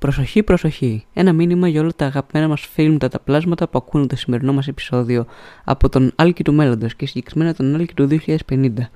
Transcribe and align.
Προσοχή, 0.00 0.42
προσοχή. 0.42 1.04
Ένα 1.12 1.32
μήνυμα 1.32 1.68
για 1.68 1.80
όλα 1.80 1.90
τα 1.96 2.06
αγαπημένα 2.06 2.48
μας 2.48 2.60
φίλματα, 2.60 3.08
τα 3.08 3.20
πλάσματα 3.20 3.68
που 3.68 3.78
ακούνε 3.78 4.06
το 4.06 4.16
σημερινό 4.16 4.52
μας 4.52 4.68
επεισόδιο 4.68 5.26
από 5.64 5.88
τον 5.88 6.12
Άλκη 6.14 6.42
του 6.42 6.52
μέλλοντος 6.52 6.94
και 6.94 7.06
συγκεκριμένα 7.06 7.54
τον 7.54 7.74
Άλκη 7.74 7.94
του 7.94 8.08
2050. 8.48 8.90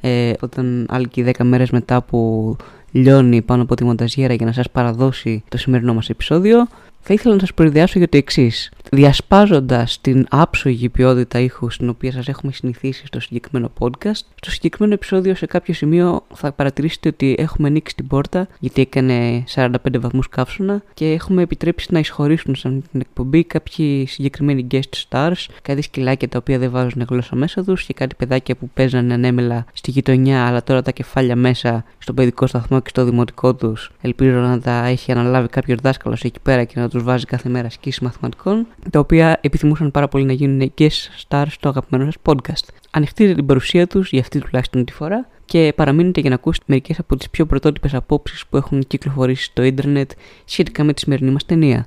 Ε, 0.00 0.32
όταν 0.40 0.86
Άλκη 0.88 1.24
10 1.26 1.44
μέρες 1.44 1.70
μετά 1.70 2.02
που 2.02 2.56
λιώνει 2.90 3.42
πάνω 3.42 3.62
από 3.62 3.74
τη 3.74 3.84
μονταζιέρα 3.84 4.34
για 4.34 4.46
να 4.46 4.52
σας 4.52 4.70
παραδώσει 4.70 5.44
το 5.48 5.58
σημερινό 5.58 5.94
μας 5.94 6.08
επεισόδιο, 6.08 6.66
θα 7.00 7.14
ήθελα 7.14 7.34
να 7.34 7.40
σας 7.40 7.54
προειδεάσω 7.54 7.98
για 7.98 8.08
το 8.08 8.16
εξής. 8.16 8.70
Διασπάζοντας 8.92 10.00
την 10.00 10.26
άψογη 10.30 10.88
ποιότητα 10.88 11.38
ήχους 11.38 11.74
στην 11.74 11.88
οποία 11.88 12.12
σας 12.12 12.28
έχουμε 12.28 12.52
συνηθίσει 12.52 13.06
στο 13.06 13.20
συγκεκριμένο 13.20 13.70
podcast, 13.78 14.22
στο 14.34 14.50
συγκεκριμένο 14.50 14.94
επεισόδιο 14.94 15.34
σε 15.34 15.46
κάποιο 15.46 15.74
σημείο 15.74 16.22
θα 16.34 16.52
παρατηρήσετε 16.52 17.08
ότι 17.08 17.34
έχουμε 17.38 17.68
ανοίξει 17.68 17.94
την 17.94 18.06
πόρτα 18.06 18.48
γιατί 18.60 18.80
έκανε 18.80 19.44
45 19.54 19.68
βαθμούς 19.98 20.28
καύσωνα 20.28 20.82
και 20.94 21.12
έχουμε 21.12 21.42
επιτρέψει 21.42 21.88
να 21.90 21.98
εισχωρήσουν 21.98 22.54
σαν 22.54 22.82
την 22.90 23.00
εκπομπή 23.00 23.44
κάποιοι 23.44 24.06
συγκεκριμένοι 24.06 24.66
guest 24.70 25.08
stars, 25.08 25.46
κάτι 25.62 25.82
σκυλάκια 25.82 26.28
τα 26.28 26.38
οποία 26.38 26.58
δεν 26.58 26.70
βάζουν 26.70 27.06
γλώσσα 27.08 27.36
μέσα 27.36 27.64
τους 27.64 27.84
και 27.84 27.92
κάτι 27.92 28.14
παιδάκια 28.14 28.56
που 28.56 28.70
παίζανε 28.74 29.14
ανέμελα 29.14 29.64
στη 29.72 29.90
γειτονιά 29.90 30.46
αλλά 30.46 30.62
τώρα 30.62 30.82
τα 30.82 30.90
κεφάλια 30.90 31.36
μέσα 31.36 31.84
στο 31.98 32.12
παιδικό 32.12 32.46
σταθμό 32.46 32.80
και 32.80 32.88
στο 32.88 33.04
δημοτικό 33.04 33.54
τους. 33.54 33.90
Ελπίζω 34.00 34.38
να 34.38 34.60
τα 34.60 34.86
έχει 34.86 35.12
αναλάβει 35.12 35.48
κάποιος 35.48 35.78
δάσκαλος 35.82 36.22
εκεί 36.22 36.40
πέρα 36.42 36.64
και 36.64 36.80
να 36.80 36.88
τους 36.90 37.02
βάζει 37.02 37.24
κάθε 37.24 37.48
μέρα 37.48 37.66
ασκήσει 37.66 38.04
μαθηματικών, 38.04 38.66
τα 38.90 38.98
οποία 38.98 39.38
επιθυμούσαν 39.42 39.90
πάρα 39.90 40.08
πολύ 40.08 40.24
να 40.24 40.32
γίνουν 40.32 40.72
guest 40.78 41.26
stars 41.28 41.46
στο 41.50 41.68
αγαπημένο 41.68 42.10
σας 42.10 42.22
podcast. 42.24 42.68
Ανοιχτείτε 42.90 43.34
την 43.34 43.46
παρουσία 43.46 43.86
τους 43.86 44.10
για 44.10 44.20
αυτή 44.20 44.40
τουλάχιστον 44.40 44.84
τη 44.84 44.92
φορά 44.92 45.28
και 45.44 45.72
παραμείνετε 45.76 46.20
για 46.20 46.28
να 46.28 46.34
ακούσετε 46.36 46.64
μερικές 46.68 46.98
από 46.98 47.16
τις 47.16 47.30
πιο 47.30 47.46
πρωτότυπες 47.46 47.94
απόψεις 47.94 48.46
που 48.46 48.56
έχουν 48.56 48.86
κυκλοφορήσει 48.86 49.42
στο 49.44 49.62
ίντερνετ 49.62 50.10
σχετικά 50.44 50.84
με 50.84 50.92
τη 50.92 51.00
σημερινή 51.00 51.30
μας 51.30 51.44
ταινία. 51.44 51.86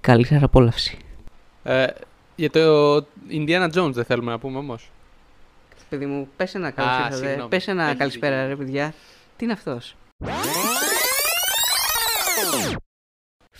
Καλή 0.00 0.26
σας 0.26 0.42
απόλαυση. 0.42 0.98
Ε, 1.62 1.86
για 2.36 2.50
το 2.50 2.96
Indiana 3.30 3.70
Jones 3.74 3.90
δεν 3.92 4.04
θέλουμε 4.04 4.30
να 4.30 4.38
πούμε 4.38 4.58
όμως. 4.58 4.90
Παιδί 5.88 6.06
μου, 6.06 6.28
πες 6.36 6.54
ένα 6.54 6.70
καλώς 6.70 6.92
Α, 6.92 6.96
ήρθατε. 7.04 7.26
συγγνώμη. 7.26 7.48
Πες 7.48 7.68
ένα 7.68 7.84
Έχεις 7.84 7.98
καλησπέρα, 7.98 8.36
δίκιο. 8.36 8.48
ρε 8.48 8.56
παιδιά. 8.64 8.94
Τι 9.36 9.44
είναι 9.44 9.52
αυτός; 9.52 9.96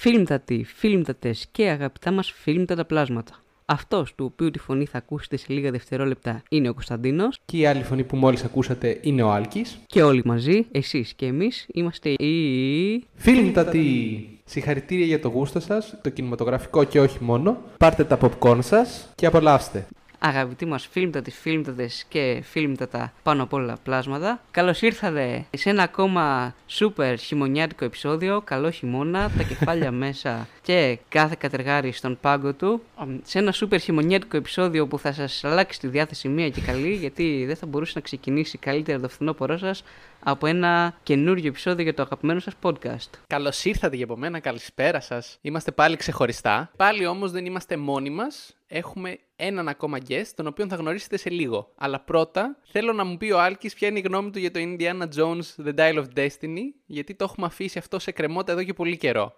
Φίλμτατοι, 0.01 0.65
φίλμτατες 0.75 1.47
και 1.53 1.69
αγαπητά 1.69 2.11
μας 2.11 2.31
φίλμτατα 2.31 2.85
πλάσματα. 2.85 3.33
Αυτός 3.65 4.15
του 4.15 4.25
οποίου 4.25 4.51
τη 4.51 4.59
φωνή 4.59 4.87
θα 4.87 4.99
ακούσετε 4.99 5.37
σε 5.37 5.47
λίγα 5.49 5.71
δευτερόλεπτα 5.71 6.43
είναι 6.49 6.69
ο 6.69 6.75
Κωνσταντίνος 6.75 7.39
Και 7.45 7.57
η 7.57 7.67
άλλη 7.67 7.83
φωνή 7.83 8.05
που 8.05 8.17
μόλις 8.17 8.45
ακούσατε 8.45 8.99
είναι 9.03 9.23
ο 9.23 9.31
Άλκης. 9.31 9.79
και 9.87 10.03
όλοι 10.03 10.23
μαζί, 10.25 10.67
εσείς 10.71 11.15
και 11.15 11.27
εμείς, 11.27 11.67
είμαστε 11.73 12.11
οι... 12.11 13.05
Φίλμτατη! 13.15 14.29
Συγχαρητήρια 14.45 15.07
για 15.07 15.21
το 15.21 15.29
γούστο 15.29 15.61
σας, 15.61 15.95
το 16.03 16.11
κινηματογραφικό 16.11 16.85
και 16.85 17.01
όχι 17.01 17.19
μόνο. 17.21 17.57
Πάρτε 17.79 18.05
τα 18.05 18.19
popcorn 18.21 18.59
σας 18.63 19.09
και 19.15 19.27
απολαύστε. 19.27 19.87
Αγαπητοί 20.19 20.67
μας 20.67 20.87
φίλμτατες, 20.87 21.35
φίλμτατες 21.35 22.05
και 22.09 22.43
φίλμτατα 22.45 23.13
πάνω 23.23 23.43
απ' 23.43 23.53
όλα 23.53 23.77
πλάσματα. 23.83 24.41
Καλώς 24.51 24.83
ήρθατε 24.83 25.45
σε 25.57 25.71
ένα 25.71 25.83
ακόμα 25.83 26.55
σούπερ 26.67 27.19
χειμωνιάτικο 27.19 27.85
επεισόδιο. 27.85 28.41
Καλό 28.41 28.71
χειμώνα, 28.71 29.31
τα 29.37 29.43
κεφάλια 29.43 29.91
μέσα 30.03 30.49
και 30.63 30.99
κάθε 31.09 31.35
κατεργάρι 31.39 31.93
στον 31.93 32.19
πάγκο 32.21 32.53
του. 32.53 32.83
Σε 33.23 33.39
ένα 33.39 33.53
σούπερ 33.53 33.81
χειμωνιάτικο 33.81 34.37
επεισόδιο 34.37 34.87
που 34.87 34.99
θα 34.99 35.13
σας 35.13 35.45
αλλάξει 35.45 35.81
τη 35.81 35.87
διάθεση 35.87 36.29
μία 36.29 36.49
και 36.49 36.61
καλή 36.61 36.95
γιατί 36.95 37.45
δεν 37.47 37.57
θα 37.57 37.67
μπορούσε 37.67 37.93
να 37.95 38.01
ξεκινήσει 38.01 38.59
καλύτερα 38.59 39.01
το 39.01 39.09
φθινόπωρό 39.09 39.59
σας 39.59 39.85
από 40.23 40.47
ένα 40.47 40.99
καινούριο 41.03 41.47
επεισόδιο 41.47 41.83
για 41.83 41.95
το 41.95 42.03
αγαπημένο 42.03 42.41
σας 42.41 42.55
podcast. 42.63 43.11
Καλώς 43.27 43.65
ήρθατε 43.65 43.97
για 43.97 44.05
από 44.05 44.17
μένα, 44.17 44.41
καλησπέρα 44.41 45.01
σας. 45.01 45.39
Είμαστε 45.41 45.71
πάλι 45.71 45.97
ξεχωριστά. 45.97 46.71
Πάλι 46.77 47.07
όμως 47.07 47.31
δεν 47.31 47.47
είμαστε 47.47 47.77
μόνοι 47.77 48.11
μας. 48.11 48.57
Έχουμε 48.67 49.19
έναν 49.37 49.69
ακόμα 49.69 49.99
guest, 50.09 50.27
τον 50.35 50.47
οποίο 50.47 50.67
θα 50.69 50.77
γνωρίσετε 50.77 51.17
σε 51.17 51.31
λίγο. 51.31 51.73
Αλλά 51.77 52.01
πρώτα 52.01 52.57
θέλω 52.71 52.93
να 52.93 53.05
μου 53.05 53.17
πει 53.17 53.31
ο 53.31 53.41
Άλκης 53.41 53.75
ποια 53.75 53.89
είναι 53.89 53.99
η 53.99 54.03
γνώμη 54.03 54.31
του 54.31 54.39
για 54.39 54.51
το 54.51 54.61
Indiana 54.63 55.09
Jones 55.17 55.67
The 55.67 55.75
Dial 55.79 55.99
of 55.99 56.07
Destiny, 56.17 56.65
γιατί 56.87 57.15
το 57.15 57.25
έχουμε 57.25 57.47
αφήσει 57.47 57.79
αυτό 57.79 57.99
σε 57.99 58.11
κρεμότητα 58.11 58.53
εδώ 58.53 58.63
και 58.63 58.73
πολύ 58.73 58.97
καιρό. 58.97 59.33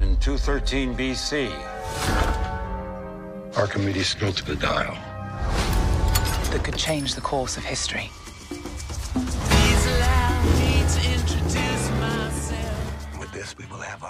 In 0.00 0.16
213 0.18 0.94
BC, 0.98 1.30
Archimedes 3.62 4.14
built 4.20 4.38
the 4.50 4.56
dial. 4.68 4.96
that 6.52 6.64
could 6.64 6.76
change 6.76 7.14
the 7.14 7.20
course 7.20 7.56
of 7.56 7.64
history. 7.64 8.10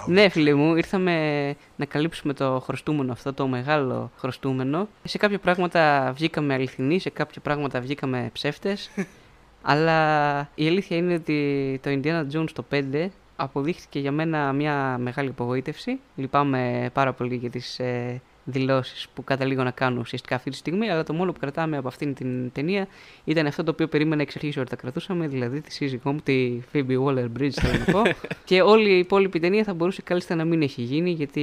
Ναι, 0.05 0.29
φίλε 0.29 0.53
μου, 0.53 0.75
ήρθαμε 0.75 1.55
να 1.75 1.85
καλύψουμε 1.85 2.33
το 2.33 2.59
χρωστούμενο 2.59 3.11
αυτό, 3.11 3.33
το 3.33 3.47
μεγάλο 3.47 4.11
χρωστούμενο. 4.17 4.87
Σε 5.03 5.17
κάποια 5.17 5.39
πράγματα 5.39 6.11
βγήκαμε 6.15 6.53
αληθινοί, 6.53 6.99
σε 6.99 7.09
κάποια 7.09 7.41
πράγματα 7.41 7.79
βγήκαμε 7.79 8.29
ψεύτες. 8.33 8.89
αλλά 9.71 10.39
η 10.55 10.67
αλήθεια 10.67 10.97
είναι 10.97 11.13
ότι 11.13 11.79
το 11.83 11.89
Indiana 11.89 12.35
Jones 12.35 12.49
το 12.53 12.65
5 12.71 13.07
αποδείχθηκε 13.35 13.99
για 13.99 14.11
μένα 14.11 14.53
μια 14.53 14.97
μεγάλη 14.97 15.29
απογοήτευση. 15.29 15.99
Λυπάμαι 16.15 16.89
πάρα 16.93 17.13
πολύ 17.13 17.35
για 17.35 17.49
τις 17.49 17.79
ε, 17.79 18.21
δηλώσεις 18.43 19.07
που 19.13 19.23
καταλήγω 19.23 19.63
να 19.63 19.71
κάνω 19.71 19.99
ουσιαστικά 19.99 20.35
αυτή 20.35 20.49
τη 20.49 20.55
στιγμή, 20.55 20.89
αλλά 20.89 21.03
το 21.03 21.13
μόνο 21.13 21.31
που 21.31 21.39
κρατάμε 21.39 21.77
από 21.77 21.87
αυτήν 21.87 22.13
την 22.13 22.51
ταινία 22.51 22.87
ήταν 23.23 23.47
αυτό 23.47 23.63
το 23.63 23.71
οποίο 23.71 23.87
περίμενα 23.87 24.21
εξ 24.21 24.35
αρχής 24.35 24.57
ότι 24.57 24.69
τα 24.69 24.75
κρατούσαμε, 24.75 25.27
δηλαδή 25.27 25.61
τη 25.61 25.73
σύζυγό 25.73 26.11
μου, 26.11 26.19
τη 26.23 26.59
Phoebe 26.73 27.05
Waller-Bridge, 27.05 27.51
θέλω 27.51 27.83
να 27.85 27.91
πω. 27.91 28.01
και 28.45 28.61
όλη 28.61 28.89
η 28.89 28.97
υπόλοιπη 28.97 29.39
ταινία 29.39 29.63
θα 29.63 29.73
μπορούσε 29.73 30.01
κάλλιστα 30.01 30.35
να 30.35 30.45
μην 30.45 30.61
έχει 30.61 30.81
γίνει, 30.81 31.11
γιατί 31.11 31.41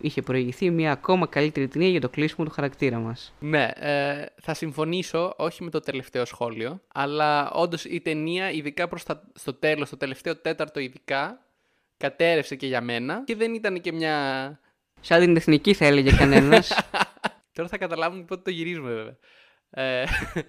είχε 0.00 0.22
προηγηθεί 0.22 0.70
μια 0.70 0.92
ακόμα 0.92 1.26
καλύτερη 1.26 1.68
ταινία 1.68 1.88
για 1.88 2.00
το 2.00 2.08
κλείσιμο 2.08 2.46
του 2.46 2.52
χαρακτήρα 2.52 2.98
μας. 2.98 3.34
Ναι, 3.40 3.70
ε, 3.74 4.24
θα 4.40 4.54
συμφωνήσω, 4.54 5.34
όχι 5.36 5.64
με 5.64 5.70
το 5.70 5.80
τελευταίο 5.80 6.24
σχόλιο, 6.24 6.80
αλλά 6.94 7.50
όντως 7.50 7.84
η 7.84 8.00
ταινία, 8.00 8.50
ειδικά 8.50 8.88
προς 8.88 9.02
τα, 9.02 9.22
στο 9.34 9.54
τέλος, 9.54 9.90
το 9.90 9.96
τελευταίο 9.96 10.36
τέταρτο 10.36 10.80
ειδικά, 10.80 11.40
κατέρευσε 11.96 12.56
και 12.56 12.66
για 12.66 12.80
μένα 12.80 13.22
και 13.24 13.36
δεν 13.36 13.54
ήταν 13.54 13.80
και 13.80 13.92
μια... 13.92 14.58
Σαν 15.00 15.20
την 15.20 15.36
εθνική 15.36 15.74
θα 15.74 15.84
έλεγε 15.84 16.10
κανένας. 16.16 16.72
Τώρα 17.54 17.68
θα 17.68 17.78
καταλάβουμε 17.78 18.22
πότε 18.24 18.42
το 18.42 18.50
γυρίζουμε 18.50 18.92
βέβαια. 18.92 19.16
Ε, 19.70 20.04
πάντ- 20.34 20.44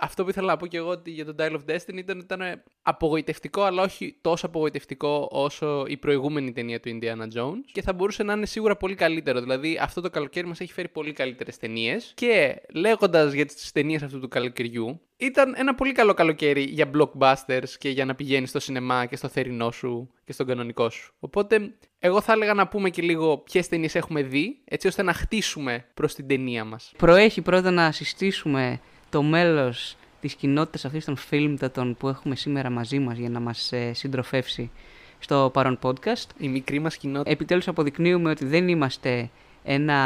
αυτό 0.00 0.24
που 0.24 0.28
ήθελα 0.28 0.46
να 0.46 0.56
πω 0.56 0.66
και 0.66 0.76
εγώ 0.76 0.88
ότι 0.88 1.10
για 1.10 1.24
τον 1.24 1.34
Dial 1.38 1.52
of 1.52 1.74
Destiny 1.74 1.96
ήταν, 1.96 2.18
ήταν 2.18 2.62
απογοητευτικό, 2.82 3.62
αλλά 3.62 3.82
όχι 3.82 4.18
τόσο 4.20 4.46
απογοητευτικό 4.46 5.28
όσο 5.30 5.84
η 5.86 5.96
προηγούμενη 5.96 6.52
ταινία 6.52 6.80
του 6.80 6.98
Indiana 7.00 7.38
Jones. 7.38 7.64
Και 7.72 7.82
θα 7.82 7.92
μπορούσε 7.92 8.22
να 8.22 8.32
είναι 8.32 8.46
σίγουρα 8.46 8.76
πολύ 8.76 8.94
καλύτερο. 8.94 9.40
Δηλαδή, 9.40 9.78
αυτό 9.80 10.00
το 10.00 10.10
καλοκαίρι 10.10 10.46
μας 10.46 10.60
έχει 10.60 10.72
φέρει 10.72 10.88
πολύ 10.88 11.12
καλύτερες 11.12 11.56
ταινίες. 11.56 12.12
Και 12.14 12.62
λέγοντας 12.72 13.32
για 13.32 13.46
τις 13.46 13.72
ταινίες 13.72 14.02
αυτού 14.02 14.20
του 14.20 14.28
καλοκαιριού, 14.28 15.00
ήταν 15.16 15.54
ένα 15.56 15.74
πολύ 15.74 15.92
καλό 15.92 16.14
καλοκαίρι 16.14 16.62
για 16.62 16.90
blockbusters 16.94 17.68
και 17.78 17.88
για 17.88 18.04
να 18.04 18.14
πηγαίνεις 18.14 18.48
στο 18.48 18.60
σινεμά 18.60 19.06
και 19.06 19.16
στο 19.16 19.28
θερινό 19.28 19.70
σου 19.70 20.10
και 20.24 20.32
στον 20.32 20.46
κανονικό 20.46 20.90
σου. 20.90 21.14
Οπότε, 21.18 21.74
εγώ 21.98 22.20
θα 22.20 22.32
έλεγα 22.32 22.54
να 22.54 22.68
πούμε 22.68 22.90
και 22.90 23.02
λίγο 23.02 23.38
ποιες 23.38 23.68
ταινίες 23.68 23.94
έχουμε 23.94 24.22
δει, 24.22 24.62
έτσι 24.64 24.86
ώστε 24.86 25.02
να 25.02 25.12
χτίσουμε 25.12 25.84
προς 25.94 26.14
την 26.14 26.26
ταινία 26.26 26.64
μας. 26.64 26.92
Προέχει 26.96 27.42
πρώτα 27.42 27.70
να 27.70 27.92
συστήσουμε 27.92 28.80
το 29.14 29.22
μέλος 29.22 29.96
της 30.20 30.34
κοινότητας 30.34 30.84
αυτής 30.84 31.04
των 31.04 31.16
φίλμτατων 31.16 31.96
που 31.96 32.08
έχουμε 32.08 32.36
σήμερα 32.36 32.70
μαζί 32.70 32.98
μας 32.98 33.18
για 33.18 33.28
να 33.28 33.40
μας 33.40 33.72
ε, 33.72 33.92
συντροφεύσει 33.92 34.70
στο 35.18 35.50
παρόν 35.52 35.78
podcast. 35.82 36.26
Η 36.38 36.48
μικρή 36.48 36.78
μας 36.78 36.96
κοινότητα. 36.96 37.30
Επιτέλους 37.30 37.68
αποδεικνύουμε 37.68 38.30
ότι 38.30 38.44
δεν 38.44 38.68
είμαστε 38.68 39.30
ένα 39.64 39.98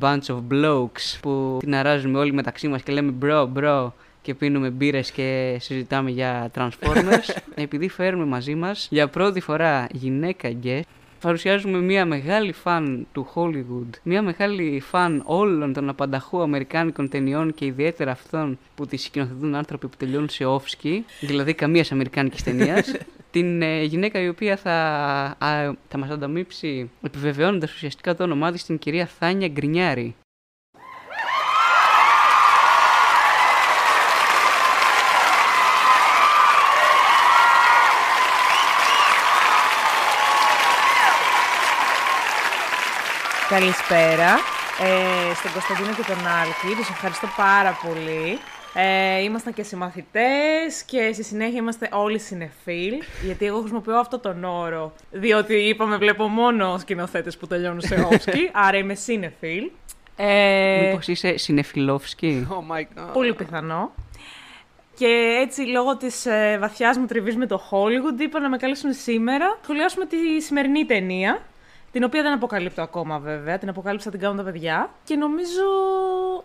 bunch 0.00 0.26
of 0.26 0.38
blokes 0.50 1.18
που 1.20 1.56
την 1.60 1.74
αράζουμε 1.74 2.18
όλοι 2.18 2.32
μεταξύ 2.32 2.68
μας 2.68 2.82
και 2.82 2.92
λέμε 2.92 3.14
bro, 3.22 3.48
bro 3.54 3.90
και 4.22 4.34
πίνουμε 4.34 4.70
μπύρες 4.70 5.10
και 5.10 5.56
συζητάμε 5.60 6.10
για 6.10 6.50
Transformers. 6.54 7.36
Επειδή 7.54 7.88
φέρουμε 7.88 8.24
μαζί 8.24 8.54
μας 8.54 8.88
για 8.90 9.08
πρώτη 9.08 9.40
φορά 9.40 9.86
γυναίκα 9.92 10.52
guest, 10.62 10.80
παρουσιάζουμε 11.20 11.78
μια 11.78 12.06
μεγάλη 12.06 12.52
φαν 12.52 13.06
του 13.12 13.28
Hollywood, 13.34 13.98
μια 14.02 14.22
μεγάλη 14.22 14.80
φαν 14.80 15.22
όλων 15.24 15.72
των 15.72 15.88
απανταχού 15.88 16.42
αμερικάνικων 16.42 17.08
ταινιών 17.08 17.54
και 17.54 17.64
ιδιαίτερα 17.64 18.10
αυτών 18.10 18.58
που 18.74 18.86
τις 18.86 19.02
σκηνοθετούν 19.02 19.54
άνθρωποι 19.54 19.88
που 19.88 19.96
τελειώνουν 19.96 20.28
σε 20.28 20.44
όφσκι, 20.44 21.04
δηλαδή 21.20 21.54
καμίας 21.54 21.92
αμερικάνικης 21.92 22.42
ταινίας. 22.42 22.92
την 23.30 23.62
ε, 23.62 23.82
γυναίκα 23.82 24.20
η 24.20 24.28
οποία 24.28 24.56
θα, 24.56 24.72
α, 25.38 25.72
θα 25.88 25.98
μας 25.98 26.10
ανταμείψει 26.10 26.90
επιβεβαιώνοντας 27.02 27.74
ουσιαστικά 27.74 28.14
το 28.14 28.22
όνομά 28.22 28.52
της 28.52 28.64
την 28.64 28.78
κυρία 28.78 29.06
Θάνια 29.06 29.48
Γκρινιάρη. 29.48 30.14
Καλησπέρα 43.48 44.34
ε, 44.82 45.34
στον 45.34 45.52
Κωνσταντίνο 45.52 45.94
και 45.96 46.02
τον 46.06 46.26
Άλκη. 46.26 46.76
Τους 46.76 46.88
ευχαριστώ 46.88 47.26
πάρα 47.36 47.78
πολύ 47.86 48.38
Ε, 48.74 49.22
ήμασταν 49.22 49.52
και 49.52 49.62
συμμαθητές 49.62 50.82
και 50.86 51.10
στη 51.12 51.22
συνέχεια 51.24 51.58
είμαστε 51.58 51.88
όλοι 51.92 52.18
συνεφίλ, 52.18 52.92
γιατί 53.24 53.46
εγώ 53.46 53.58
χρησιμοποιώ 53.58 53.98
αυτό 53.98 54.18
τον 54.18 54.44
όρο, 54.44 54.92
διότι 55.10 55.54
είπαμε 55.54 55.96
βλέπω 55.96 56.28
μόνο 56.28 56.78
σκηνοθέτες 56.78 57.36
που 57.36 57.46
τελειώνουν 57.46 57.80
σε 57.80 58.08
όσκι, 58.12 58.50
άρα 58.66 58.76
είμαι 58.76 58.94
συνεφίλ. 58.94 59.70
Ε, 60.16 60.86
Μήπως 60.86 61.08
είσαι 61.08 61.36
συνεφιλόφσκι; 61.36 62.48
Oh 62.50 62.74
my 62.76 62.80
god. 62.80 63.12
Πολύ 63.12 63.34
πιθανό. 63.34 63.92
Και 64.98 65.38
έτσι, 65.42 65.62
λόγω 65.62 65.96
της 65.96 66.26
ε, 66.26 66.56
βαθιάς 66.60 66.98
μου 66.98 67.06
τριβής 67.06 67.36
με 67.36 67.46
το 67.46 67.62
Hollywood, 67.70 68.20
είπα 68.20 68.40
να 68.40 68.48
με 68.48 68.56
καλέσουν 68.56 68.92
σήμερα 68.92 69.44
να 69.44 69.58
σχολιάσουμε 69.62 70.06
τη 70.06 70.40
σημερινή 70.40 70.84
ταινία. 70.84 71.42
Την 71.96 72.04
οποία 72.04 72.22
δεν 72.22 72.32
αποκαλύπτω 72.32 72.82
ακόμα, 72.82 73.18
βέβαια. 73.18 73.58
Την 73.58 73.68
αποκάλυψα 73.68 74.10
την 74.10 74.20
κάνουν 74.20 74.36
τα 74.36 74.42
παιδιά. 74.42 74.90
Και 75.04 75.16
νομίζω 75.16 75.64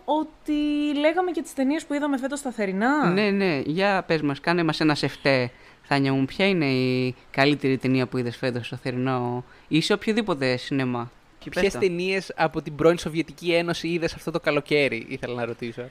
ότι 0.06 0.54
λέγαμε 1.00 1.32
και 1.32 1.42
τις 1.42 1.54
ταινίες 1.54 1.86
που 1.86 1.94
είδαμε 1.94 2.18
φέτος 2.18 2.40
στα 2.40 2.52
θερινά. 2.52 3.10
Ναι, 3.10 3.30
ναι, 3.30 3.62
για 3.66 4.04
πες 4.08 4.22
μας, 4.22 4.40
κάνε 4.40 4.64
μας 4.64 4.80
ένα 4.80 4.96
σεφτέ. 4.96 5.52
Θάνια 5.82 6.14
μου, 6.14 6.26
ποια 6.26 6.48
είναι 6.48 6.66
η 6.66 7.16
καλύτερη 7.32 7.78
ταινία 7.78 8.08
που 8.08 8.18
είδες 8.18 8.38
φέτος 8.38 8.66
στο 8.66 8.76
θερινό 8.76 9.44
ή 9.68 9.82
σε 9.82 9.94
οποιοδήποτε 9.94 10.58
σινεμά; 10.58 11.12
Και 11.40 11.50
πες 11.50 11.62
Ποιες 11.62 11.74
το. 11.74 11.80
ταινίες 11.80 12.34
από 12.36 12.62
την 12.62 12.76
πρώην 12.76 12.98
Σοβιετική 12.98 13.54
Ένωση 13.54 13.88
είδες 13.88 14.14
αυτό 14.14 14.32
το 14.32 14.40
καλοκαίρι, 14.40 15.06
ήθελα 15.10 15.34
να 15.34 15.46
ρωτήσω. 15.46 15.90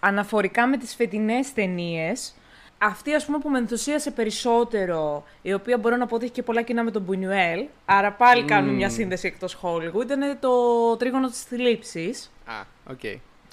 Αναφορικά 0.00 0.66
με 0.66 0.76
τις 0.76 0.94
φετινές 0.94 1.52
ταινίες, 1.52 2.34
αυτή 2.78 3.14
ας 3.14 3.24
πούμε 3.24 3.38
που 3.38 3.48
με 3.48 3.58
ενθουσίασε 3.58 4.10
περισσότερο, 4.10 5.24
η 5.42 5.52
οποία 5.52 5.78
μπορώ 5.78 5.96
να 5.96 6.06
πω 6.06 6.14
ότι 6.14 6.24
έχει 6.24 6.32
και 6.32 6.42
πολλά 6.42 6.62
κοινά 6.62 6.82
με 6.82 6.90
τον 6.90 7.02
Μπουνιουέλ, 7.02 7.64
άρα 7.84 8.12
πάλι 8.12 8.44
κάνουμε 8.44 8.72
μια 8.72 8.90
σύνδεση 8.90 9.26
εκτός 9.26 9.58
Hollywood, 9.62 10.02
ήταν 10.04 10.38
το 10.40 10.50
τρίγωνο 10.96 11.28
της 11.28 11.42
θλίψης, 11.42 12.30
Α, 12.44 12.52
οκ. 12.90 13.00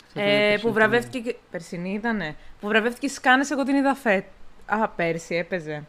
Αυτό 0.07 0.19
ε, 0.19 0.23
ήταν 0.23 0.39
περσινή 0.49 0.59
που 0.61 0.73
βραβεύτηκε. 0.73 1.19
και- 1.19 1.35
Περσινή 1.51 1.93
ήτανε. 1.93 2.35
Που 2.59 2.67
βραβεύτηκε 2.67 3.07
στις 3.07 3.19
Κάνες, 3.19 3.51
εγώ 3.51 3.63
την 3.63 3.75
είδα 3.75 3.95
φέτ. 3.95 4.23
Α, 4.65 4.87
πέρσι 4.87 5.35
έπαιζε. 5.35 5.83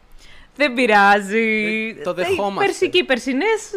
Δεν 0.55 0.73
πειράζει. 0.73 1.93
Δεν- 1.93 2.03
το 2.03 2.09
Ε, 2.09 2.13
δεχόμαστε. 2.13 2.65
Πέρσι 2.65 2.89
και 2.89 2.97
οι 2.97 3.03
περσινές 3.03 3.71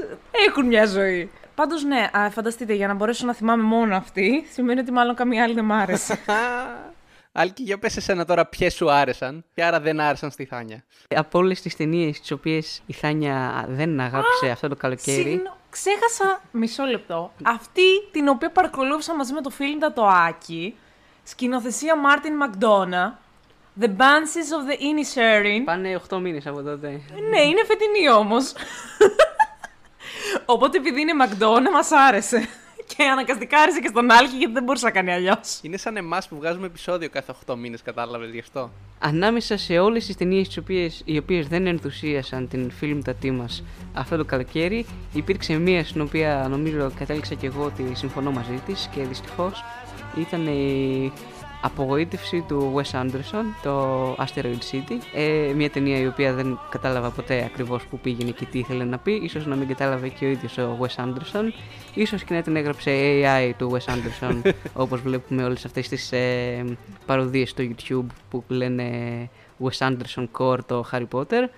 έχουν 0.49 0.67
μια 0.67 0.87
ζωή. 0.87 1.31
Πάντως, 1.55 1.85
ναι, 1.85 2.09
α, 2.13 2.31
φανταστείτε, 2.31 2.73
για 2.75 2.87
να 2.87 2.95
μπορέσω 2.95 3.27
να 3.27 3.35
θυμάμαι 3.35 3.63
μόνο 3.63 3.97
αυτή, 3.97 4.47
σημαίνει 4.53 4.81
ότι 4.81 4.93
μάλλον 4.93 5.15
καμία 5.15 5.43
άλλη 5.43 5.55
δεν 5.55 5.65
μ' 5.65 5.73
άρεσε. 5.73 6.19
Άλκη, 7.33 7.63
για 7.63 7.79
πες 7.79 7.97
εσένα 7.97 8.25
τώρα 8.25 8.47
ποιες 8.47 8.75
σου 8.75 8.91
άρεσαν 8.91 9.45
και 9.55 9.65
άρα 9.65 9.81
δεν 9.81 10.01
άρεσαν 10.01 10.31
στη 10.31 10.45
Θάνια. 10.45 10.85
Από 11.15 11.39
όλες 11.39 11.61
τις 11.61 11.77
ταινίες 11.77 12.21
τις 12.21 12.31
οποίες 12.31 12.83
η 12.87 12.93
Θάνια 12.93 13.65
δεν 13.69 14.01
αγάπησε 14.01 14.51
αυτό 14.51 14.69
το 14.69 14.77
καλοκαίρι. 14.77 15.23
Συγγνώ- 15.23 15.57
Ξέχασα 15.71 16.41
μισό 16.51 16.85
λεπτό. 16.85 17.33
Αυτή 17.43 17.83
την 18.13 18.29
οποία 18.29 18.51
παρακολούθησα 18.51 19.15
μαζί 19.15 19.33
με 19.33 19.41
το 19.41 19.51
φίλιντα 19.51 19.93
το 19.93 20.07
Άκη, 20.07 20.77
σκηνοθεσία 21.23 21.97
Μάρτιν 21.97 22.35
Μακδόνα, 22.37 23.19
The 23.81 23.85
Banshees 23.87 24.51
of 24.57 24.71
the 24.71 24.77
Inisherin. 24.81 25.63
Πάνε 25.65 26.01
8 26.11 26.19
μήνες 26.21 26.47
από 26.47 26.63
τότε. 26.63 26.89
Ναι, 27.31 27.41
είναι 27.41 27.65
φετινή 27.67 28.11
όμως. 28.11 28.53
Οπότε 30.47 30.79
επειδή 30.79 31.01
είναι 31.01 31.15
Μακδόνα, 31.15 31.71
μας 31.71 31.91
άρεσε. 31.93 32.49
Και 32.97 33.05
αναγκαστικά 33.05 33.61
άρεσε 33.61 33.81
και 33.81 33.89
στον 33.89 34.11
Άλκη 34.11 34.37
γιατί 34.37 34.53
δεν 34.53 34.63
μπορούσε 34.63 34.85
να 34.85 34.91
κάνει 34.91 35.13
αλλιώς. 35.13 35.59
Είναι 35.63 35.77
σαν 35.77 35.97
εμάς 35.97 36.29
που 36.29 36.37
βγάζουμε 36.37 36.67
επεισόδιο 36.67 37.09
κάθε 37.11 37.35
8 37.47 37.57
μήνες, 37.57 37.83
κατάλαβες 37.83 38.31
γι' 38.31 38.39
αυτό. 38.39 38.71
Ανάμεσα 38.99 39.57
σε 39.57 39.79
όλες 39.79 40.07
τις 40.07 40.17
ταινίες 40.17 40.47
τις 40.47 40.57
οποίες, 40.57 41.03
οι 41.05 41.19
οποίες 41.19 41.49
δεν 41.49 41.67
ενθουσίασαν 41.67 42.49
την 42.49 42.71
φιλμτατή 42.71 43.31
μας 43.31 43.63
αυτό 43.95 44.17
το 44.17 44.25
καλοκαίρι 44.25 44.87
υπήρξε 45.13 45.53
μία 45.53 45.85
στην 45.85 46.01
οποία 46.01 46.47
νομίζω 46.51 46.91
κατέληξα 46.99 47.35
και 47.35 47.47
εγώ 47.47 47.65
ότι 47.65 47.91
συμφωνώ 47.93 48.31
μαζί 48.31 48.63
της 48.67 48.89
και 48.95 49.03
δυστυχώς 49.03 49.65
ήταν 50.17 50.47
η 50.47 51.13
απογοήτευση 51.61 52.45
του 52.49 52.75
Wes 52.77 53.01
Anderson, 53.01 53.45
το 53.63 54.13
Asteroid 54.15 54.59
City. 54.73 54.99
Ε, 55.15 55.53
μια 55.57 55.71
ταινία 55.71 55.99
η 55.99 56.07
οποία 56.07 56.33
δεν 56.33 56.59
κατάλαβα 56.71 57.11
ποτέ 57.11 57.45
ακριβώς 57.45 57.87
που 57.87 57.99
πήγαινε 57.99 58.31
και 58.31 58.45
τι 58.45 58.59
ήθελε 58.59 58.85
να 58.85 58.99
πει. 58.99 59.13
Ίσως 59.13 59.47
να 59.47 59.57
μην 59.57 59.69
κατάλαβε 59.69 60.09
και 60.09 60.25
ο 60.25 60.29
ίδιος 60.29 60.59
ο 60.59 60.79
Wes 60.81 61.05
Anderson. 61.05 61.53
Ίσως 61.95 62.25
και 62.25 62.35
να 62.35 62.43
την 62.43 62.57
έγραψε 62.57 62.91
AI 62.91 63.53
του 63.59 63.73
Wes 63.73 63.93
Anderson, 63.93 64.53
όπως 64.85 65.01
βλέπουμε 65.01 65.45
όλες 65.45 65.65
αυτές 65.65 65.89
τις 65.89 66.13
ε, 66.13 66.65
παροδίες 67.07 67.51
στο 67.51 67.65
YouTube 67.65 68.07
που 68.31 68.45
λένε 68.49 68.85
Wes 69.65 69.89
Anderson 69.89 70.27
Core 70.39 70.65
το 70.67 70.89
Harry 70.93 71.09
Potter. 71.11 71.49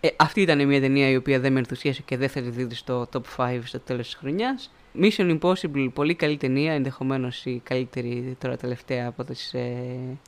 Ε, 0.00 0.08
αυτή 0.16 0.40
ήταν 0.40 0.66
μια 0.66 0.80
ταινία 0.80 1.08
η 1.08 1.16
οποία 1.16 1.40
δεν 1.40 1.52
με 1.52 1.58
ενθουσίασε 1.58 2.02
και 2.02 2.16
δεν 2.16 2.28
θα 2.28 2.40
τη 2.40 2.48
δείτε 2.48 2.74
στο 2.74 3.08
top 3.12 3.20
5 3.36 3.60
στο 3.64 3.80
τέλος 3.80 4.06
της 4.06 4.14
χρονιάς. 4.14 4.70
Mission 5.00 5.38
Impossible, 5.38 5.88
πολύ 5.94 6.14
καλή 6.14 6.36
ταινία, 6.36 6.72
ενδεχομένως 6.72 7.44
η 7.44 7.60
καλύτερη 7.64 8.36
τώρα 8.40 8.56
τελευταία 8.56 9.08
από 9.08 9.24
τις 9.24 9.54
ε, 9.54 9.74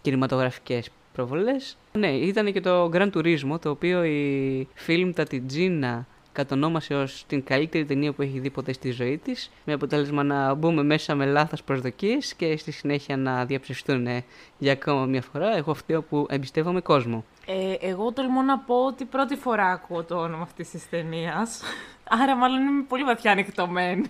κινηματογραφικές 0.03 0.91
προβολές. 1.13 1.77
Ναι, 1.93 2.09
ήταν 2.09 2.53
και 2.53 2.61
το 2.61 2.91
Gran 2.93 3.11
Turismo, 3.13 3.61
το 3.61 3.71
οποίο 3.71 4.05
η 4.05 4.69
film 4.87 5.11
τα 5.15 5.25
την 5.25 5.45
Gina 5.53 6.05
κατονόμασε 6.33 6.95
ως 6.95 7.25
την 7.27 7.45
καλύτερη 7.45 7.85
ταινία 7.85 8.13
που 8.13 8.23
έχει 8.23 8.39
δει 8.39 8.51
ποτέ 8.51 8.73
στη 8.73 8.91
ζωή 8.91 9.19
της, 9.19 9.51
με 9.65 9.73
αποτέλεσμα 9.73 10.23
να 10.23 10.55
μπούμε 10.55 10.83
μέσα 10.83 11.15
με 11.15 11.27
λάθος 11.27 11.63
προσδοκίες 11.63 12.35
και 12.35 12.57
στη 12.57 12.71
συνέχεια 12.71 13.17
να 13.17 13.45
διαψευστούν 13.45 14.07
ε, 14.07 14.25
για 14.59 14.73
ακόμα 14.73 15.05
μια 15.05 15.23
φορά. 15.23 15.57
Εγώ 15.57 15.75
φταίω 15.75 16.03
που 16.03 16.27
εμπιστεύομαι 16.31 16.81
κόσμο. 16.81 17.25
Ε, 17.47 17.87
εγώ 17.89 18.13
τολμώ 18.13 18.43
να 18.43 18.59
πω 18.59 18.75
ότι 18.87 19.05
πρώτη 19.05 19.37
φορά 19.37 19.67
ακούω 19.67 20.05
το 20.05 20.17
όνομα 20.17 20.43
αυτής 20.43 20.71
της 20.71 20.89
ταινίας. 20.89 21.63
Άρα, 22.09 22.37
μάλλον 22.37 22.61
είμαι 22.61 22.85
πολύ 22.89 23.05
βαθιά 23.05 23.31
ανοιχτωμένη. 23.31 24.09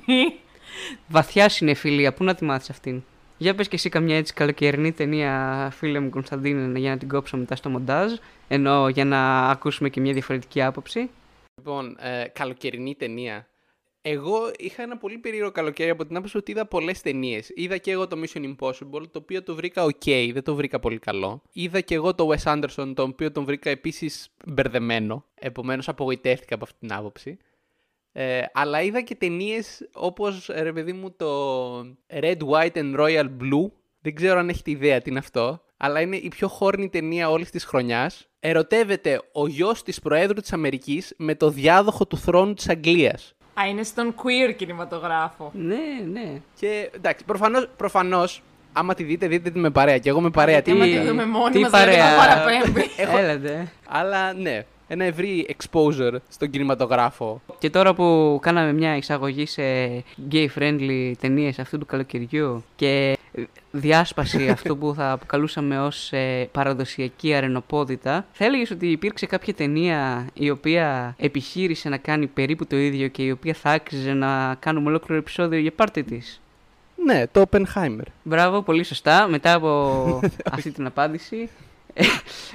Βαθιά 1.09 1.49
συνεφιλία, 1.49 2.15
πού 2.15 2.25
να 2.25 2.35
τη 2.35 2.45
μάθεις 2.45 2.71
αυτήν; 2.71 3.03
Για 3.37 3.55
πες 3.55 3.69
και 3.69 3.77
εσύ 3.77 3.89
καμιά 3.89 4.17
έτσι 4.17 4.35
καλοκαιρινή 4.35 4.93
ταινία, 4.93 5.69
φίλε 5.73 6.01
μου 6.01 6.11
Κωνσταντίνε, 6.11 6.79
για 6.79 6.91
να 6.91 6.99
την 6.99 7.09
κόψω 7.09 7.37
μετά 7.37 7.57
στο 7.57 7.69
μοντάζ, 7.69 8.13
ενώ 8.49 8.89
για 8.89 9.05
να 9.05 9.49
ακούσουμε 9.49 9.89
και 9.89 10.01
μια 10.01 10.13
διαφορετική 10.13 10.63
άποψη. 10.63 11.11
Λοιπόν, 11.57 11.97
ε, 12.01 12.25
καλοκαιρινή 12.33 12.95
ταινία. 12.95 13.47
Εγώ 14.03 14.51
είχα 14.59 14.83
ένα 14.83 14.97
πολύ 14.97 15.19
περίεργο 15.19 15.51
καλοκαίρι 15.51 15.91
από 15.91 16.07
την 16.07 16.17
άποψη 16.17 16.37
ότι 16.37 16.51
είδα 16.51 16.67
πολλές 16.67 17.01
ταινίες. 17.01 17.51
Είδα 17.55 17.77
και 17.77 17.91
εγώ 17.91 18.07
το 18.07 18.21
Mission 18.23 18.55
Impossible, 18.55 19.03
το 19.11 19.19
οποίο 19.19 19.43
το 19.43 19.55
βρήκα 19.55 19.85
ok, 19.85 20.31
δεν 20.33 20.43
το 20.43 20.55
βρήκα 20.55 20.81
πολύ 20.81 20.99
καλό. 20.99 21.43
Είδα 21.53 21.81
και 21.81 21.95
εγώ 21.95 22.15
το 22.15 22.29
Wes 22.31 22.53
Anderson, 22.55 22.93
το 22.95 23.03
οποίο 23.03 23.33
τον 23.33 23.45
βρήκα 23.45 23.71
επίσης 23.71 24.29
μπερδεμένο. 24.47 25.25
Επομένως 25.35 25.89
απογοητεύτηκα 25.89 26.55
από 26.55 26.65
αυτή 26.65 26.77
την 26.79 26.93
άποψη. 26.93 27.39
Ε, 28.13 28.41
αλλά 28.53 28.83
είδα 28.83 29.01
και 29.01 29.15
ταινίες 29.15 29.89
όπως 29.95 30.51
ρε 30.55 30.73
παιδί 30.73 30.93
μου 30.93 31.11
το 31.17 31.79
Red, 32.21 32.37
White 32.53 32.73
and 32.77 32.97
Royal 33.01 33.25
Blue. 33.25 33.71
Δεν 34.01 34.15
ξέρω 34.15 34.39
αν 34.39 34.49
έχετε 34.49 34.71
ιδέα 34.71 35.01
τι 35.01 35.11
είναι 35.11 35.19
αυτό. 35.19 35.61
Αλλά 35.77 36.01
είναι 36.01 36.17
η 36.17 36.29
πιο 36.29 36.49
χόρνη 36.49 36.89
ταινία 36.89 37.31
όλης 37.31 37.51
της 37.51 37.65
χρονιάς. 37.65 38.29
Ερωτεύεται 38.41 39.21
ο 39.33 39.47
γιος 39.47 39.83
της 39.83 40.01
Προέδρου 40.01 40.41
της 40.41 40.53
Αμερικής 40.53 41.15
με 41.17 41.35
το 41.35 41.51
διάδοχο 41.51 42.07
του 42.07 42.17
θρόνου 42.19 42.55
της 42.55 42.69
Αγγλίας. 42.69 43.35
Α, 43.61 43.67
είναι 43.69 43.83
στον 43.83 44.15
queer 44.17 44.55
κινηματογράφο. 44.57 45.51
Ναι, 45.55 45.77
ναι. 46.13 46.41
Και 46.61 46.91
εντάξει, 46.95 47.25
προφανώς, 47.25 47.69
προφανώς, 47.77 48.43
άμα 48.73 48.95
τη 48.95 49.03
δείτε, 49.03 49.27
δείτε 49.27 49.51
τη 49.51 49.59
με 49.59 49.71
παρέα. 49.71 49.99
Και 49.99 50.09
εγώ 50.09 50.21
με 50.21 50.31
παρέα. 50.31 50.55
Γιατί 50.55 50.71
άμα 50.71 50.85
τι- 50.85 50.91
τη 50.91 50.99
δούμε 51.07 51.27
μόνοι 51.27 51.53
τι 51.53 51.59
μας, 51.59 51.71
δηλαδή 51.71 51.91
παρέα. 51.97 52.11
θα 52.11 52.27
παραπέμπει. 52.27 52.85
Έλατε. 52.97 53.73
Αλλά 53.89 54.33
ναι, 54.33 54.65
ένα 54.89 55.05
ευρύ 55.05 55.57
exposure 55.57 56.17
στον 56.29 56.51
κινηματογράφο. 56.51 57.41
Και 57.59 57.71
τώρα 57.71 57.95
που 57.95 58.39
κάναμε 58.43 58.73
μια 58.73 58.97
εισαγωγή 58.97 59.47
σε 59.47 59.63
gay-friendly 60.33 61.13
ταινίες 61.21 61.59
αυτού 61.59 61.79
του 61.79 61.87
καλοκαιριού 61.87 62.65
και 62.77 63.19
διάσπαση 63.71 64.49
αυτού 64.57 64.79
που 64.79 64.95
θα 64.97 65.11
αποκαλούσαμε 65.11 65.81
ως 65.81 66.13
ε, 66.13 66.49
παραδοσιακή 66.53 67.35
αρενοπότητα, 67.35 68.27
θα 68.33 68.45
έλεγες 68.45 68.71
ότι 68.71 68.91
υπήρξε 68.91 69.27
κάποια 69.27 69.55
ταινία 69.55 70.27
η 70.35 70.51
οποία 70.51 71.15
επιχείρησε 71.19 71.89
να 71.89 71.97
κάνει 71.97 72.27
περίπου 72.27 72.67
το 72.67 72.77
ίδιο 72.77 73.09
και 73.09 73.23
η 73.23 73.31
οποία 73.31 73.55
θα 73.55 73.71
άξιζε 73.71 74.13
να 74.13 74.55
κάνουμε 74.59 74.89
ολόκληρο 74.89 75.21
επεισόδιο 75.21 75.59
για 75.59 75.73
πάρτι 75.73 76.03
της; 76.03 76.41
Ναι, 77.05 77.27
το 77.27 77.45
Oppenheimer. 77.51 78.07
Μπράβο, 78.23 78.63
πολύ 78.63 78.83
σωστά. 78.83 79.29
Μετά 79.29 79.55
από 79.55 80.21
αυτή 80.53 80.71
την 80.71 80.87
απάντηση, 80.87 81.37
ε, 81.37 81.49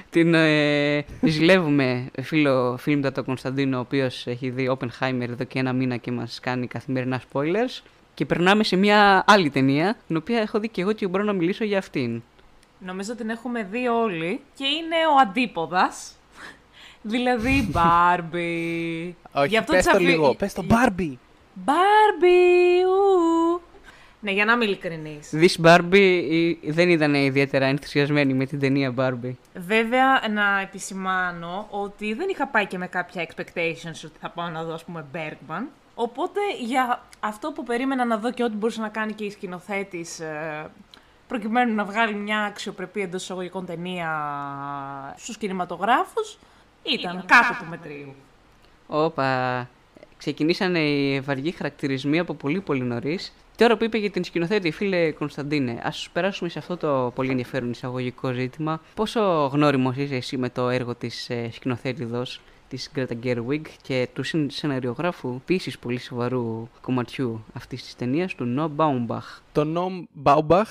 την 0.09 0.33
ε, 0.33 1.05
ζηλεύουμε 1.21 2.09
φίλο 2.21 2.77
φίλμτα 2.79 3.21
Κωνσταντίνο, 3.21 3.77
ο 3.77 3.79
οποίος 3.79 4.27
έχει 4.27 4.49
δει 4.49 4.77
Oppenheimer 4.79 5.27
εδώ 5.29 5.43
και 5.43 5.59
ένα 5.59 5.73
μήνα 5.73 5.97
και 5.97 6.11
μας 6.11 6.39
κάνει 6.39 6.67
καθημερινά 6.67 7.21
spoilers. 7.31 7.81
Και 8.13 8.25
περνάμε 8.25 8.63
σε 8.63 8.75
μια 8.75 9.23
άλλη 9.27 9.49
ταινία, 9.49 9.97
την 10.07 10.15
οποία 10.17 10.39
έχω 10.39 10.59
δει 10.59 10.69
και 10.69 10.81
εγώ 10.81 10.91
και 10.91 11.07
μπορώ 11.07 11.23
να 11.23 11.33
μιλήσω 11.33 11.63
για 11.63 11.77
αυτήν. 11.77 12.21
Νομίζω 12.79 13.15
την 13.15 13.29
έχουμε 13.29 13.67
δει 13.71 13.87
όλοι 13.87 14.39
και 14.55 14.65
είναι 14.65 14.95
ο 15.15 15.19
αντίποδας. 15.21 16.11
δηλαδή 17.13 17.69
Barbie. 17.73 19.11
Όχι, 19.31 19.47
Γι' 19.47 19.57
αυτό 19.57 19.71
πες 19.73 19.83
της 19.83 19.91
το 19.91 19.97
αφή- 19.97 20.05
λίγο, 20.07 20.35
πες 20.35 20.53
το 20.53 20.65
Barbie. 20.69 21.13
Barbie, 21.65 22.83
ου. 22.85 23.61
Ναι, 24.23 24.31
για 24.31 24.45
να 24.45 24.53
είμαι 24.53 24.65
ειλικρινής. 24.65 25.29
This 25.33 25.65
Barbie 25.65 26.23
ε, 26.63 26.71
δεν 26.71 26.89
ήταν 26.89 27.13
ιδιαίτερα 27.13 27.65
ενθουσιασμένη 27.65 28.33
με 28.33 28.45
την 28.45 28.59
ταινία 28.59 28.93
Barbie. 28.97 29.33
Βέβαια, 29.55 30.23
να 30.29 30.59
επισημάνω 30.59 31.67
ότι 31.69 32.13
δεν 32.13 32.29
είχα 32.29 32.47
πάει 32.47 32.65
και 32.65 32.77
με 32.77 32.87
κάποια 32.87 33.27
expectations 33.27 34.01
ότι 34.05 34.17
θα 34.19 34.29
πάω 34.29 34.49
να 34.49 34.63
δω, 34.63 34.73
ας 34.73 34.83
πούμε, 34.83 35.05
Bergman. 35.13 35.63
Οπότε, 35.95 36.39
για 36.65 37.01
αυτό 37.19 37.51
που 37.51 37.63
περίμενα 37.63 38.05
να 38.05 38.17
δω 38.17 38.31
και 38.31 38.43
ό,τι 38.43 38.55
μπορούσε 38.55 38.81
να 38.81 38.89
κάνει 38.89 39.13
και 39.13 39.23
η 39.23 39.29
σκηνοθέτης, 39.29 40.19
ε, 40.19 40.69
προκειμένου 41.27 41.75
να 41.75 41.85
βγάλει 41.85 42.13
μια 42.13 42.39
αξιοπρεπή 42.39 43.01
εντός 43.01 43.23
εισαγωγικών 43.23 43.65
ταινία 43.65 44.09
στους 45.17 45.37
κινηματογράφους. 45.37 46.37
Ήταν 46.83 47.23
κάτω 47.25 47.55
του 47.59 47.69
μετρίου. 47.69 48.15
Όπα. 48.87 49.69
Ξεκινήσανε 50.17 50.79
οι 50.79 51.19
βαριοί 51.19 51.51
χαρακτηρισμοί 51.51 52.19
από 52.19 52.33
πολύ 52.33 52.61
πολύ 52.61 52.83
νωρίς. 52.83 53.33
Τώρα 53.57 53.77
που 53.77 53.83
είπε 53.83 53.97
για 53.97 54.09
την 54.11 54.23
σκηνοθέτη, 54.23 54.71
φίλε 54.71 55.11
Κωνσταντίνε, 55.11 55.81
ας 55.83 56.09
περάσουμε 56.13 56.49
σε 56.49 56.59
αυτό 56.59 56.77
το 56.77 57.11
πολύ 57.15 57.29
ενδιαφέρον 57.29 57.69
εισαγωγικό 57.69 58.31
ζήτημα. 58.31 58.81
Πόσο 58.93 59.49
γνώριμος 59.53 59.95
είσαι 59.97 60.15
εσύ 60.15 60.37
με 60.37 60.49
το 60.49 60.69
έργο 60.69 60.95
της 60.95 61.29
ε, 61.29 61.49
σκηνοθέτηδος 61.51 62.41
της 62.67 62.91
Greta 62.95 63.13
Gerwig 63.23 63.61
και 63.81 64.07
του 64.13 64.23
συν- 64.23 64.51
σεναριογράφου 64.51 65.35
επίση 65.35 65.79
πολύ 65.79 65.99
σοβαρού 65.99 66.67
κομματιού 66.81 67.43
αυτής 67.53 67.83
της 67.83 67.95
ταινίας, 67.95 68.35
του 68.35 68.45
Νο 68.45 68.67
Μπάουμπαχ. 68.67 69.39
Το 69.51 69.63
Νομ 69.63 70.03
Μπάουμπαχ, 70.11 70.69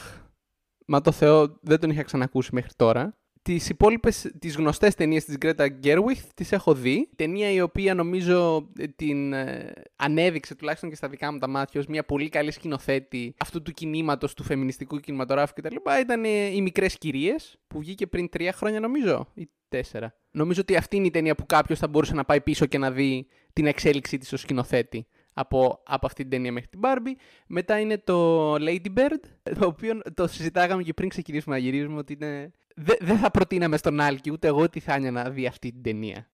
μα 0.87 1.01
το 1.01 1.13
Θεό, 1.13 1.57
δεν 1.61 1.81
τον 1.81 1.91
είχα 1.91 2.03
ξανακούσει 2.03 2.51
μέχρι 2.53 2.71
τώρα. 2.77 3.15
Τις 3.43 3.69
υπόλοιπες, 3.69 4.33
τις 4.39 4.57
γνωστές 4.57 4.95
ταινίες 4.95 5.25
της 5.25 5.37
Γκρέτα 5.37 5.69
Γκέρουιχ, 5.69 6.23
τις 6.35 6.53
έχω 6.53 6.75
δει. 6.75 6.93
Η 6.93 7.17
ταινία 7.17 7.51
η 7.51 7.61
οποία 7.61 7.95
νομίζω 7.95 8.69
ε, 8.79 8.87
την 8.87 9.33
ε, 9.33 9.73
ανέδειξε 9.97 10.55
τουλάχιστον 10.55 10.89
και 10.89 10.97
στα 10.97 11.09
δικά 11.09 11.33
μου 11.33 11.39
τα 11.39 11.49
μάτια 11.49 11.81
ως 11.81 11.87
μια 11.87 12.05
πολύ 12.05 12.29
καλή 12.29 12.51
σκηνοθέτη 12.51 13.35
αυτού 13.39 13.63
του 13.63 13.73
κινήματος 13.73 14.35
του 14.35 14.43
φεμινιστικού 14.43 14.99
κινηματογράφου 14.99 15.53
κτλ. 15.55 15.77
ήταν 16.01 16.25
ε, 16.25 16.29
Οι 16.29 16.61
Μικρές 16.61 16.99
Κυρίες, 16.99 17.59
που 17.67 17.79
βγήκε 17.79 18.07
πριν 18.07 18.29
τρία 18.29 18.53
χρόνια 18.53 18.81
νομίζω, 18.81 19.29
ή 19.35 19.49
τέσσερα. 19.69 20.15
Νομίζω 20.31 20.61
ότι 20.61 20.77
αυτή 20.77 20.97
είναι 20.97 21.07
η 21.07 21.11
ταινία 21.11 21.35
που 21.35 21.47
κάποιος 21.47 21.79
θα 21.79 21.89
μπορούσε 21.89 22.15
να 22.15 22.25
πάει 22.25 22.41
πίσω 22.41 22.67
και 22.67 22.79
να 22.79 22.91
δει 22.91 23.27
την 23.53 23.67
εξέλιξή 23.67 24.19
της 24.19 24.33
ως 24.33 24.41
σκηνοθέτη 24.41 25.07
από, 25.33 25.83
από 25.87 26.07
αυτή 26.07 26.23
την 26.23 26.31
ταινία 26.31 26.53
μέχρι 26.53 26.69
την 26.69 26.81
Barbie. 26.83 27.21
Μετά 27.47 27.81
είναι 27.81 27.99
το 27.99 28.55
Lady 28.55 28.87
Bird, 28.97 29.53
το 29.59 29.67
οποίο 29.67 30.01
το 30.15 30.27
συζητάγαμε 30.27 30.83
και 30.83 30.93
πριν 30.93 31.09
ξεκινήσουμε 31.09 31.55
να 31.55 31.61
γυρίζουμε 31.61 31.99
ότι 31.99 32.13
είναι... 32.13 32.53
δεν 32.77 32.97
δεν 33.01 33.17
θα 33.19 33.31
προτείναμε 33.31 33.77
στον 33.77 34.01
Άλκη 34.01 34.31
ούτε 34.31 34.47
εγώ 34.47 34.61
ότι 34.61 34.81
θα 34.81 34.99
να 35.11 35.31
δει 35.31 35.47
αυτή 35.47 35.73
την 35.73 35.83
ταινία. 35.83 36.27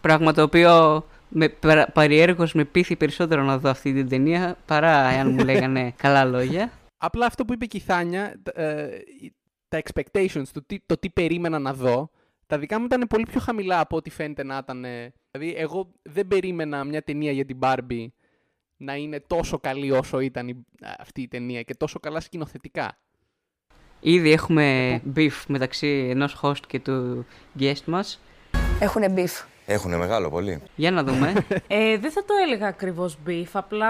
Πράγμα 0.00 0.32
το 0.32 0.42
οποίο 0.42 1.04
με, 1.28 1.48
παρα- 1.48 1.86
παριέργως 1.92 2.52
με 2.52 2.64
πείθει 2.64 2.96
περισσότερο 2.96 3.42
να 3.42 3.58
δω 3.58 3.70
αυτή 3.70 3.92
την 3.92 4.08
ταινία 4.08 4.56
παρά 4.66 5.08
εάν 5.10 5.30
μου 5.30 5.44
λέγανε 5.44 5.92
καλά 6.02 6.24
λόγια. 6.24 6.72
Απλά 6.96 7.26
αυτό 7.26 7.44
που 7.44 7.52
είπε 7.52 7.66
και 7.66 7.76
η 7.76 7.80
Θάνια, 7.80 8.40
τα, 8.42 8.62
ε, 8.62 9.02
τα 9.68 9.82
expectations, 9.84 10.42
το 10.52 10.62
τι, 10.66 10.78
το 10.86 10.96
τι 10.98 11.10
περίμενα 11.10 11.58
να 11.58 11.74
δω, 11.74 12.10
τα 12.46 12.58
δικά 12.58 12.78
μου 12.78 12.84
ήταν 12.84 13.06
πολύ 13.08 13.26
πιο 13.30 13.40
χαμηλά 13.40 13.80
από 13.80 13.96
ό,τι 13.96 14.10
φαίνεται 14.10 14.44
να 14.44 14.56
ήταν. 14.62 14.84
ε, 14.84 15.12
Δηλαδή, 15.30 15.54
εγώ 15.56 15.92
δεν 16.02 16.26
περίμενα 16.28 16.84
μια 16.84 17.02
ταινία 17.02 17.32
για 17.32 17.44
την 17.44 17.58
Barbie 17.62 18.06
να 18.76 18.94
είναι 18.94 19.20
τόσο 19.26 19.58
καλή 19.58 19.90
όσο 19.90 20.20
ήταν 20.20 20.48
η- 20.48 20.64
αυτή 20.98 21.22
η 21.22 21.28
ταινία 21.28 21.62
και 21.62 21.74
τόσο 21.74 22.00
καλά 22.00 22.20
σκηνοθετικά. 22.20 22.98
Ήδη 24.06 24.32
έχουμε 24.32 25.00
beef 25.16 25.42
μεταξύ 25.46 26.06
ενός 26.10 26.40
host 26.42 26.66
και 26.66 26.80
του 26.80 27.26
guest 27.58 27.84
μας. 27.84 28.20
Έχουνε 28.80 29.08
beef. 29.08 29.42
Έχουνε 29.66 29.96
μεγάλο 29.96 30.30
πολύ. 30.30 30.62
Για 30.76 30.90
να 30.90 31.04
δούμε. 31.04 31.32
Ε, 31.66 31.98
δεν 31.98 32.10
θα 32.10 32.24
το 32.24 32.34
έλεγα 32.46 32.66
ακριβώς 32.66 33.18
beef. 33.26 33.46
Απλά 33.52 33.88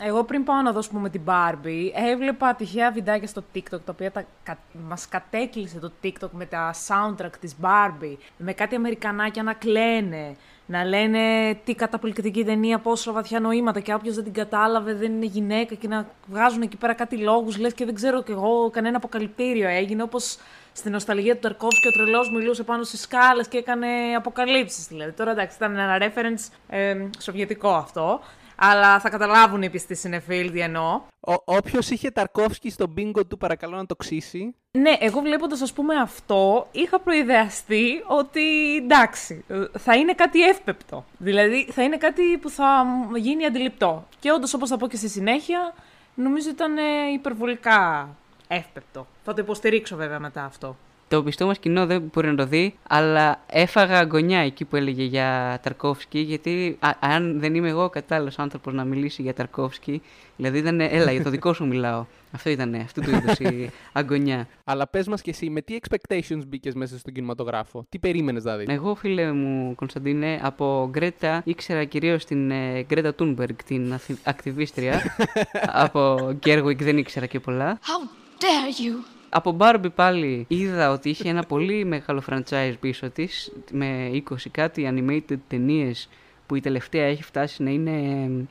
εγώ 0.00 0.24
πριν 0.24 0.44
πάω 0.44 0.62
να 0.62 0.72
δω 0.72 0.78
ας 0.78 0.88
πούμε, 0.88 1.10
την 1.10 1.20
Barbie, 1.24 1.90
έβλεπα 2.12 2.54
τυχαία 2.54 2.90
βιντεάκια 2.90 3.28
στο 3.28 3.44
TikTok, 3.54 3.80
τα 3.84 3.92
οποία 3.92 4.10
τα, 4.10 4.24
κα, 4.42 4.58
μας 4.88 5.08
κατέκλυσε 5.08 5.78
το 5.78 5.92
TikTok 6.02 6.30
με 6.30 6.46
τα 6.46 6.74
soundtrack 6.86 7.32
της 7.40 7.56
Barbie, 7.62 8.16
με 8.36 8.52
κάτι 8.52 8.74
Αμερικανάκια 8.74 9.42
να 9.42 9.52
κλαίνε, 9.52 10.36
να 10.66 10.84
λένε 10.84 11.54
τι 11.64 11.74
καταπληκτική 11.74 12.44
ταινία, 12.44 12.78
πόσο 12.78 13.12
βαθιά 13.12 13.40
νοήματα 13.40 13.80
και 13.80 13.94
όποιος 13.94 14.14
δεν 14.14 14.24
την 14.24 14.32
κατάλαβε 14.32 14.94
δεν 14.94 15.12
είναι 15.12 15.26
γυναίκα 15.26 15.74
και 15.74 15.88
να 15.88 16.06
βγάζουν 16.26 16.62
εκεί 16.62 16.76
πέρα 16.76 16.94
κάτι 16.94 17.16
λόγους, 17.16 17.58
λες 17.58 17.74
και 17.74 17.84
δεν 17.84 17.94
ξέρω 17.94 18.22
κι 18.22 18.30
εγώ, 18.30 18.70
κανένα 18.70 18.96
αποκαλυπτήριο 18.96 19.68
έγινε, 19.68 20.02
όπως 20.02 20.38
στην 20.72 20.92
νοσταλγία 20.92 21.34
του 21.34 21.40
Ταρκόφσκι 21.40 21.88
ο 21.88 21.90
τρελός 21.90 22.30
μιλούσε 22.30 22.62
πάνω 22.62 22.82
στις 22.82 23.00
σκάλες 23.00 23.48
και 23.48 23.58
έκανε 23.58 23.86
αποκαλύψεις. 24.16 24.86
Δηλαδή. 24.86 25.12
Τώρα 25.12 25.30
εντάξει, 25.30 25.56
ήταν 25.56 25.76
ένα 25.76 25.98
reference 25.98 26.52
ε, 26.68 27.06
σοβιετικό 27.18 27.68
αυτό. 27.68 28.20
Αλλά 28.56 29.00
θα 29.00 29.08
καταλάβουν 29.10 29.62
οι 29.62 29.70
πιστοί 29.70 29.94
συνεφίλ 29.94 30.50
τι 30.52 30.60
εννοώ. 30.60 31.00
Όποιος 31.44 31.90
είχε 31.90 32.10
Ταρκόφσκι 32.10 32.70
στο 32.70 32.86
μπίνγκο 32.86 33.26
του, 33.26 33.38
παρακαλώ 33.38 33.76
να 33.76 33.86
το 33.86 33.96
ξύσει. 33.96 34.54
Ναι, 34.78 34.92
εγώ 35.00 35.20
βλέποντας 35.20 35.60
ας 35.60 35.72
πούμε 35.72 35.94
αυτό, 35.96 36.68
είχα 36.72 37.00
προειδεαστεί 37.00 38.02
ότι 38.06 38.76
εντάξει, 38.76 39.44
ε, 39.48 39.64
θα 39.78 39.96
είναι 39.96 40.12
κάτι 40.12 40.42
εύπεπτο. 40.48 41.04
Δηλαδή 41.18 41.68
θα 41.72 41.82
είναι 41.82 41.96
κάτι 41.96 42.38
που 42.40 42.50
θα 42.50 42.84
μ- 42.84 43.16
γίνει 43.16 43.44
αντιληπτό. 43.46 44.06
Και 44.20 44.32
όντως, 44.32 44.54
όπως 44.54 44.68
θα 44.68 44.76
πω 44.76 44.88
και 44.88 44.96
στη 44.96 45.08
συνέχεια, 45.08 45.74
νομίζω 46.14 46.50
ήταν 46.50 46.76
ε, 46.76 46.82
υπερβολικά 47.12 48.08
εύπεπτο. 48.48 49.06
Θα 49.24 49.34
το 49.34 49.42
υποστηρίξω 49.42 49.96
βέβαια 49.96 50.18
μετά 50.20 50.44
αυτό. 50.44 50.76
Το 51.14 51.22
πιστό 51.22 51.46
μας 51.46 51.58
κοινό 51.58 51.86
δεν 51.86 52.10
μπορεί 52.12 52.26
να 52.28 52.34
το 52.34 52.46
δει, 52.46 52.74
αλλά 52.88 53.40
έφαγα 53.46 53.98
αγωνιά 53.98 54.38
εκεί 54.38 54.64
που 54.64 54.76
έλεγε 54.76 55.04
για 55.04 55.58
Ταρκόφσκι, 55.62 56.18
γιατί 56.18 56.76
α- 56.80 56.90
αν 57.00 57.40
δεν 57.40 57.54
είμαι 57.54 57.68
εγώ 57.68 57.84
ο 57.84 57.88
κατάλληλος 57.88 58.38
άνθρωπος 58.38 58.72
να 58.74 58.84
μιλήσει 58.84 59.22
για 59.22 59.34
Ταρκόφσκι, 59.34 60.02
δηλαδή 60.36 60.58
ήταν, 60.58 60.80
έλα, 60.80 61.12
για 61.12 61.22
το 61.22 61.30
δικό 61.30 61.52
σου 61.52 61.66
μιλάω. 61.66 62.04
Αυτό 62.34 62.50
ήταν, 62.50 62.74
αυτού 62.74 63.00
του 63.00 63.10
είδους 63.10 63.38
η 63.38 63.70
αγωνιά. 63.92 64.48
Αλλά 64.64 64.86
πες 64.86 65.06
μας 65.08 65.22
και 65.22 65.30
εσύ, 65.30 65.50
με 65.50 65.60
τι 65.60 65.76
expectations 65.80 66.40
μπήκες 66.46 66.74
μέσα 66.74 66.98
στον 66.98 67.12
κινηματογράφο, 67.12 67.86
τι 67.88 67.98
περίμενες 67.98 68.44
να 68.44 68.56
δει. 68.56 68.64
Εγώ, 68.68 68.94
φίλε 68.94 69.32
μου, 69.32 69.74
Κωνσταντίνε, 69.74 70.40
από 70.42 70.88
Γκρέτα 70.90 71.42
ήξερα 71.44 71.84
κυρίως 71.84 72.24
την 72.24 72.50
ε, 72.50 72.82
Γκρέτα 72.82 73.14
Τούνμπεργκ, 73.14 73.56
την 73.66 73.92
αθη- 73.92 74.18
ακτιβίστρια. 74.24 75.02
από 75.84 76.30
Γκέργουικ 76.38 76.82
δεν 76.82 76.98
ήξερα 76.98 77.26
και 77.26 77.40
πολλά. 77.40 77.78
How 77.82 78.06
dare 78.42 78.80
you! 78.80 78.94
Από 79.36 79.56
Barbie 79.58 79.92
πάλι 79.94 80.44
είδα 80.48 80.90
ότι 80.90 81.08
είχε 81.08 81.28
ένα 81.28 81.42
πολύ 81.42 81.84
μεγάλο 81.84 82.22
franchise 82.30 82.74
πίσω 82.80 83.10
της 83.10 83.52
με 83.70 84.10
20 84.30 84.34
κάτι 84.50 84.88
animated 84.92 85.36
ταινίες 85.48 86.08
που 86.46 86.54
η 86.54 86.60
τελευταία 86.60 87.04
έχει 87.04 87.22
φτάσει 87.22 87.62
να 87.62 87.70
είναι 87.70 87.90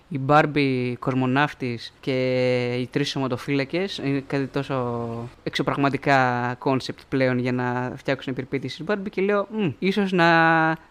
η 0.10 0.20
Barbie 0.28 0.94
κορμοναύτης 1.00 1.94
και 2.00 2.76
οι 2.80 2.88
τρεις 2.88 3.10
σωματοφύλακες. 3.10 3.98
Είναι 3.98 4.24
κάτι 4.28 4.48
τόσο 4.48 5.30
εξωπραγματικά 5.44 6.58
concept 6.64 7.04
πλέον 7.10 7.38
για 7.40 7.52
να 7.52 7.94
φτιάξουν 7.96 8.32
επιρρεπέτηση 8.34 8.84
της 8.84 8.86
Barbie 8.90 9.10
και 9.10 9.22
λέω 9.22 9.48
«Μμ, 9.52 9.70
ίσως 9.80 10.12
να 10.12 10.28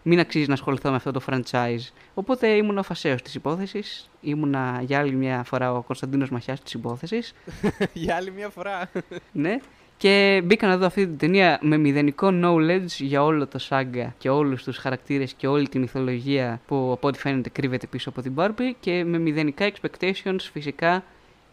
μην 0.03 0.19
αξίζει 0.19 0.47
να 0.47 0.55
ασχοληθώ 0.55 0.91
με 0.91 0.97
αυτό 0.97 1.11
το 1.11 1.21
franchise. 1.27 1.93
Οπότε 2.15 2.49
ήμουν 2.49 2.79
ο 2.79 2.83
φασέος 2.83 3.23
της 3.23 3.35
υπόθεσης. 3.35 4.11
Ήμουνα 4.21 4.81
για 4.85 4.99
άλλη 4.99 5.13
μια 5.13 5.43
φορά 5.47 5.73
ο 5.73 5.83
Κωνσταντίνος 5.83 6.31
Μαχιάς 6.31 6.61
της 6.61 6.73
υπόθεσης. 6.73 7.35
Για 7.93 8.17
άλλη 8.17 8.31
μια 8.31 8.49
φορά. 8.49 8.91
Ναι. 9.33 9.59
Και 10.03 10.43
μπήκα 10.45 10.67
να 10.67 10.77
δω 10.77 10.87
αυτή 10.87 11.07
την 11.07 11.19
ταινία 11.19 11.59
με 11.63 11.77
μηδενικό 11.77 12.31
knowledge 12.43 12.87
για 12.99 13.25
όλο 13.25 13.47
το 13.47 13.59
σάγκα 13.59 14.15
και 14.19 14.29
όλους 14.29 14.63
τους 14.65 14.77
χαρακτήρες 14.77 15.33
και 15.33 15.47
όλη 15.47 15.69
τη 15.69 15.79
μυθολογία 15.79 16.61
που 16.67 16.91
από 16.93 17.09
ό,τι 17.09 17.19
φαίνεται 17.19 17.49
κρύβεται 17.49 17.87
πίσω 17.87 18.09
από 18.09 18.23
την 18.23 18.35
Barbie 18.37 18.73
και 18.81 19.05
με 19.05 19.19
μηδενικά 19.19 19.71
expectations 19.73 20.41
φυσικά 20.53 21.05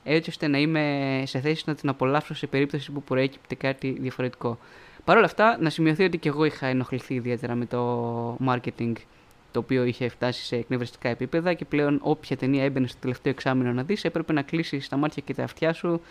έτσι 0.03 0.29
ώστε 0.29 0.47
να 0.47 0.57
είμαι 0.57 1.23
σε 1.25 1.39
θέση 1.39 1.63
να 1.65 1.75
την 1.75 1.89
απολαύσω 1.89 2.33
σε 2.33 2.47
περίπτωση 2.47 2.91
που 2.91 3.03
προέκυπτε 3.03 3.55
κάτι 3.55 3.97
διαφορετικό. 3.99 4.59
Παρ' 5.05 5.17
όλα 5.17 5.25
αυτά, 5.25 5.57
να 5.59 5.69
σημειωθεί 5.69 6.03
ότι 6.03 6.17
και 6.17 6.29
εγώ 6.29 6.45
είχα 6.45 6.67
ενοχληθεί 6.67 7.13
ιδιαίτερα 7.13 7.55
με 7.55 7.65
το 7.65 8.37
marketing 8.45 8.93
το 9.51 9.59
οποίο 9.59 9.83
είχε 9.83 10.07
φτάσει 10.07 10.43
σε 10.43 10.55
εκνευριστικά 10.55 11.09
επίπεδα 11.09 11.53
και 11.53 11.65
πλέον 11.65 11.99
όποια 12.01 12.37
ταινία 12.37 12.63
έμπαινε 12.63 12.87
στο 12.87 12.97
τελευταίο 12.99 13.31
εξάμεινο 13.31 13.73
να 13.73 13.83
δεις 13.83 14.03
έπρεπε 14.03 14.33
να 14.33 14.41
κλείσεις 14.41 14.89
τα 14.89 14.97
μάτια 14.97 15.23
και 15.25 15.33
τα 15.33 15.43
αυτιά 15.43 15.73
σου 15.73 16.01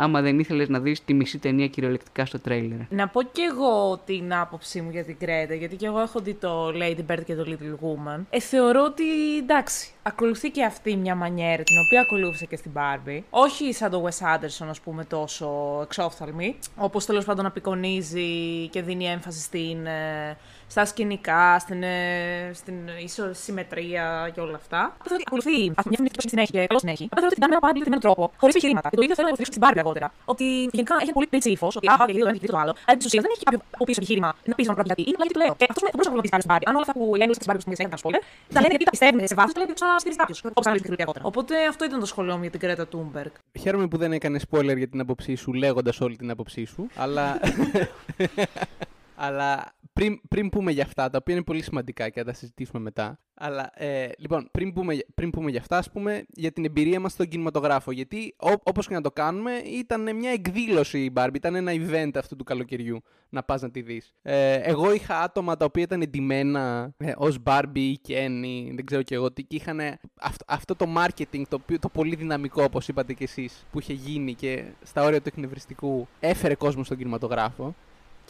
άμα 0.00 0.20
δεν 0.20 0.38
ήθελες 0.38 0.68
να 0.68 0.80
δεις 0.80 1.04
τη 1.04 1.14
μισή 1.14 1.38
ταινία 1.38 1.66
κυριολεκτικά 1.66 2.26
στο 2.26 2.38
τρέιλερ. 2.38 2.78
Να 2.88 3.08
πω 3.08 3.22
κι 3.22 3.40
εγώ 3.40 4.00
την 4.04 4.34
άποψή 4.34 4.80
μου 4.80 4.90
για 4.90 5.04
την 5.04 5.16
Κρέτα, 5.18 5.54
γιατί 5.54 5.76
κι 5.76 5.84
εγώ 5.84 6.00
έχω 6.00 6.20
δει 6.20 6.34
το 6.34 6.68
Lady 6.68 7.00
Bird 7.10 7.24
και 7.24 7.34
το 7.34 7.44
Little 7.46 7.86
Woman. 7.86 8.20
Ε, 8.30 8.40
θεωρώ 8.40 8.84
ότι 8.84 9.36
εντάξει, 9.36 9.90
ακολουθεί 10.02 10.50
και 10.50 10.64
αυτή 10.64 10.96
μια 10.96 11.14
μανιέρα 11.14 11.62
την 11.62 11.78
οποία 11.86 12.00
ακολούθησε 12.00 12.46
και 12.46 12.56
στην 12.56 12.70
Barbie. 12.74 13.20
Όχι 13.30 13.72
σαν 13.72 13.90
το 13.90 14.04
Wes 14.04 14.34
Anderson, 14.34 14.66
ας 14.68 14.80
πούμε, 14.80 15.04
τόσο 15.04 15.80
εξόφθαλμη. 15.82 16.56
Όπως 16.76 17.06
τέλος 17.06 17.24
πάντων 17.24 17.46
απεικονίζει 17.46 18.68
και 18.68 18.82
δίνει 18.82 19.06
έμφαση 19.06 19.40
στην, 19.40 19.86
ε, 19.86 20.36
στα 20.70 20.84
σκηνικά, 20.84 21.58
στην, 21.58 21.82
ε, 21.82 22.50
στην 22.54 22.74
ισοσυμμετρία 23.04 24.30
και 24.34 24.40
όλα 24.40 24.56
αυτά. 24.62 24.80
Θεωρώ 25.02 25.14
ότι 25.18 25.24
ακολουθεί 25.26 25.72
αυτή 25.76 25.88
μια 25.88 25.98
φωνή 25.98 26.10
συνέχεια 26.34 26.54
και 26.60 26.66
καλό 26.66 26.80
συνέχεια. 26.84 27.06
Απλά 27.10 27.20
θεωρώ 27.22 27.30
ότι 27.32 27.38
την 27.38 27.42
κάνει 27.44 27.52
με 27.52 27.56
ένα 27.58 27.64
πάρα 27.66 27.72
πολύ 27.74 27.84
διευθυνμένο 27.84 28.04
τρόπο, 28.06 28.22
χωρίς 28.40 28.54
επιχειρήματα. 28.54 28.88
Και 28.90 28.96
το 28.98 29.04
ίδιο 29.04 29.14
θέλω 29.18 29.26
να 29.28 29.32
υποστηρίξω 29.32 29.56
στην 29.56 29.64
Barbie 29.66 29.82
αργότερα. 29.84 30.08
Ότι 30.32 30.46
γενικά 30.76 30.92
έχει 31.02 31.10
ένα 31.10 31.16
πολύ 31.18 31.28
πλήτσι 31.32 31.50
ύφο, 31.56 31.66
ότι 31.78 31.86
αχ, 31.92 31.98
και 32.06 32.12
το 32.24 32.28
ένα 32.32 32.38
και 32.44 32.52
το 32.54 32.60
άλλο. 32.62 32.72
Αλλά 32.86 32.94
στην 32.98 33.08
ουσίας 33.08 33.22
δεν 33.24 33.32
έχει 33.34 33.44
κάποιο 33.48 33.60
από 33.76 33.84
πίσω 33.88 33.98
επιχείρημα 34.02 34.28
να 34.50 34.54
πει 34.56 34.62
να 34.70 34.74
πρόκειται 34.76 34.94
γιατί. 34.96 35.02
Είναι 35.08 35.16
απλά 35.18 35.26
γιατί 35.28 35.38
το 35.38 35.42
λέω. 35.44 35.54
Και 35.60 35.66
αυτός 35.72 35.82
μπορούσε 35.92 36.08
να 36.10 36.14
προβληθεί 36.16 36.32
πάλι 36.34 36.44
στην 36.44 36.52
Barbie. 36.54 36.66
Αν 36.68 36.74
όλα 36.78 36.84
αυτά 36.86 36.94
που 36.98 37.04
λένε 37.20 37.32
στι 37.36 37.44
Barbie 37.48 37.62
που 37.64 37.70
μου 37.70 37.76
έκανε 37.78 37.96
spoiler, 38.02 38.22
τα 38.54 38.60
λένε 38.62 38.74
γιατί 38.74 38.84
τα 38.88 38.92
πιστεύουν 38.96 39.20
σε 39.30 39.36
βάθος, 39.38 39.52
τα 39.54 39.58
λένε 39.60 39.70
γιατί 39.72 39.82
θα 39.86 39.98
στηρίζει 40.02 40.20
κάποιος. 40.22 40.38
Όπως 40.58 40.64
αναλύσει 40.68 40.84
και 40.98 41.04
αργότερα. 41.06 41.24
Οπότε 41.30 41.54
αυτό 41.72 41.82
ήταν 41.88 41.98
το 42.04 42.08
σχολείο 42.12 42.34
μου 42.36 42.44
για 42.46 42.52
την 42.54 42.60
Κρέτα 42.64 42.84
Τούμπεργκ. 42.92 43.32
Χαίρομαι 43.62 43.86
που 43.90 43.96
δεν 44.02 44.10
έκανε 44.18 44.36
spoiler 44.46 44.76
για 44.82 44.90
την 44.92 45.00
άποψή 45.04 45.32
σου 45.42 45.50
λέγοντας 45.62 45.96
όλη 46.06 46.16
την 46.22 46.28
άποψή 46.34 46.62
σου, 46.72 46.82
αλλά. 47.04 47.24
αλλά 49.22 49.74
πριν, 49.92 50.20
πριν 50.28 50.48
πούμε 50.48 50.70
για 50.70 50.82
αυτά, 50.82 51.10
τα 51.10 51.18
οποία 51.20 51.34
είναι 51.34 51.44
πολύ 51.44 51.62
σημαντικά 51.62 52.08
και 52.08 52.20
θα 52.20 52.26
τα 52.26 52.32
συζητήσουμε 52.32 52.80
μετά. 52.82 53.18
Αλλά 53.34 53.70
ε, 53.74 54.08
λοιπόν, 54.18 54.48
πριν 54.50 54.72
πούμε, 54.72 54.98
πριν 55.14 55.30
πούμε 55.30 55.50
για 55.50 55.60
αυτά, 55.60 55.76
ας 55.78 55.90
πούμε 55.90 56.24
για 56.28 56.52
την 56.52 56.64
εμπειρία 56.64 57.00
μας 57.00 57.12
στον 57.12 57.28
κινηματογράφο. 57.28 57.90
Γιατί 57.92 58.34
όπως 58.62 58.86
και 58.86 58.94
να 58.94 59.00
το 59.00 59.10
κάνουμε, 59.10 59.52
ήταν 59.52 60.16
μια 60.16 60.30
εκδήλωση 60.30 61.04
η 61.04 61.12
Barbie, 61.14 61.34
ήταν 61.34 61.54
ένα 61.54 61.72
event 61.74 62.10
αυτού 62.14 62.36
του 62.36 62.44
καλοκαιριού 62.44 63.02
να 63.28 63.42
πας 63.42 63.62
να 63.62 63.70
τη 63.70 63.80
δεις. 63.80 64.12
Ε, 64.22 64.54
εγώ 64.54 64.92
είχα 64.92 65.20
άτομα 65.20 65.56
τα 65.56 65.64
οποία 65.64 65.82
ήταν 65.82 66.02
εντυμένα 66.02 66.92
ε, 66.96 67.12
ως 67.16 67.38
Barbie 67.44 67.74
ή 67.74 68.00
Ken 68.08 68.42
ή 68.44 68.72
δεν 68.74 68.84
ξέρω 68.84 69.02
και 69.02 69.14
εγώ 69.14 69.32
τι, 69.32 69.44
και 69.44 69.56
είχαν 69.56 69.80
αυτό, 70.20 70.44
αυτό 70.48 70.76
το 70.76 70.86
marketing 70.96 71.42
το, 71.48 71.60
το 71.80 71.88
πολύ 71.88 72.14
δυναμικό, 72.14 72.62
όπως 72.62 72.88
είπατε 72.88 73.12
κι 73.12 73.22
εσείς, 73.22 73.66
που 73.70 73.78
είχε 73.78 73.92
γίνει 73.92 74.34
και 74.34 74.64
στα 74.82 75.04
όρια 75.04 75.20
του 75.20 75.28
εκνευριστικού 75.28 76.08
έφερε 76.20 76.54
κόσμο 76.54 76.84
στον 76.84 76.96
κινηματογράφο. 76.96 77.74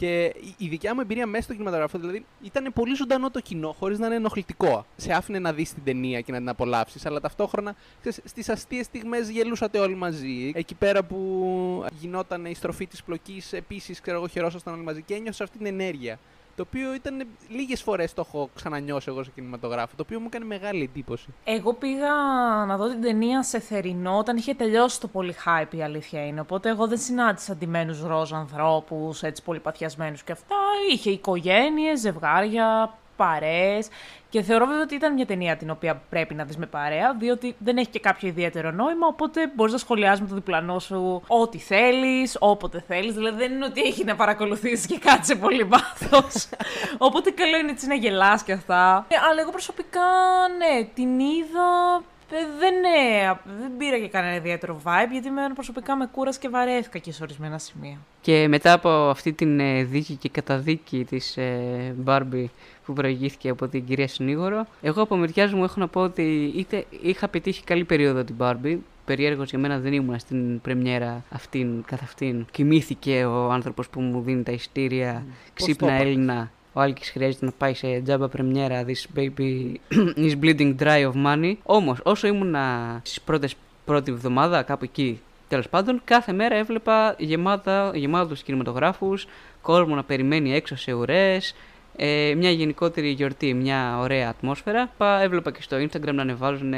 Και 0.00 0.34
η 0.56 0.68
δικιά 0.68 0.94
μου 0.94 1.00
εμπειρία 1.00 1.26
μέσα 1.26 1.42
στο 1.42 1.52
κινηματογράφο 1.52 1.98
δηλαδή 1.98 2.24
ήταν 2.42 2.72
πολύ 2.74 2.94
ζωντανό 2.94 3.30
το 3.30 3.40
κοινό, 3.40 3.72
χωρίς 3.78 3.98
να 3.98 4.06
είναι 4.06 4.14
ενοχλητικό. 4.14 4.86
Σε 4.96 5.12
άφηνε 5.12 5.38
να 5.38 5.52
δεις 5.52 5.74
την 5.74 5.84
ταινία 5.84 6.20
και 6.20 6.32
να 6.32 6.38
την 6.38 6.48
απολαύσεις, 6.48 7.06
αλλά 7.06 7.20
ταυτόχρονα 7.20 7.74
στις 8.24 8.48
αστείες 8.48 8.86
στιγμές 8.86 9.28
γελούσατε 9.28 9.78
όλοι 9.78 9.94
μαζί. 9.94 10.52
Εκεί 10.54 10.74
πέρα 10.74 11.02
που 11.02 11.84
γινόταν 12.00 12.44
η 12.44 12.54
στροφή 12.54 12.86
της 12.86 13.02
πλοκής, 13.02 13.52
επίσης 13.52 14.00
ξέρω 14.00 14.16
εγώ 14.16 14.26
χαιρόσασταν 14.26 14.74
όλοι 14.74 14.82
μαζί 14.82 15.02
και 15.02 15.14
ένιωσα 15.14 15.44
αυτή 15.44 15.56
την 15.56 15.66
ενέργεια. 15.66 16.18
Το 16.56 16.62
οποίο 16.68 16.94
ήταν 16.94 17.26
λίγες 17.48 17.82
φορές 17.82 18.14
το 18.14 18.24
έχω 18.26 18.50
ξανανιώσει 18.54 19.06
εγώ 19.08 19.22
σε 19.22 19.30
κινηματογράφο. 19.34 19.96
Το 19.96 20.02
οποίο 20.06 20.20
μου 20.20 20.26
έκανε 20.26 20.44
μεγάλη 20.44 20.82
εντύπωση. 20.82 21.26
Εγώ 21.44 21.72
πήγα 21.74 22.14
να 22.66 22.76
δω 22.76 22.88
την 22.88 23.00
ταινία 23.00 23.42
σε 23.42 23.58
θερινό 23.58 24.18
όταν 24.18 24.36
είχε 24.36 24.54
τελειώσει 24.54 25.00
το 25.00 25.08
πολύ 25.08 25.34
hype, 25.44 25.74
η 25.74 25.82
αλήθεια 25.82 26.26
είναι. 26.26 26.40
Οπότε 26.40 26.68
εγώ 26.68 26.86
δεν 26.86 26.98
συνάντησα 26.98 27.52
αντιμένου 27.52 28.06
ροζ 28.06 28.32
ανθρώπους, 28.32 29.22
έτσι 29.22 29.42
πολύ 29.42 29.60
παθιασμένους 29.60 30.22
και 30.22 30.32
αυτά. 30.32 30.56
Είχε 30.92 31.10
οικογένειες, 31.10 32.00
ζευγάρια, 32.00 32.94
παρέες 33.20 33.88
και 34.30 34.42
θεωρώ 34.42 34.66
βέβαια 34.66 34.82
ότι 34.82 34.94
ήταν 34.94 35.12
μια 35.12 35.26
ταινία 35.26 35.56
την 35.56 35.70
οποία 35.70 36.02
πρέπει 36.10 36.34
να 36.34 36.44
δεις 36.44 36.56
με 36.56 36.66
παρέα, 36.66 37.14
διότι 37.18 37.54
δεν 37.58 37.76
έχει 37.76 37.88
και 37.88 37.98
κάποιο 37.98 38.28
ιδιαίτερο 38.28 38.70
νόημα, 38.70 39.06
οπότε 39.06 39.50
μπορείς 39.54 39.72
να 39.72 39.78
σχολιάσεις 39.78 40.20
με 40.20 40.28
το 40.28 40.34
διπλανό 40.34 40.78
σου 40.78 41.22
ό,τι 41.26 41.58
θέλεις, 41.58 42.36
όποτε 42.38 42.84
θέλεις, 42.86 43.14
δηλαδή 43.14 43.36
δεν 43.36 43.52
είναι 43.52 43.64
ότι 43.64 43.80
έχει 43.80 44.04
να 44.04 44.16
παρακολουθήσεις 44.16 44.86
και 44.86 44.98
κάτι 44.98 45.26
σε 45.26 45.34
πολύ 45.34 45.62
βάθος. 45.62 46.48
οπότε 47.06 47.30
καλό 47.30 47.56
είναι 47.56 47.70
έτσι 47.70 47.86
να 47.86 47.94
γελάς 47.94 48.42
και 48.42 48.52
αυτά. 48.52 49.06
Ε, 49.08 49.14
αλλά 49.30 49.40
εγώ 49.40 49.50
προσωπικά, 49.50 50.00
ναι, 50.58 50.84
την 50.94 51.18
είδα 51.18 52.02
ε, 52.19 52.19
δεν, 52.58 52.74
ναι, 52.80 53.32
δεν 53.60 53.76
πήρα 53.78 53.98
και 53.98 54.08
κανένα 54.08 54.34
ιδιαίτερο 54.34 54.80
vibe, 54.84 55.10
γιατί 55.12 55.30
με 55.30 55.42
προσωπικά 55.54 55.96
με 55.96 56.08
κούρασε 56.12 56.38
και 56.38 56.48
βαρέθηκα 56.48 56.98
και 56.98 57.12
σε 57.12 57.22
ορισμένα 57.22 57.58
σημεία. 57.58 57.98
Και 58.20 58.48
μετά 58.48 58.72
από 58.72 58.88
αυτή 58.88 59.32
την 59.32 59.60
ε, 59.60 59.84
δίκη 59.84 60.14
και 60.14 60.28
καταδίκη 60.28 61.04
της 61.04 61.36
ε, 61.36 61.94
Barbie 62.04 62.44
που 62.84 62.92
προηγήθηκε 62.92 63.48
από 63.48 63.68
την 63.68 63.84
κυρία 63.84 64.08
Συνήγορο, 64.08 64.66
εγώ 64.82 65.02
από 65.02 65.16
μεριά 65.16 65.56
μου 65.56 65.64
έχω 65.64 65.74
να 65.76 65.88
πω 65.88 66.00
ότι 66.00 66.52
είτε 66.56 66.84
είχα 67.02 67.28
πετύχει 67.28 67.64
καλή 67.64 67.84
περίοδο 67.84 68.24
την 68.24 68.34
Barbie, 68.38 68.78
περίεργος 69.04 69.50
για 69.50 69.58
μένα 69.58 69.78
δεν 69.78 69.92
ήμουν 69.92 70.18
στην 70.18 70.60
πρεμιέρα 70.60 71.24
αυτήν 71.30 71.84
καθ' 71.86 72.02
αυτήν. 72.02 72.46
Κοιμήθηκε 72.50 73.24
ο 73.24 73.50
άνθρωπος 73.50 73.88
που 73.88 74.00
μου 74.00 74.20
δίνει 74.20 74.42
τα 74.42 74.52
ειστήρια, 74.52 75.24
ξύπνα 75.54 75.92
Έλληνα 75.92 76.50
ο 76.72 76.80
Άλκης 76.80 77.10
χρειάζεται 77.10 77.44
να 77.44 77.52
πάει 77.58 77.74
σε 77.74 78.00
τζάμπα 78.00 78.28
πρεμιέρα 78.28 78.84
This 78.84 79.18
baby 79.18 79.74
is 80.26 80.34
bleeding 80.42 80.76
dry 80.78 81.10
of 81.10 81.12
money. 81.26 81.54
Όμως, 81.62 81.98
όσο 82.02 82.26
ήμουν 82.26 82.56
στις 83.02 83.20
πρώτες 83.20 83.54
πρώτη 83.84 84.10
εβδομάδα, 84.10 84.62
κάπου 84.62 84.84
εκεί 84.84 85.20
τέλος 85.48 85.68
πάντων, 85.68 86.00
κάθε 86.04 86.32
μέρα 86.32 86.54
έβλεπα 86.54 87.14
γεμάτα, 87.18 87.90
γεμάτους 87.94 88.42
κινηματογράφους, 88.42 89.26
κόσμο 89.62 89.94
να 89.94 90.04
περιμένει 90.04 90.54
έξω 90.54 90.76
σε 90.76 90.92
ουρές, 90.92 91.54
ε, 91.96 92.34
μια 92.36 92.50
γενικότερη 92.50 93.10
γιορτή, 93.10 93.54
μια 93.54 93.98
ωραία 93.98 94.28
ατμόσφαιρα. 94.28 94.90
Πα, 94.96 95.22
έβλεπα 95.22 95.50
και 95.50 95.62
στο 95.62 95.76
Instagram 95.76 96.12
να 96.12 96.22
ανεβάζουν 96.22 96.74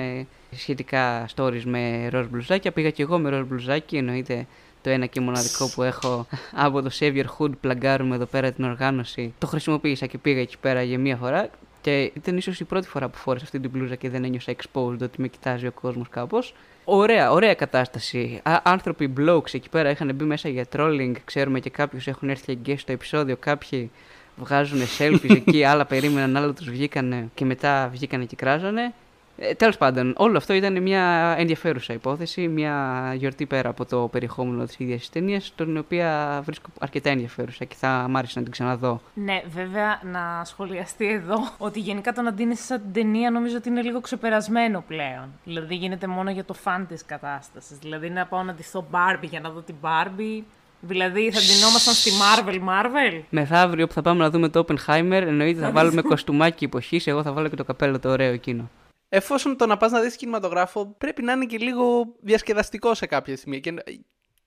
σχετικά 0.51 1.29
stories 1.37 1.63
με 1.65 2.09
ροζ 2.09 2.27
μπλουζάκια. 2.27 2.73
Πήγα 2.73 2.91
και 2.91 3.03
εγώ 3.03 3.19
με 3.19 3.29
ροζ 3.29 3.47
μπλουζάκι, 3.47 3.97
εννοείται 3.97 4.47
το 4.83 4.91
ένα 4.91 5.07
και 5.07 5.21
μοναδικό 5.21 5.71
που 5.75 5.83
έχω 5.83 6.27
από 6.53 6.83
το 6.83 6.91
Savior 6.99 7.25
Hood, 7.39 7.51
πλαγκάρουμε 7.61 8.15
εδώ 8.15 8.25
πέρα 8.25 8.53
την 8.53 8.65
οργάνωση. 8.65 9.35
Το 9.39 9.47
χρησιμοποίησα 9.47 10.07
και 10.07 10.19
πήγα 10.19 10.41
εκεί 10.41 10.59
πέρα 10.59 10.83
για 10.83 10.99
μία 10.99 11.17
φορά 11.17 11.51
και 11.81 12.13
ήταν 12.15 12.37
ίσως 12.37 12.61
η 12.61 12.65
πρώτη 12.65 12.89
φορά 12.89 13.09
που 13.09 13.17
φόρεσα 13.19 13.45
αυτή 13.45 13.61
την 13.61 13.71
μπλούζα 13.71 13.95
και 13.95 14.11
δεν 14.11 14.25
ένιωσα 14.25 14.55
exposed 14.57 14.99
ότι 15.03 15.21
με 15.21 15.29
κοιτάζει 15.29 15.67
ο 15.67 15.73
κόσμος 15.73 16.09
κάπως. 16.09 16.55
Ωραία, 16.85 17.31
ωραία 17.31 17.55
κατάσταση. 17.55 18.41
Α, 18.43 18.61
άνθρωποι 18.63 19.13
blokes 19.19 19.55
εκεί 19.55 19.69
πέρα 19.69 19.91
είχαν 19.91 20.15
μπει 20.15 20.25
μέσα 20.25 20.49
για 20.49 20.67
trolling. 20.77 21.13
Ξέρουμε 21.25 21.61
και 21.61 21.71
κάποιους 21.71 22.07
έχουν 22.07 22.29
έρθει 22.29 22.55
και 22.55 22.77
στο 22.77 22.93
επεισόδιο. 22.93 23.37
Κάποιοι 23.37 23.91
βγάζουν 24.37 24.81
selfies 24.99 25.37
εκεί, 25.47 25.65
άλλα 25.65 25.85
περίμεναν, 25.85 26.37
άλλα 26.37 26.53
τους 26.53 26.71
βγήκανε 26.71 27.29
και 27.35 27.45
μετά 27.45 27.89
βγήκανε 27.93 28.25
και 28.25 28.37
κράζανε. 28.37 28.93
Ε, 29.37 29.55
Τέλος 29.55 29.77
πάντων, 29.77 30.15
όλο 30.17 30.37
αυτό 30.37 30.53
ήταν 30.53 30.83
μια 30.83 31.35
ενδιαφέρουσα 31.39 31.93
υπόθεση, 31.93 32.49
μια 32.49 33.15
γιορτή 33.17 33.47
πέρα 33.47 33.69
από 33.69 33.85
το 33.85 34.09
περιεχόμενο 34.09 34.65
της 34.65 34.79
ίδιας 34.79 34.99
της 34.99 35.11
ταινίας, 35.11 35.53
την 35.57 35.79
οποία 35.79 36.41
βρίσκω 36.45 36.69
αρκετά 36.81 37.11
ενδιαφέρουσα 37.11 37.65
και 37.65 37.75
θα 37.79 38.07
μ' 38.09 38.17
άρεσε 38.17 38.39
να 38.39 38.43
την 38.43 38.53
ξαναδώ. 38.53 39.01
Ναι, 39.15 39.43
βέβαια 39.49 40.01
να 40.13 40.45
σχολιαστεί 40.45 41.09
εδώ 41.09 41.37
ότι 41.59 41.81
γενικά 41.81 42.13
το 42.13 42.23
να 42.23 42.31
δίνει 42.31 42.57
σαν 42.57 42.81
την 42.83 42.93
ταινία 42.93 43.31
νομίζω 43.31 43.57
ότι 43.57 43.69
είναι 43.69 43.83
λίγο 43.83 44.01
ξεπερασμένο 44.01 44.85
πλέον. 44.87 45.29
Δηλαδή 45.45 45.75
γίνεται 45.75 46.07
μόνο 46.07 46.31
για 46.31 46.45
το 46.45 46.55
φαν 46.55 46.87
της 46.87 47.05
κατάστασης. 47.05 47.79
Δηλαδή 47.79 48.11
να 48.11 48.27
πάω 48.27 48.43
να 48.43 48.57
δω 48.73 48.87
Barbie 48.91 49.29
για 49.29 49.41
να 49.41 49.51
δω 49.51 49.61
την 49.61 49.75
Barbie. 49.81 50.43
Δηλαδή 50.81 51.31
θα 51.31 51.41
ντυνόμασταν 51.41 51.95
στη 51.95 52.11
Marvel 52.11 52.55
Marvel; 52.55 53.21
Μεθαύριο 53.31 53.87
που 53.87 53.93
θα 53.93 54.03
πάμε 54.03 54.23
να 54.23 54.31
δούμε 54.31 54.49
το 54.49 54.65
Oppenheimer, 54.67 55.23
εννοείται 55.27 55.61
θα 55.61 55.71
βάλουμε 55.71 56.03
κοστούμάκι 56.03 56.65
υποχή. 56.65 57.01
Εγώ 57.05 57.23
θα 57.23 57.33
βάλω 57.33 57.49
και 57.49 57.57
το 57.57 57.65
καπέλο 57.65 57.99
το 57.99 58.11
ωραίο 58.11 58.33
εκείνο 58.33 58.71
εφόσον 59.15 59.57
το 59.57 59.67
να 59.67 59.77
πας 59.77 59.91
να 59.91 60.01
δεις 60.01 60.17
κινηματογράφο 60.17 60.95
πρέπει 60.99 61.23
να 61.23 61.33
είναι 61.33 61.45
και 61.45 61.59
λίγο 61.59 62.15
διασκεδαστικό 62.21 62.95
σε 62.95 63.07
κάποια 63.07 63.37
σημεία. 63.37 63.59
Και, 63.59 63.75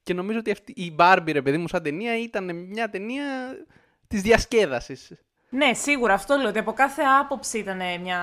και 0.04 0.13
νομίζω 0.13 0.39
ότι 0.39 0.51
αυτή, 0.51 0.71
η 0.71 0.95
Barbie, 0.99 1.32
ρε 1.32 1.41
παιδί 1.41 1.58
μου, 1.58 1.67
σαν 1.67 1.84
ταινία 1.84 2.19
ήταν 2.19 2.56
μια 2.56 2.89
ταινία 2.89 3.23
της 4.08 4.21
διασκέδασης. 4.21 5.12
Ναι, 5.49 5.73
σίγουρα 5.73 6.13
αυτό 6.13 6.36
λέω. 6.36 6.47
Ότι 6.47 6.60
από 6.60 6.73
κάθε 6.73 7.01
άποψη 7.21 7.58
ήταν 7.58 7.82
μια 8.01 8.19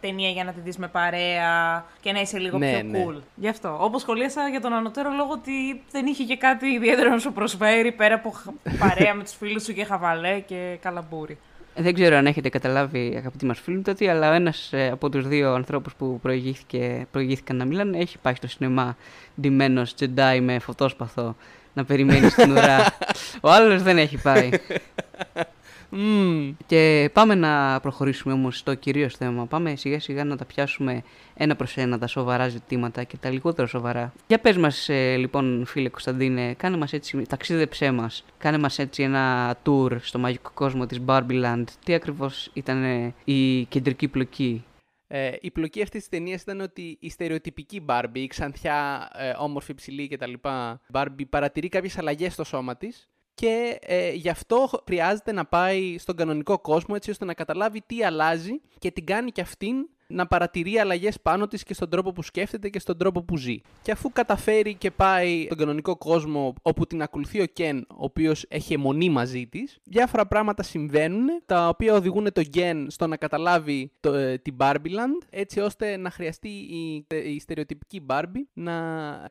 ταινία 0.00 0.30
για 0.30 0.44
να 0.44 0.52
τη 0.52 0.60
δεις 0.60 0.76
με 0.76 0.88
παρέα 0.88 1.84
και 2.00 2.12
να 2.12 2.20
είσαι 2.20 2.38
λίγο 2.38 2.58
ναι, 2.58 2.72
πιο 2.72 2.82
ναι. 2.82 3.04
cool. 3.06 3.22
Γι' 3.34 3.48
αυτό. 3.48 3.78
Όπως 3.80 4.00
σχολίασα 4.00 4.48
για 4.48 4.60
τον 4.60 4.72
ανωτέρω 4.72 5.10
λόγο 5.10 5.32
ότι 5.32 5.82
δεν 5.90 6.06
είχε 6.06 6.24
και 6.24 6.36
κάτι 6.36 6.66
ιδιαίτερο 6.66 7.10
να 7.10 7.18
σου 7.18 7.32
προσφέρει 7.32 7.92
πέρα 7.92 8.14
από 8.14 8.34
παρέα 8.78 9.14
με 9.14 9.22
τους 9.22 9.34
φίλους 9.34 9.64
σου 9.64 9.72
και 9.72 9.84
χαβαλέ 9.84 10.40
και 10.40 10.78
καλαμπούρι. 10.80 11.38
Δεν 11.80 11.94
ξέρω 11.94 12.16
αν 12.16 12.26
έχετε 12.26 12.48
καταλάβει, 12.48 13.14
αγαπητοί 13.16 13.46
μας 13.46 13.60
φίλοι, 13.60 13.82
ότι 13.88 14.08
αλλά 14.08 14.34
ένας 14.34 14.72
ε, 14.72 14.88
από 14.92 15.08
τους 15.08 15.28
δύο 15.28 15.54
ανθρώπους 15.54 15.94
που 15.94 16.20
προηγήθηκαν 17.10 17.56
να 17.56 17.64
μιλάνε 17.64 17.98
έχει 17.98 18.18
πάει 18.18 18.34
στο 18.34 18.48
σινεμά 18.48 18.96
ντυμένος 19.40 19.94
Τζεντάι 19.94 20.40
με 20.40 20.58
φωτόσπαθο 20.58 21.36
να 21.72 21.84
περιμένει 21.84 22.28
στην 22.28 22.50
ουρά. 22.50 22.86
Ο 23.46 23.50
άλλος 23.50 23.82
δεν 23.82 23.98
έχει 23.98 24.16
πάει. 24.16 24.50
Και 26.66 27.10
πάμε 27.12 27.34
να 27.34 27.80
προχωρήσουμε 27.80 28.34
όμως 28.34 28.58
στο 28.58 28.74
κυρίως 28.74 29.16
θέμα. 29.16 29.46
Πάμε 29.46 29.76
σιγά 29.76 30.00
σιγά 30.00 30.24
να 30.24 30.36
τα 30.36 30.44
πιάσουμε 30.44 31.02
ένα 31.34 31.56
προς 31.56 31.76
ένα 31.76 31.98
τα 31.98 32.06
σοβαρά 32.06 32.48
ζητήματα 32.48 33.04
και 33.04 33.16
τα 33.16 33.30
λιγότερο 33.30 33.68
σοβαρά. 33.68 34.12
Για 34.26 34.38
πες 34.38 34.56
μας 34.56 34.88
ε, 34.88 35.16
λοιπόν 35.16 35.64
φίλε 35.66 35.88
Κωνσταντίνε, 35.88 36.54
κάνε 36.54 36.76
μας 36.76 36.92
έτσι, 36.92 37.26
ταξίδεψέ 37.28 37.90
μας. 37.90 38.24
Κάνε 38.38 38.58
μας 38.58 38.78
έτσι 38.78 39.02
ένα 39.02 39.56
tour 39.64 39.96
στο 40.00 40.18
μαγικό 40.18 40.50
κόσμο 40.54 40.86
της 40.86 41.00
Barbie 41.06 41.64
Τι 41.84 41.94
ακριβώς 41.94 42.50
ήταν 42.52 42.84
ε, 42.84 43.14
η 43.24 43.64
κεντρική 43.64 44.08
πλοκή; 44.08 44.64
Ε, 45.06 45.30
η 45.40 45.50
πλοκή 45.50 45.82
αυτής 45.82 46.00
της 46.00 46.08
ταινίας 46.08 46.42
ήταν 46.42 46.60
ότι 46.60 46.96
η 47.00 47.10
στερεοτυπική 47.10 47.84
Barbie, 47.86 48.08
η 48.12 48.26
ξανθιά, 48.26 49.10
ε, 49.14 49.32
όμορφη, 49.38 49.74
ψηλή 49.74 50.08
κτλ. 50.08 50.32
Barbie 50.92 51.28
παρατηρεί 51.30 51.68
κάποιες 51.68 51.98
αλλαγές 51.98 52.32
στο 52.32 52.44
σώμα 52.44 52.76
της 52.76 53.08
και 53.40 53.78
ε, 53.80 54.12
γι' 54.12 54.28
αυτό 54.28 54.70
χρειάζεται 54.86 55.32
να 55.32 55.44
πάει 55.44 55.98
στον 55.98 56.16
κανονικό 56.16 56.58
κόσμο 56.58 56.94
έτσι 56.98 57.10
ώστε 57.10 57.24
να 57.24 57.34
καταλάβει 57.34 57.82
τι 57.86 58.04
αλλάζει 58.04 58.60
και 58.78 58.90
την 58.90 59.06
κάνει 59.06 59.30
και 59.30 59.40
αυτήν 59.40 59.88
να 60.10 60.26
παρατηρεί 60.26 60.78
αλλαγές 60.78 61.20
πάνω 61.20 61.46
της 61.46 61.62
και 61.62 61.74
στον 61.74 61.88
τρόπο 61.88 62.12
που 62.12 62.22
σκέφτεται 62.22 62.68
και 62.68 62.78
στον 62.78 62.98
τρόπο 62.98 63.22
που 63.22 63.36
ζει. 63.36 63.56
Και 63.82 63.92
αφού 63.92 64.12
καταφέρει 64.12 64.74
και 64.74 64.90
πάει 64.90 65.44
στον 65.44 65.58
κανονικό 65.58 65.96
κόσμο 65.96 66.54
όπου 66.62 66.86
την 66.86 67.02
ακολουθεί 67.02 67.40
ο 67.40 67.46
Κεν, 67.46 67.78
ο 67.78 68.04
οποίος 68.04 68.44
έχει 68.48 68.74
αιμονή 68.74 69.08
μαζί 69.08 69.46
της, 69.46 69.78
διάφορα 69.84 70.26
πράγματα 70.26 70.62
συμβαίνουν 70.62 71.26
τα 71.46 71.68
οποία 71.68 71.94
οδηγούν 71.94 72.32
τον 72.32 72.44
Ken 72.54 72.86
στο 72.88 73.06
να 73.06 73.16
καταλάβει 73.16 73.92
το, 74.00 74.14
ε, 74.14 74.38
την 74.38 74.56
Barbieland 74.58 75.26
έτσι 75.30 75.60
ώστε 75.60 75.96
να 75.96 76.10
χρειαστεί 76.10 76.48
η, 76.48 77.06
η 77.24 77.40
στερεοτυπική 77.40 78.06
Barbie 78.08 78.44
να 78.52 78.72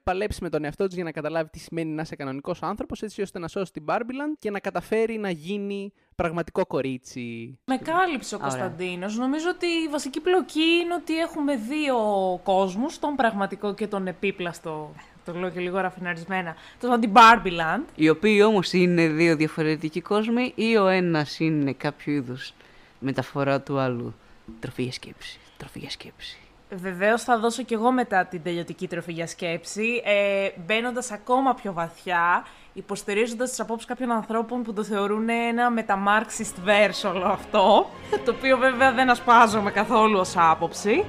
παλέψει 0.03 0.43
με 0.43 0.49
τον 0.49 0.63
εαυτό 0.63 0.85
της 0.85 0.95
για 0.95 1.03
να 1.03 1.11
καταλάβει 1.11 1.49
τι 1.49 1.59
σημαίνει 1.59 1.91
να 1.91 2.01
είσαι 2.01 2.15
κανονικός 2.15 2.63
άνθρωπος 2.63 3.01
έτσι 3.01 3.21
ώστε 3.21 3.39
να 3.39 3.47
σώσει 3.47 3.71
την 3.71 3.83
Barbieland 3.87 4.37
και 4.39 4.51
να 4.51 4.59
καταφέρει 4.59 5.17
να 5.17 5.29
γίνει 5.29 5.93
πραγματικό 6.19 6.65
κορίτσι. 6.65 7.57
Με 7.65 7.77
κάλυψε 7.77 8.35
ο 8.35 8.37
Ωραία. 8.41 8.49
Κωνσταντίνος. 8.49 9.17
Νομίζω 9.17 9.49
ότι 9.49 9.65
η 9.65 9.87
βασική 9.91 10.19
πλοκή 10.19 10.69
είναι 10.81 10.93
ότι 10.93 11.17
έχουμε 11.17 11.55
δύο 11.55 11.97
κόσμους, 12.43 12.99
τον 12.99 13.15
πραγματικό 13.15 13.73
και 13.73 13.87
τον 13.87 14.07
επίπλαστο, 14.07 14.93
το 15.25 15.33
λέω 15.33 15.49
και 15.49 15.59
λίγο 15.59 15.79
ραφιναρισμένα, 15.79 16.55
το 16.79 16.99
την 16.99 17.11
Barbie 17.13 17.47
Land. 17.59 17.83
Οι 17.95 18.09
οποίοι 18.09 18.41
όμως 18.45 18.73
είναι 18.73 19.07
δύο 19.07 19.35
διαφορετικοί 19.35 20.01
κόσμοι 20.01 20.51
ή 20.55 20.77
ο 20.77 20.87
ένας 20.87 21.39
είναι 21.39 21.73
κάποιο 21.73 22.13
είδους 22.13 22.53
μεταφορά 22.99 23.61
του 23.61 23.77
άλλου. 23.79 24.13
Τροφή 24.59 24.83
για 24.83 24.91
σκέψη, 24.91 25.39
τροφή 25.57 25.79
για 25.79 25.89
σκέψη. 25.89 26.37
Βεβαίως 26.71 27.23
θα 27.23 27.39
δώσω 27.39 27.63
κι 27.63 27.73
εγώ 27.73 27.91
μετά 27.91 28.25
την 28.25 28.43
τελειωτική 28.43 28.87
τροφή 28.87 29.11
για 29.11 29.27
σκέψη, 29.27 30.01
ε, 30.05 30.49
μπαίνοντας 30.65 31.11
ακόμα 31.11 31.53
πιο 31.53 31.73
βαθιά, 31.73 32.45
υποστηρίζοντας 32.73 33.49
τις 33.49 33.59
απόψεις 33.59 33.87
κάποιων 33.87 34.11
ανθρώπων 34.11 34.63
που 34.63 34.73
το 34.73 34.83
θεωρούν 34.83 35.29
ένα 35.29 35.69
μεταμάρξιστ 35.69 36.57
verse 36.65 37.09
όλο 37.09 37.25
αυτό. 37.25 37.89
Το 38.25 38.31
οποίο 38.31 38.57
βέβαια 38.57 38.91
δεν 38.91 39.09
ασπάζομαι 39.09 39.71
καθόλου 39.71 40.19
ως 40.19 40.33
άποψη. 40.37 41.05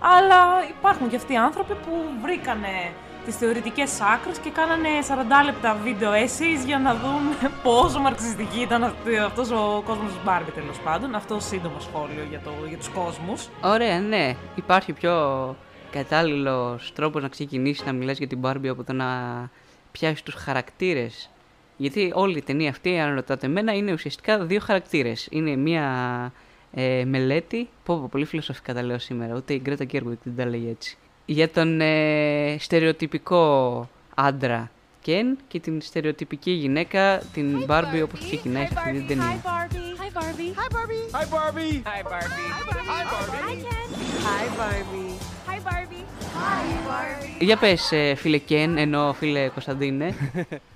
Αλλά 0.00 0.64
υπάρχουν 0.78 1.08
και 1.08 1.16
αυτοί 1.16 1.32
οι 1.32 1.36
άνθρωποι 1.36 1.74
που 1.74 1.90
βρήκανε 2.22 2.92
τις 3.24 3.36
θεωρητικές 3.36 4.00
άκρες 4.00 4.38
και 4.38 4.50
κάνανε 4.50 4.88
40 5.08 5.44
λεπτά 5.44 5.76
βίντεο 5.84 6.10
essays 6.12 6.66
για 6.66 6.78
να 6.78 6.94
δουν 6.94 7.22
πόσο 7.64 7.98
μαρξιστική 8.00 8.60
ήταν 8.60 8.84
αυτή- 8.84 9.16
αυτός 9.18 9.50
ο 9.50 9.82
κόσμος 9.86 10.06
της 10.12 10.20
Barbie 10.26 10.52
τέλος 10.54 10.78
πάντων. 10.84 11.14
Αυτό 11.14 11.40
σύντομο 11.40 11.80
σχόλιο 11.80 12.24
για, 12.30 12.40
το, 12.40 12.50
για 12.68 12.76
τους 12.78 12.88
κόσμους. 12.88 13.48
Ωραία, 13.62 14.00
ναι. 14.00 14.34
Υπάρχει 14.54 14.92
πιο 14.92 15.56
κατάλληλος 15.90 16.92
τρόπος 16.94 17.22
να 17.22 17.28
ξεκινήσεις 17.28 17.86
να 17.86 17.92
μιλάς 17.92 18.18
για 18.18 18.26
την 18.26 18.40
Barbie 18.42 18.66
από 18.68 18.84
το 18.84 18.92
να 18.92 19.06
πιάσεις 19.92 20.22
τους 20.22 20.34
χαρακτήρες. 20.34 21.30
Γιατί 21.76 22.12
όλη 22.14 22.38
η 22.38 22.42
ταινία 22.42 22.70
αυτή, 22.70 22.98
αν 22.98 23.14
ρωτάτε 23.14 23.46
εμένα, 23.46 23.72
είναι 23.72 23.92
ουσιαστικά 23.92 24.38
δύο 24.44 24.60
χαρακτήρες. 24.60 25.28
Είναι 25.30 25.56
μία 25.56 25.84
ε, 26.74 27.04
μελέτη, 27.04 27.68
πω, 27.84 27.96
πω 27.98 28.08
πολύ 28.10 28.24
φιλοσοφικά 28.24 28.74
τα 28.74 28.82
λέω 28.82 28.98
σήμερα, 28.98 29.34
ούτε 29.36 29.54
η 29.54 29.60
Γκρέτα 29.62 29.84
Γκέργκουικ 29.84 30.18
δεν 30.22 30.36
τα 30.36 30.46
λέει 30.50 30.68
έτσι. 30.70 30.98
Για 31.30 31.50
τον 31.50 31.80
ε, 31.80 32.56
στερεοτυπικό 32.58 33.88
άντρα 34.14 34.70
Ken 35.06 35.36
και 35.48 35.60
την 35.60 35.80
στερεοτυπική 35.80 36.50
γυναίκα, 36.50 37.22
την 37.32 37.66
Barbie, 37.68 38.02
όπως 38.02 38.20
ξεκινάει 38.20 38.66
στην 38.66 38.94
ίδια 38.94 39.06
ταινία. 39.06 39.24
Hi 39.24 39.48
Barbie. 39.48 40.00
Hi 40.02 40.10
Barbie. 40.18 40.52
Hi 40.62 41.28
Barbie. 41.34 41.76
Hi 41.88 42.02
Barbie. 42.10 42.50
Hi 42.66 43.04
Barbie. 43.12 43.40
Hi 44.26 44.46
Barbie. 44.58 45.12
Hi 45.48 45.58
Barbie. 45.68 46.04
Hi 46.34 46.88
Barbie. 46.88 47.44
Για 47.44 47.56
πες, 47.56 47.92
ε, 47.92 48.14
φίλε 48.14 48.38
Κεν, 48.38 48.76
ενώ 48.76 49.12
φίλε 49.12 49.48
Κωνσταντίνε, 49.48 50.14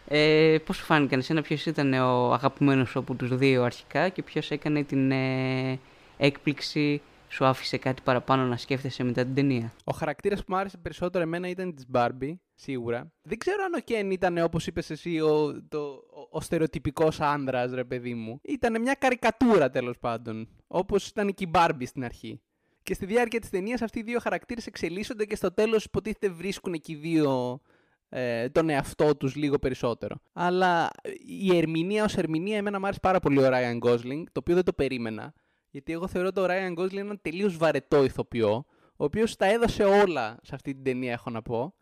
ε, 0.08 0.56
πώς 0.66 0.76
σου 0.76 0.84
φάνηκαν 0.84 1.18
εσένα, 1.18 1.42
ποιος 1.42 1.66
ήταν 1.66 1.92
ο 1.92 2.32
αγαπημένος 2.32 2.88
σου 2.88 2.98
από 2.98 3.14
τους 3.14 3.36
δύο 3.36 3.62
αρχικά 3.62 4.08
και 4.08 4.22
ποιος 4.22 4.50
έκανε 4.50 4.82
την 4.82 5.10
ε, 5.10 5.78
έκπληξη, 6.16 7.00
σου 7.34 7.44
άφησε 7.44 7.78
κάτι 7.78 8.02
παραπάνω 8.02 8.44
να 8.44 8.56
σκέφτεσαι 8.56 9.04
μετά 9.04 9.24
την 9.24 9.34
ταινία; 9.34 9.72
Ο 9.84 9.92
χαρακτήρας 9.92 10.38
που 10.38 10.46
μου 10.48 10.56
άρεσε 10.56 10.76
περισσότερο 10.76 11.24
εμένα 11.24 11.48
ήταν 11.48 11.74
της 11.74 11.86
Barbie, 11.92 12.34
σίγουρα. 12.54 13.12
Δεν 13.22 13.38
ξέρω 13.38 13.64
αν 13.64 13.74
ο 13.74 13.78
Ken 13.86 14.12
ήταν, 14.12 14.38
όπως 14.38 14.66
είπες 14.66 14.90
εσύ, 14.90 15.20
ο, 15.20 15.62
το, 15.68 15.78
ο, 15.78 16.28
ο 16.30 16.40
στερεοτυπικός 16.40 17.20
άνδρας, 17.20 17.72
ρε 17.72 17.84
παιδί 17.84 18.14
μου. 18.14 18.40
Ήταν 18.42 18.80
μια 18.80 18.94
καρικατούρα 18.94 19.70
τέλος 19.70 19.98
πάντων. 19.98 20.48
Όπως 20.66 21.08
ήταν 21.08 21.34
και 21.34 21.44
η 21.44 21.50
Barbie 21.54 21.86
στην 21.86 22.04
αρχή. 22.04 22.40
Και 22.82 22.94
στη 22.94 23.06
διάρκεια 23.06 23.40
της 23.40 23.50
ταινίας 23.50 23.82
αυτοί 23.82 23.98
οι 23.98 24.02
δύο 24.02 24.18
χαρακτήρες 24.18 24.66
εξελίσσονται 24.66 25.24
και 25.24 25.36
στο 25.36 25.52
τέλος 25.52 25.84
υποτίθεται 25.84 26.28
βρίσκουν 26.28 26.72
και 26.72 26.92
οι 26.92 26.94
δύο 26.94 27.60
ε, 28.08 28.48
τον 28.48 28.68
εαυτό 28.68 29.16
τους 29.16 29.34
λίγο 29.34 29.58
περισσότερο. 29.58 30.16
Αλλά 30.32 30.90
η 31.26 31.56
ερμηνεία 31.56 32.04
ως 32.04 32.16
ερμηνεία, 32.16 32.56
εμένα 32.56 32.78
μου 32.78 32.84
άρεσε 32.84 33.00
πάρα 33.02 33.20
πολύ 33.20 33.38
ο 33.38 33.48
Ryan 33.52 33.88
Gosling, 33.88 34.22
το 34.32 34.40
οποίο 34.40 34.54
δεν 34.54 34.64
το 34.64 34.72
περίμενα. 34.72 35.34
Γιατί 35.74 35.92
εγώ 35.92 36.06
θεωρώ 36.06 36.32
το 36.32 36.46
Ryan 36.48 36.78
Gosling 36.78 36.96
έναν 36.96 37.20
τελείως 37.22 37.56
βαρετό 37.56 38.04
ηθοποιό, 38.04 38.64
ο 38.96 39.04
οποίος 39.04 39.36
τα 39.36 39.46
έδωσε 39.46 39.84
όλα 39.84 40.38
σε 40.42 40.54
αυτή 40.54 40.74
την 40.74 40.84
ταινία, 40.84 41.12
έχω 41.12 41.30
να 41.30 41.42
πω. 41.42 41.74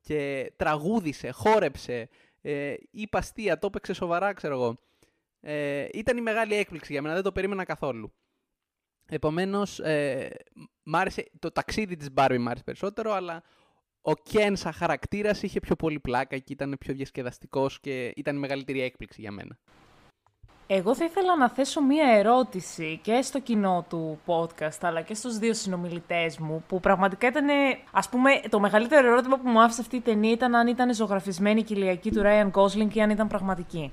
Και 0.00 0.52
τραγούδισε, 0.56 1.30
χόρεψε, 1.30 2.08
ε, 2.40 2.74
είπε 2.90 3.18
αστεία, 3.18 3.58
το 3.58 3.66
έπαιξε 3.66 3.92
σοβαρά, 3.92 4.32
ξέρω 4.32 4.54
εγώ. 4.54 4.78
Ε, 5.40 5.88
ήταν 5.92 6.16
η 6.16 6.20
μεγάλη 6.20 6.54
έκπληξη 6.54 6.92
για 6.92 7.02
μένα, 7.02 7.14
δεν 7.14 7.22
το 7.22 7.32
περίμενα 7.32 7.64
καθόλου. 7.64 8.12
Επομένως, 9.08 9.78
ε, 9.80 10.36
μ' 10.82 10.96
άρεσε, 10.96 11.30
το 11.38 11.52
ταξίδι 11.52 11.96
της 11.96 12.08
Barbie 12.14 12.38
μ' 12.38 12.48
άρεσε 12.48 12.64
περισσότερο, 12.64 13.12
αλλά 13.12 13.42
ο 14.00 14.12
Ken 14.30 14.52
σαν 14.54 14.72
χαρακτήρας 14.72 15.42
είχε 15.42 15.60
πιο 15.60 15.76
πολύ 15.76 16.00
πλάκα 16.00 16.38
και 16.38 16.52
ήταν 16.52 16.76
πιο 16.80 16.94
διασκεδαστικός 16.94 17.80
και 17.80 18.12
ήταν 18.16 18.36
η 18.36 18.38
μεγαλύτερη 18.38 18.80
έκπληξη 18.80 19.20
για 19.20 19.32
μένα. 19.32 19.58
Εγώ 20.72 20.94
θα 20.94 21.04
ήθελα 21.04 21.36
να 21.36 21.48
θέσω 21.48 21.80
μία 21.82 22.06
ερώτηση 22.18 23.00
και 23.02 23.22
στο 23.22 23.40
κοινό 23.40 23.84
του 23.88 24.20
podcast, 24.26 24.78
αλλά 24.80 25.00
και 25.00 25.14
στους 25.14 25.38
δύο 25.38 25.54
συνομιλητές 25.54 26.38
μου, 26.38 26.64
που 26.68 26.80
πραγματικά 26.80 27.26
ήταν, 27.26 27.46
ας 27.90 28.08
πούμε, 28.08 28.40
το 28.48 28.60
μεγαλύτερο 28.60 29.08
ερώτημα 29.08 29.36
που 29.36 29.48
μου 29.48 29.62
άφησε 29.62 29.80
αυτή 29.80 29.96
η 29.96 30.00
ταινία 30.00 30.32
ήταν 30.32 30.54
αν 30.54 30.66
ήταν 30.66 30.94
ζωγραφισμένη 30.94 31.60
η 31.60 31.62
κοιλιακή 31.62 32.10
του 32.10 32.22
Ryan 32.24 32.50
Gosling 32.50 32.94
ή 32.94 33.00
αν 33.00 33.10
ήταν 33.10 33.26
πραγματική. 33.26 33.92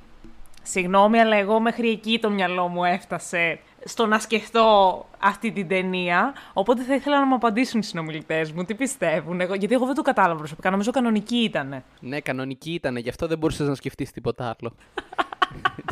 Συγγνώμη, 0.64 1.20
αλλά 1.20 1.36
εγώ 1.36 1.60
μέχρι 1.60 1.90
εκεί 1.90 2.20
το 2.20 2.30
μυαλό 2.30 2.68
μου 2.68 2.84
έφτασε 2.84 3.60
στο 3.84 4.06
να 4.06 4.20
σκεφτώ 4.20 5.06
αυτή 5.20 5.52
την 5.52 5.68
ταινία. 5.68 6.34
Οπότε 6.54 6.84
θα 6.84 6.96
ήθελα 6.96 7.20
να 7.20 7.26
μου 7.26 7.36
απαντήσουν 7.36 7.80
οι 7.80 7.84
συνομιλητές 7.84 8.52
μου 8.52 8.64
τι 8.64 8.76
πιστεύουν. 8.76 9.42
Εγώ, 9.42 9.54
γιατί 9.54 9.74
εγώ 9.74 9.86
δεν 9.86 9.96
το 9.96 10.02
κατάλαβα 10.02 10.38
προσωπικά. 10.38 10.70
Νομίζω 10.70 10.92
κανονική 10.92 11.38
ήταν. 11.38 11.84
Ναι, 12.00 12.20
κανονική 12.20 12.74
ήταν, 12.74 12.98
γι' 12.98 13.10
αυτό 13.10 13.28
δεν 13.28 13.38
μπορούσες 13.38 13.68
να 13.68 13.76
σκεφτείς 13.76 14.12
τίποτα 14.12 14.56
άλλο. 14.60 14.74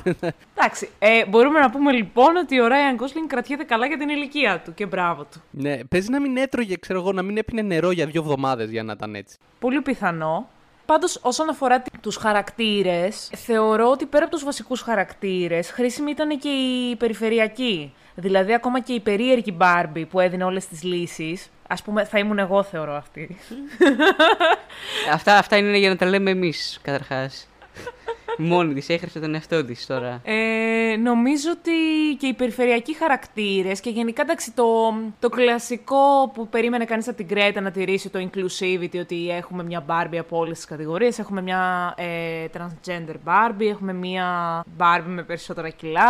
Εντάξει. 0.56 0.90
Ε, 1.00 1.26
μπορούμε 1.26 1.60
να 1.60 1.70
πούμε 1.70 1.92
λοιπόν 1.92 2.36
ότι 2.36 2.60
ο 2.60 2.68
Ryan 2.68 3.02
Gosling 3.02 3.28
κρατιέται 3.28 3.64
καλά 3.64 3.86
για 3.86 3.98
την 3.98 4.10
ηλικία 4.10 4.62
του 4.66 4.74
και 4.74 4.86
μπράβο 4.86 5.24
του. 5.24 5.42
ναι, 5.52 5.84
παίζει 5.84 6.10
να 6.10 6.20
μην 6.20 6.38
έτρωγε, 6.38 6.76
ξέρω 6.76 7.00
εγώ, 7.00 7.12
να 7.12 7.22
μην 7.22 7.38
έπινε 7.38 7.62
νερό 7.62 7.92
για 7.92 8.06
δύο 8.06 8.22
εβδομάδες 8.22 8.70
για 8.70 8.84
να 8.84 8.92
ήταν 8.92 9.16
έτσι. 9.16 9.38
Πολύ 9.60 9.82
πιθανό. 9.82 10.50
Πάντως, 10.86 11.20
όσον 11.22 11.50
αφορά 11.50 11.82
τι- 11.82 11.98
τους 12.00 12.16
χαρακτήρες, 12.16 13.30
θεωρώ 13.36 13.90
ότι 13.92 14.06
πέρα 14.06 14.24
από 14.26 14.34
τους 14.34 14.44
βασικούς 14.44 14.82
χαρακτήρες, 14.82 15.70
χρήσιμη 15.72 16.12
ήταν 16.12 16.40
και 16.40 16.50
η 16.50 16.96
περιφερειακή. 16.96 17.94
Δηλαδή, 18.16 18.54
ακόμα 18.54 18.80
και 18.82 18.94
η 18.94 19.00
περίεργη 19.00 19.58
Barbie 19.60 20.06
που 20.10 20.20
έδινε 20.20 20.44
όλες 20.44 20.68
τις 20.68 20.84
λύσεις, 20.84 21.50
ας 21.68 21.82
πούμε, 21.82 22.06
θα 22.06 22.20
ήμουν 22.20 22.40
εγώ 22.40 22.64
θεωρώ 22.64 22.94
αυτή. 22.96 23.38
αυτά, 25.14 25.38
αυτά 25.38 25.58
είναι 25.58 25.78
για 25.78 25.90
να 25.90 25.96
τα 25.96 26.06
λέμε 26.06 26.30
εμείς, 26.32 26.80
καταρχάς. 26.82 27.48
Μόνη 28.38 28.74
της 28.74 28.90
έχασε 28.90 29.20
τον 29.20 29.34
εαυτό 29.34 29.66
της 29.66 29.86
τώρα. 29.86 30.22
Ε, 30.24 30.96
νομίζω 30.96 31.50
ότι 31.52 31.72
και 32.20 32.28
οι 32.28 32.34
περιφερειακοί 32.34 32.96
χαρακτήρες 32.96 33.80
και 33.80 33.90
γενικά 33.90 34.22
εντάξει, 34.22 34.52
το, 34.52 34.94
το 35.20 35.30
κλασικό 35.30 36.32
που 36.34 36.48
περίμενε 36.48 36.86
κανείς 36.86 37.08
από 37.08 37.18
την 37.18 37.28
Κρέτα 37.28 37.62
να 37.62 37.72
τηρήσει 37.72 38.10
το 38.10 38.30
inclusivity, 38.30 39.00
ότι 39.00 39.30
έχουμε 39.30 39.64
μια 39.64 39.86
Barbie 39.88 40.18
από 40.18 40.38
όλες 40.38 40.58
τις 40.58 40.66
κατηγορίες, 40.66 41.20
έχουμε 41.20 41.42
μια 41.42 41.94
ε, 41.98 42.46
transgender 42.54 43.16
Barbie, 43.26 43.70
έχουμε 43.70 43.94
μια 43.94 44.62
Barbie 44.78 45.06
με 45.06 45.24
περισσότερα 45.24 45.70
κιλά, 45.70 46.04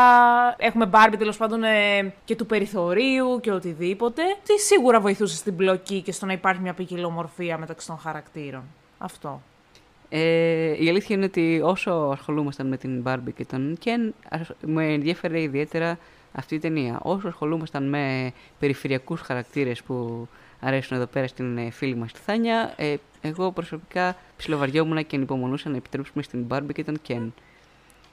έχουμε 0.58 0.90
Barbie 0.94 1.16
τέλος 1.18 1.38
πάντων 1.38 1.64
ε, 1.64 2.14
και 2.26 2.36
του 2.36 2.46
περιθωρίου 2.46 3.40
και 3.42 3.52
οτιδήποτε. 3.52 4.22
Τι 4.44 4.60
σίγουρα 4.60 5.00
βοηθούσε 5.00 5.36
στην 5.36 5.56
πλοκή 5.56 6.02
και 6.02 6.12
στο 6.12 6.26
να 6.26 6.34
υπάρχει 6.34 6.62
μια 6.62 6.74
ποικιλομορφία 6.74 7.58
μεταξύ 7.58 7.88
των 7.88 7.98
χαρακτήρων. 7.98 8.64
Αυτό. 8.98 9.42
Ε, 10.10 10.84
η 10.84 10.90
αλήθεια 10.90 11.16
είναι 11.16 11.26
ότι 11.26 11.62
όσο 11.64 11.92
ασχολούμασταν 11.92 12.68
με 12.68 12.78
την 12.78 13.04
Barbie 13.06 13.34
και 13.36 13.46
τον 13.46 13.78
Ken, 13.86 14.12
ασ- 14.30 14.56
με 14.66 14.94
ενδιαφέρε 14.94 15.42
ιδιαίτερα 15.42 15.98
αυτή 16.32 16.56
η 16.56 16.60
ταινία. 16.60 17.00
Όσο 17.02 17.28
ασχολούμασταν 17.28 17.90
με 17.90 18.32
περιφερειακούς 18.60 19.22
χαρακτήρες 19.22 19.84
που 19.84 20.28
αρέσουν 20.60 20.98
εδώ 20.98 21.06
πέρα 21.06 21.28
στην 21.28 21.58
ε, 21.58 21.70
φίλη 21.70 21.96
μας 21.96 22.14
τη 22.14 22.20
Θάνια, 22.20 22.74
ε, 22.78 22.96
εγώ 23.22 23.52
προσωπικά 23.52 24.16
ψιλοβαριόμουν 24.38 25.06
και 25.08 25.16
ανυπομονούσα 25.16 25.70
να 25.70 25.78
επιτρέψουμε 25.78 26.24
στην 26.24 26.46
Barbie 26.50 26.74
και 26.74 26.84
τον 26.84 26.98
Ken. 27.08 27.28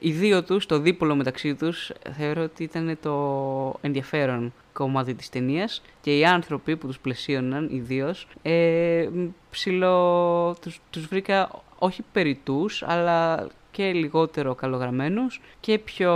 Οι 0.05 0.11
δύο 0.11 0.43
τους, 0.43 0.67
το 0.67 0.79
δίπολο 0.79 1.15
μεταξύ 1.15 1.55
τους, 1.55 1.93
θεωρώ 2.17 2.43
ότι 2.43 2.63
ήταν 2.63 2.99
το 3.03 3.79
ενδιαφέρον 3.81 4.53
κομμάτι 4.73 5.15
της 5.15 5.29
ταινίας 5.29 5.83
και 6.01 6.19
οι 6.19 6.25
άνθρωποι 6.25 6.77
που 6.77 6.87
τους 6.87 6.99
πλαισίωναν 6.99 7.69
ιδίως, 7.73 8.29
ε, 8.43 9.09
μ, 9.13 9.27
ψηλο, 9.51 10.57
τους, 10.61 10.81
τους 10.91 11.07
βρήκα 11.07 11.51
όχι 11.79 12.03
περιτούς, 12.13 12.83
αλλά 12.83 13.49
και 13.71 13.93
λιγότερο 13.93 14.55
καλογραμμένους 14.55 15.41
και 15.61 15.79
πιο 15.79 16.15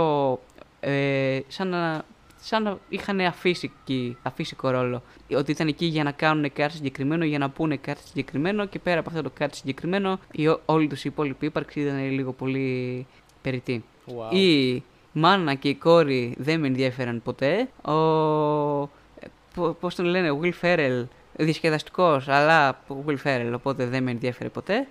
ε, 0.79 1.39
σαν 1.47 1.67
να, 1.67 2.03
σαν 2.39 2.63
να 2.63 2.77
είχαν 2.89 3.19
αφύσικη, 3.19 4.17
αφύσικο 4.21 4.69
ρόλο. 4.69 5.01
Ότι 5.35 5.51
ήταν 5.51 5.67
εκεί 5.67 5.85
για 5.85 6.03
να 6.03 6.11
κάνουν 6.11 6.53
κάτι 6.53 6.73
συγκεκριμένο, 6.73 7.25
για 7.25 7.37
να 7.37 7.49
πούνε 7.49 7.75
κάτι 7.77 8.01
συγκεκριμένο 8.07 8.65
και 8.65 8.79
πέρα 8.79 8.99
από 8.99 9.09
αυτό 9.09 9.21
το 9.21 9.31
κάτι 9.33 9.57
συγκεκριμένο 9.57 10.19
η, 10.31 10.47
ό- 10.47 10.61
όλη 10.65 10.87
τους 10.87 11.03
η 11.03 11.09
υπόλοιπη 11.11 11.45
ύπαρξη 11.45 11.79
ήταν 11.79 12.11
λίγο 12.11 12.31
πολύ 12.31 13.05
περιττή. 13.49 13.83
Wow. 14.07 14.33
Η 14.35 14.83
μάνα 15.11 15.53
και 15.53 15.69
η 15.69 15.75
κόρη 15.75 16.35
δεν 16.37 16.59
με 16.59 16.67
ενδιαφέραν 16.67 17.21
ποτέ. 17.23 17.67
Ο, 17.81 17.91
ε, 19.19 19.27
πο- 19.55 19.75
πώς 19.79 19.95
τον 19.95 20.05
λένε, 20.05 20.37
Will 20.41 20.51
Ferrell, 20.61 21.05
διασκεδαστικός, 21.37 22.27
αλλά 22.27 22.79
Will 23.07 23.17
Ferrell, 23.23 23.51
οπότε 23.55 23.85
δεν 23.85 24.03
με 24.03 24.11
ενδιαφέρε 24.11 24.49
ποτέ. 24.49 24.87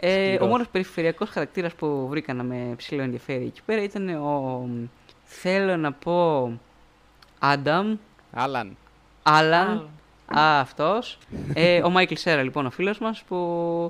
Ε, 0.00 0.22
ο 0.22 0.24
Σκληρός. 0.24 0.48
μόνος 0.48 0.68
περιφερειακός 0.68 1.30
χαρακτήρας 1.30 1.74
που 1.74 2.06
βρήκα 2.08 2.34
να 2.34 2.42
με 2.42 2.74
ψηλό 2.76 3.02
ενδιαφέρει 3.02 3.44
εκεί 3.44 3.60
πέρα 3.66 3.82
ήταν 3.82 4.08
ο 4.08 4.68
Θέλω 5.24 5.76
να 5.76 5.92
πω 5.92 6.50
Άνταμ, 7.38 7.96
Άλαν. 8.32 8.76
Άλαν, 9.22 9.88
Α, 10.38 10.60
αυτός. 10.60 11.18
Ε, 11.54 11.82
ο 11.82 11.90
Μάικλ 11.90 12.14
Σέρα, 12.14 12.42
λοιπόν, 12.42 12.66
ο 12.66 12.70
φίλος 12.70 12.98
μας, 12.98 13.22
που 13.28 13.36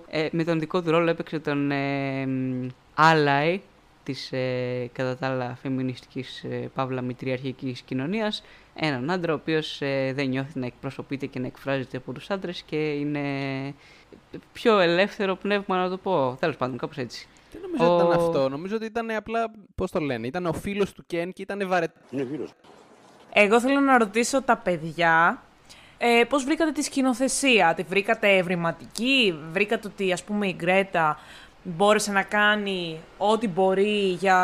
ε, 0.09 0.29
με 0.33 0.45
τον 0.45 0.59
δικό 0.59 0.83
του 0.83 0.91
ρόλο 0.91 1.11
έπαιξε 1.11 1.39
τον 1.39 1.71
ε, 1.71 2.27
μ, 2.27 2.67
Ally 2.97 3.59
της, 4.07 4.33
ε, 4.33 4.91
κατά 4.93 5.17
τα 5.17 5.27
άλλα, 5.27 5.59
φεμινιστικής, 5.63 6.45
ε, 6.45 6.71
παύλα 6.75 7.03
μητριαρχικής 7.03 7.81
κοινωνίας. 7.81 8.45
Έναν 8.75 9.11
άντρα, 9.11 9.33
ο 9.33 9.37
οποίος 9.37 9.83
ε, 9.83 10.13
δεν 10.15 10.29
νιώθει 10.29 10.59
να 10.59 10.67
εκπροσωπείται 10.67 11.27
και 11.27 11.39
να 11.39 11.47
εκφράζεται 11.47 11.97
από 11.97 12.13
τους 12.13 12.31
άντρες 12.31 12.63
και 12.63 12.77
είναι 12.77 13.21
πιο 14.53 14.79
ελεύθερο 14.79 15.37
πνεύμα, 15.37 15.77
να 15.77 15.89
το 15.89 15.97
πω. 15.97 16.37
Τέλος 16.41 16.57
πάντων, 16.57 16.79
κάπως 16.79 16.97
έτσι. 16.97 17.29
Δεν 17.53 17.61
νομίζω 17.61 17.95
ότι 17.95 18.05
ήταν 18.05 18.21
Ο- 18.21 18.25
αυτό. 18.25 18.49
Νομίζω 18.49 18.77
ότι 18.77 18.85
ήταν 18.85 19.11
απλά, 19.11 19.51
πώς 19.75 19.91
το 19.91 20.01
λένε, 20.01 20.27
ήταν 20.27 20.47
ο 20.47 20.53
φίλος 20.53 20.93
του 20.93 21.05
Κεν 21.07 21.33
και 21.33 21.43
ήταν 21.43 21.69
βαρετό. 21.69 22.01
Εγώ 23.33 23.61
θέλω 23.61 23.81
να 23.81 23.99
ρωτήσω 23.99 24.43
τα 24.43 24.57
παιδιά 24.57 25.43
ε, 25.99 26.25
πώς 26.29 26.45
βρήκατε 26.45 26.73
τη 26.73 26.83
σκηνοθεσία, 26.83 27.75
τη 27.75 27.83
βρήκατε 27.83 28.37
ευρηματική, 28.37 29.39
βρήκατε 29.53 29.89
ότι 29.89 30.13
ας 30.13 30.25
πούμε 30.25 30.47
η 30.47 30.55
Γκρέτα 30.57 31.19
μπόρεσε 31.67 32.13
να 32.13 32.23
κάνει 32.23 33.01
ό,τι 33.19 33.49
μπορεί 33.49 34.09
για 34.09 34.39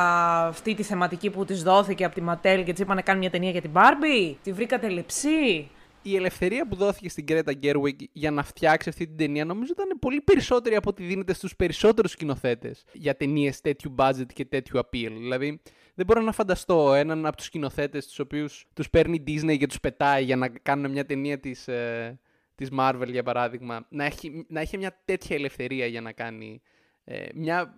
αυτή 0.46 0.74
τη 0.74 0.82
θεματική 0.82 1.30
που 1.30 1.44
της 1.44 1.62
δόθηκε 1.62 2.04
από 2.04 2.14
τη 2.14 2.20
Ματέλ 2.20 2.64
και 2.64 2.72
της 2.72 2.80
είπα 2.80 2.94
να 2.94 3.02
κάνει 3.02 3.18
μια 3.18 3.30
ταινία 3.30 3.50
για 3.50 3.60
την 3.60 3.70
Μπάρμπι, 3.70 4.38
τη 4.42 4.52
βρήκατε 4.52 4.88
λεψή. 4.88 5.68
η 6.02 6.16
ελευθερία 6.16 6.68
που 6.68 6.74
δόθηκε 6.74 7.08
στην 7.08 7.26
Κρέτα 7.26 7.52
Γκέρουικ 7.52 8.00
για 8.12 8.30
να 8.30 8.42
φτιάξει 8.42 8.88
αυτή 8.88 9.06
την 9.06 9.16
ταινία 9.16 9.44
νομίζω 9.44 9.72
ήταν 9.76 9.98
πολύ 9.98 10.20
περισσότερη 10.20 10.76
από 10.76 10.90
ό,τι 10.90 11.02
δίνεται 11.02 11.32
στους 11.32 11.56
περισσότερους 11.56 12.10
σκηνοθέτες 12.10 12.84
για 12.92 13.16
ταινίες 13.16 13.60
τέτοιου 13.60 13.94
budget 13.98 14.26
και 14.34 14.44
τέτοιου 14.44 14.78
appeal. 14.78 15.12
Δηλαδή, 15.18 15.60
δεν 15.94 16.06
μπορώ 16.06 16.20
να 16.20 16.32
φανταστώ 16.32 16.94
έναν 16.94 17.26
από 17.26 17.36
τους 17.36 17.46
σκηνοθέτες 17.46 18.06
τους 18.06 18.18
οποίους 18.18 18.66
τους 18.74 18.90
παίρνει 18.90 19.16
η 19.16 19.22
Disney 19.26 19.56
και 19.58 19.66
τους 19.66 19.80
πετάει 19.80 20.24
για 20.24 20.36
να 20.36 20.48
κάνουν 20.48 20.90
μια 20.90 21.06
ταινία 21.06 21.38
της, 21.38 21.68
ε, 21.68 22.20
της 22.54 22.68
Marvel, 22.78 23.08
για 23.08 23.22
παράδειγμα, 23.22 23.86
να 23.88 24.04
έχει, 24.04 24.46
να 24.48 24.60
έχει 24.60 24.78
μια 24.78 25.00
τέτοια 25.04 25.36
ελευθερία 25.36 25.86
για 25.86 26.00
να 26.00 26.12
κάνει 26.12 26.62
ε, 27.04 27.26
μια... 27.34 27.74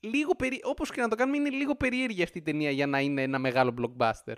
Λίγο 0.00 0.34
περί... 0.34 0.60
Όπως 0.64 0.90
και 0.90 1.00
να 1.00 1.08
το 1.08 1.16
κάνουμε, 1.16 1.36
είναι 1.36 1.50
λίγο 1.50 1.76
περίεργη 1.76 2.22
αυτή 2.22 2.38
η 2.38 2.42
ταινία 2.42 2.70
για 2.70 2.86
να 2.86 3.00
είναι 3.00 3.22
ένα 3.22 3.38
μεγάλο 3.38 3.74
blockbuster 3.78 4.34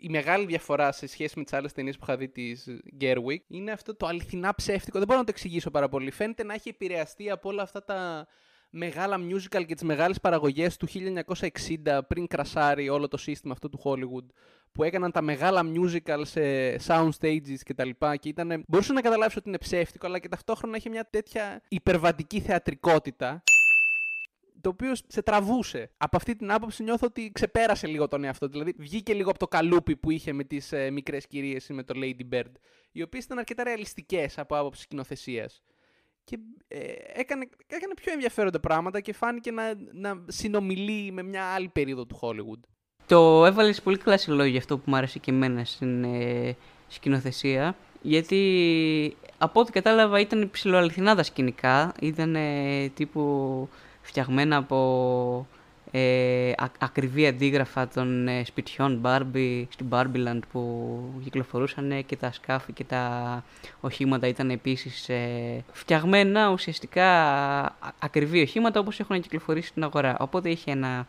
η 0.00 0.08
μεγάλη 0.08 0.46
διαφορά 0.46 0.92
σε 0.92 1.06
σχέση 1.06 1.38
με 1.38 1.44
τις 1.44 1.52
άλλες 1.52 1.72
ταινίες 1.72 1.96
που 1.96 2.04
είχα 2.08 2.16
δει 2.16 2.28
της 2.28 2.66
Gerwig 3.00 3.40
είναι 3.46 3.70
αυτό 3.70 3.96
το 3.96 4.06
αληθινά 4.06 4.54
ψεύτικο. 4.54 4.98
Δεν 4.98 5.06
μπορώ 5.06 5.18
να 5.18 5.24
το 5.26 5.32
εξηγήσω 5.34 5.70
πάρα 5.70 5.88
πολύ. 5.88 6.10
Φαίνεται 6.10 6.44
να 6.44 6.54
έχει 6.54 6.68
επηρεαστεί 6.68 7.30
από 7.30 7.48
όλα 7.48 7.62
αυτά 7.62 7.84
τα 7.84 8.26
μεγάλα 8.70 9.16
musical 9.16 9.64
και 9.66 9.74
τις 9.74 9.82
μεγάλες 9.82 10.20
παραγωγές 10.20 10.76
του 10.76 10.88
1960 11.84 12.00
πριν 12.08 12.26
κρασάρει 12.26 12.88
όλο 12.88 13.08
το 13.08 13.16
σύστημα 13.16 13.52
αυτό 13.52 13.68
του 13.68 13.80
Hollywood 13.84 14.26
που 14.72 14.82
έκαναν 14.82 15.10
τα 15.10 15.22
μεγάλα 15.22 15.62
musical 15.64 16.20
σε 16.22 16.40
sound 16.86 17.10
stages 17.20 17.58
και 17.62 17.74
τα 17.74 17.84
λοιπά 17.84 18.16
και 18.16 18.28
ήταν... 18.28 18.64
μπορούσες 18.68 18.94
να 18.94 19.00
καταλάβεις 19.00 19.36
ότι 19.36 19.48
είναι 19.48 19.58
ψεύτικο 19.58 20.06
αλλά 20.06 20.18
και 20.18 20.28
ταυτόχρονα 20.28 20.76
είχε 20.76 20.88
μια 20.88 21.08
τέτοια 21.10 21.62
υπερβατική 21.68 22.40
θεατρικότητα 22.40 23.42
το 24.66 24.72
οποίο 24.72 24.92
σε 25.06 25.22
τραβούσε. 25.22 25.90
Από 25.96 26.16
αυτή 26.16 26.36
την 26.36 26.52
άποψη 26.52 26.82
νιώθω 26.82 27.06
ότι 27.06 27.30
ξεπέρασε 27.34 27.86
λίγο 27.86 28.08
τον 28.08 28.24
εαυτό. 28.24 28.46
του. 28.46 28.52
Δηλαδή 28.52 28.74
βγήκε 28.78 29.14
λίγο 29.14 29.30
από 29.30 29.38
το 29.38 29.48
καλούπι 29.48 29.96
που 29.96 30.10
είχε 30.10 30.32
με 30.32 30.44
τις 30.44 30.72
ε, 30.72 30.90
μικρές 30.90 31.26
κυρίες 31.26 31.68
ή 31.68 31.72
με 31.72 31.82
το 31.82 31.94
Lady 31.96 32.34
Bird, 32.34 32.52
οι 32.92 33.02
οποίες 33.02 33.24
ήταν 33.24 33.38
αρκετά 33.38 33.64
ρεαλιστικές 33.64 34.38
από 34.38 34.56
άποψη 34.56 34.82
σκηνοθεσίας. 34.82 35.62
Και 36.24 36.38
ε, 36.68 36.78
έκανε, 37.12 37.48
έκανε 37.66 37.94
πιο 37.94 38.12
ενδιαφέροντα 38.12 38.60
πράγματα 38.60 39.00
και 39.00 39.12
φάνηκε 39.12 39.50
να, 39.50 39.74
να 39.92 40.24
συνομιλεί 40.26 41.12
με 41.12 41.22
μια 41.22 41.44
άλλη 41.44 41.68
περίοδο 41.68 42.06
του 42.06 42.18
Hollywood. 42.22 42.60
Το 43.06 43.46
έβαλες 43.46 43.82
πολύ 43.82 43.98
καλά 43.98 44.18
σε 44.18 44.32
λόγια 44.32 44.58
αυτό 44.58 44.78
που 44.78 44.84
μου 44.86 44.96
άρεσε 44.96 45.18
και 45.18 45.30
εμένα 45.30 45.64
στην 45.64 46.04
ε, 46.04 46.56
σκηνοθεσία. 46.88 47.76
Γιατί 48.02 49.16
από 49.38 49.60
ό,τι 49.60 49.72
κατάλαβα 49.72 50.20
ήταν 50.20 50.50
ψηλοαληθινά 50.50 51.14
τα 51.14 51.22
σκηνικά. 51.22 51.94
Ήταν 52.00 52.36
ε, 52.36 52.88
τύπου 52.88 53.68
φτιαγμένα 54.06 54.56
από 54.56 55.46
ε, 55.90 56.50
α- 56.56 56.70
ακριβή 56.78 57.26
αντίγραφα 57.26 57.88
των 57.88 58.28
ε, 58.28 58.44
σπιτιών 58.44 59.00
Barbie 59.04 59.64
στην 59.68 59.86
Barbieland 59.90 60.40
που 60.52 61.00
κυκλοφορούσαν 61.24 62.04
και 62.06 62.16
τα 62.16 62.32
σκάφη 62.32 62.72
και 62.72 62.84
τα 62.84 63.44
οχήματα 63.80 64.26
ήταν 64.26 64.50
επίσης 64.50 65.08
ε, 65.08 65.64
φτιαγμένα 65.72 66.50
ουσιαστικά 66.50 67.06
α- 67.60 67.72
ακριβή 67.98 68.42
οχήματα 68.42 68.80
όπως 68.80 69.00
έχουν 69.00 69.20
κυκλοφορήσει 69.20 69.68
στην 69.68 69.82
αγορά. 69.84 70.16
Οπότε 70.20 70.50
είχε 70.50 70.70
ένα 70.70 71.06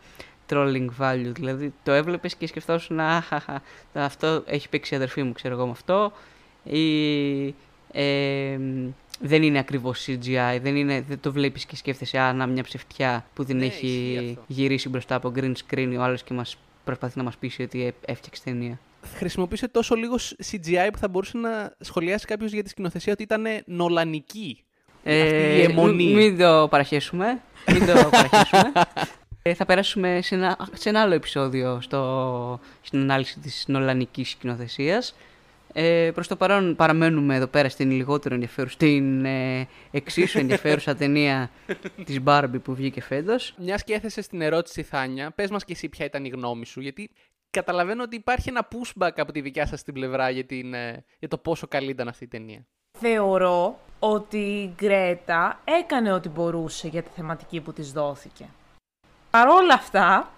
trolling 0.50 0.88
value, 1.00 1.32
δηλαδή 1.34 1.72
το 1.82 1.92
έβλεπες 1.92 2.34
και 2.34 2.46
σκεφτόσουν 2.46 3.00
«Αχαχα, 3.00 3.62
αυτό 3.94 4.42
έχει 4.46 4.68
παίξει 4.68 4.94
η 4.94 4.96
αδερφή 4.96 5.22
μου, 5.22 5.32
ξέρω 5.32 5.54
εγώ 5.54 5.64
με 5.64 5.70
αυτό» 5.70 6.12
ή 6.64 7.54
ε, 7.92 8.58
δεν 9.20 9.42
είναι 9.42 9.58
ακριβώς 9.58 10.04
CGI, 10.06 10.58
δεν, 10.62 10.76
είναι, 10.76 11.04
δεν 11.08 11.20
το 11.20 11.32
βλέπεις 11.32 11.64
και 11.64 11.76
σκέφτεσαι 11.76 12.18
«Α, 12.18 12.32
να 12.32 12.46
μια 12.46 12.62
ψευτιά 12.62 13.26
που 13.34 13.44
την 13.44 13.56
Ναι, 13.56 13.64
έχει 13.64 13.86
ισχύει 13.86 14.28
αυτό. 14.28 14.44
γυρίσει 14.46 14.88
μπροστά 14.88 15.14
από 15.14 15.32
green 15.36 15.52
screen 15.70 15.94
ο 15.98 16.02
άλλος 16.02 16.22
και 16.22 16.34
μας 16.34 16.56
προσπαθεί 16.84 17.18
να 17.18 17.24
μας 17.24 17.36
πείσει 17.36 17.62
ότι 17.62 17.84
ε- 17.86 17.92
έφτιαξε 18.12 18.42
ταινία». 18.44 18.78
Χρησιμοποίησε 19.16 19.68
τόσο 19.68 19.94
λίγο 19.94 20.14
CGI 20.50 20.88
που 20.92 20.98
θα 20.98 21.08
μπορούσε 21.08 21.38
να 21.38 21.74
σχολιάσει 21.80 22.26
κάποιος 22.26 22.52
για 22.52 22.62
τη 22.62 22.68
σκηνοθεσία 22.68 23.12
ότι 23.12 23.22
ήταν 23.22 23.44
νολανική. 23.66 24.62
Ε, 25.04 25.22
Αυτή 25.22 25.34
η 25.36 25.60
αιμονή. 25.62 26.04
μ- 26.04 26.14
Μην 26.14 26.38
το 26.38 26.66
παραχέσουμε. 26.70 27.40
Μην 27.72 27.86
το 27.86 27.92
παραχέσουμε. 28.10 28.72
Ε, 29.42 29.54
θα 29.54 29.64
περάσουμε 29.64 30.18
σε 30.22 30.34
ένα, 30.34 30.68
σε 30.72 30.88
ένα 30.88 31.00
άλλο 31.00 31.14
επεισόδιο 31.14 31.80
στο, 31.80 32.60
στην 32.82 33.00
ανάλυση 33.00 33.38
της 33.38 33.64
νολανικής 33.68 34.30
σκηνοθεσίας. 34.30 35.14
Ε, 35.72 36.10
προς 36.14 36.28
το 36.28 36.36
παρόν 36.36 36.76
παραμένουμε 36.76 37.34
εδώ 37.34 37.46
πέρα 37.46 37.68
στην 37.68 37.90
λιγότερο 37.90 38.34
ενδιαφέρουσα, 38.34 38.74
στην 38.74 39.24
ε, 39.24 39.68
εξίσου 39.90 40.38
ενδιαφέρουσα 40.38 40.96
ταινία 41.02 41.50
της 42.04 42.20
Barbie 42.24 42.62
που 42.62 42.74
βγήκε 42.74 43.02
φέτος. 43.02 43.54
Μιας 43.58 43.84
και 43.84 43.94
έθεσε 43.94 44.28
την 44.28 44.40
ερώτηση, 44.40 44.82
Θάνια, 44.82 45.30
πες 45.30 45.50
μας 45.50 45.64
και 45.64 45.72
εσύ 45.72 45.88
ποια 45.88 46.04
ήταν 46.04 46.24
η 46.24 46.28
γνώμη 46.28 46.66
σου. 46.66 46.80
Γιατί 46.80 47.10
καταλαβαίνω 47.50 48.02
ότι 48.02 48.16
υπάρχει 48.16 48.48
ένα 48.48 48.68
pushback 48.72 49.12
από 49.16 49.32
τη 49.32 49.40
δικιά 49.40 49.66
σας 49.66 49.82
την 49.82 49.94
πλευρά 49.94 50.30
για, 50.30 50.44
την, 50.44 50.74
ε, 50.74 51.04
για 51.18 51.28
το 51.28 51.38
πόσο 51.38 51.66
καλή 51.66 51.90
ήταν 51.90 52.08
αυτή 52.08 52.24
η 52.24 52.28
ταινία. 52.28 52.66
Θεωρώ 52.98 53.78
ότι 53.98 54.38
η 54.38 54.74
Γκρέτα 54.76 55.60
έκανε 55.64 56.12
ό,τι 56.12 56.28
μπορούσε 56.28 56.88
για 56.88 57.02
τη 57.02 57.10
θεματική 57.14 57.60
που 57.60 57.72
της 57.72 57.92
δόθηκε. 57.92 58.48
Παρ' 59.30 59.48
όλα 59.48 59.74
αυτά, 59.74 60.32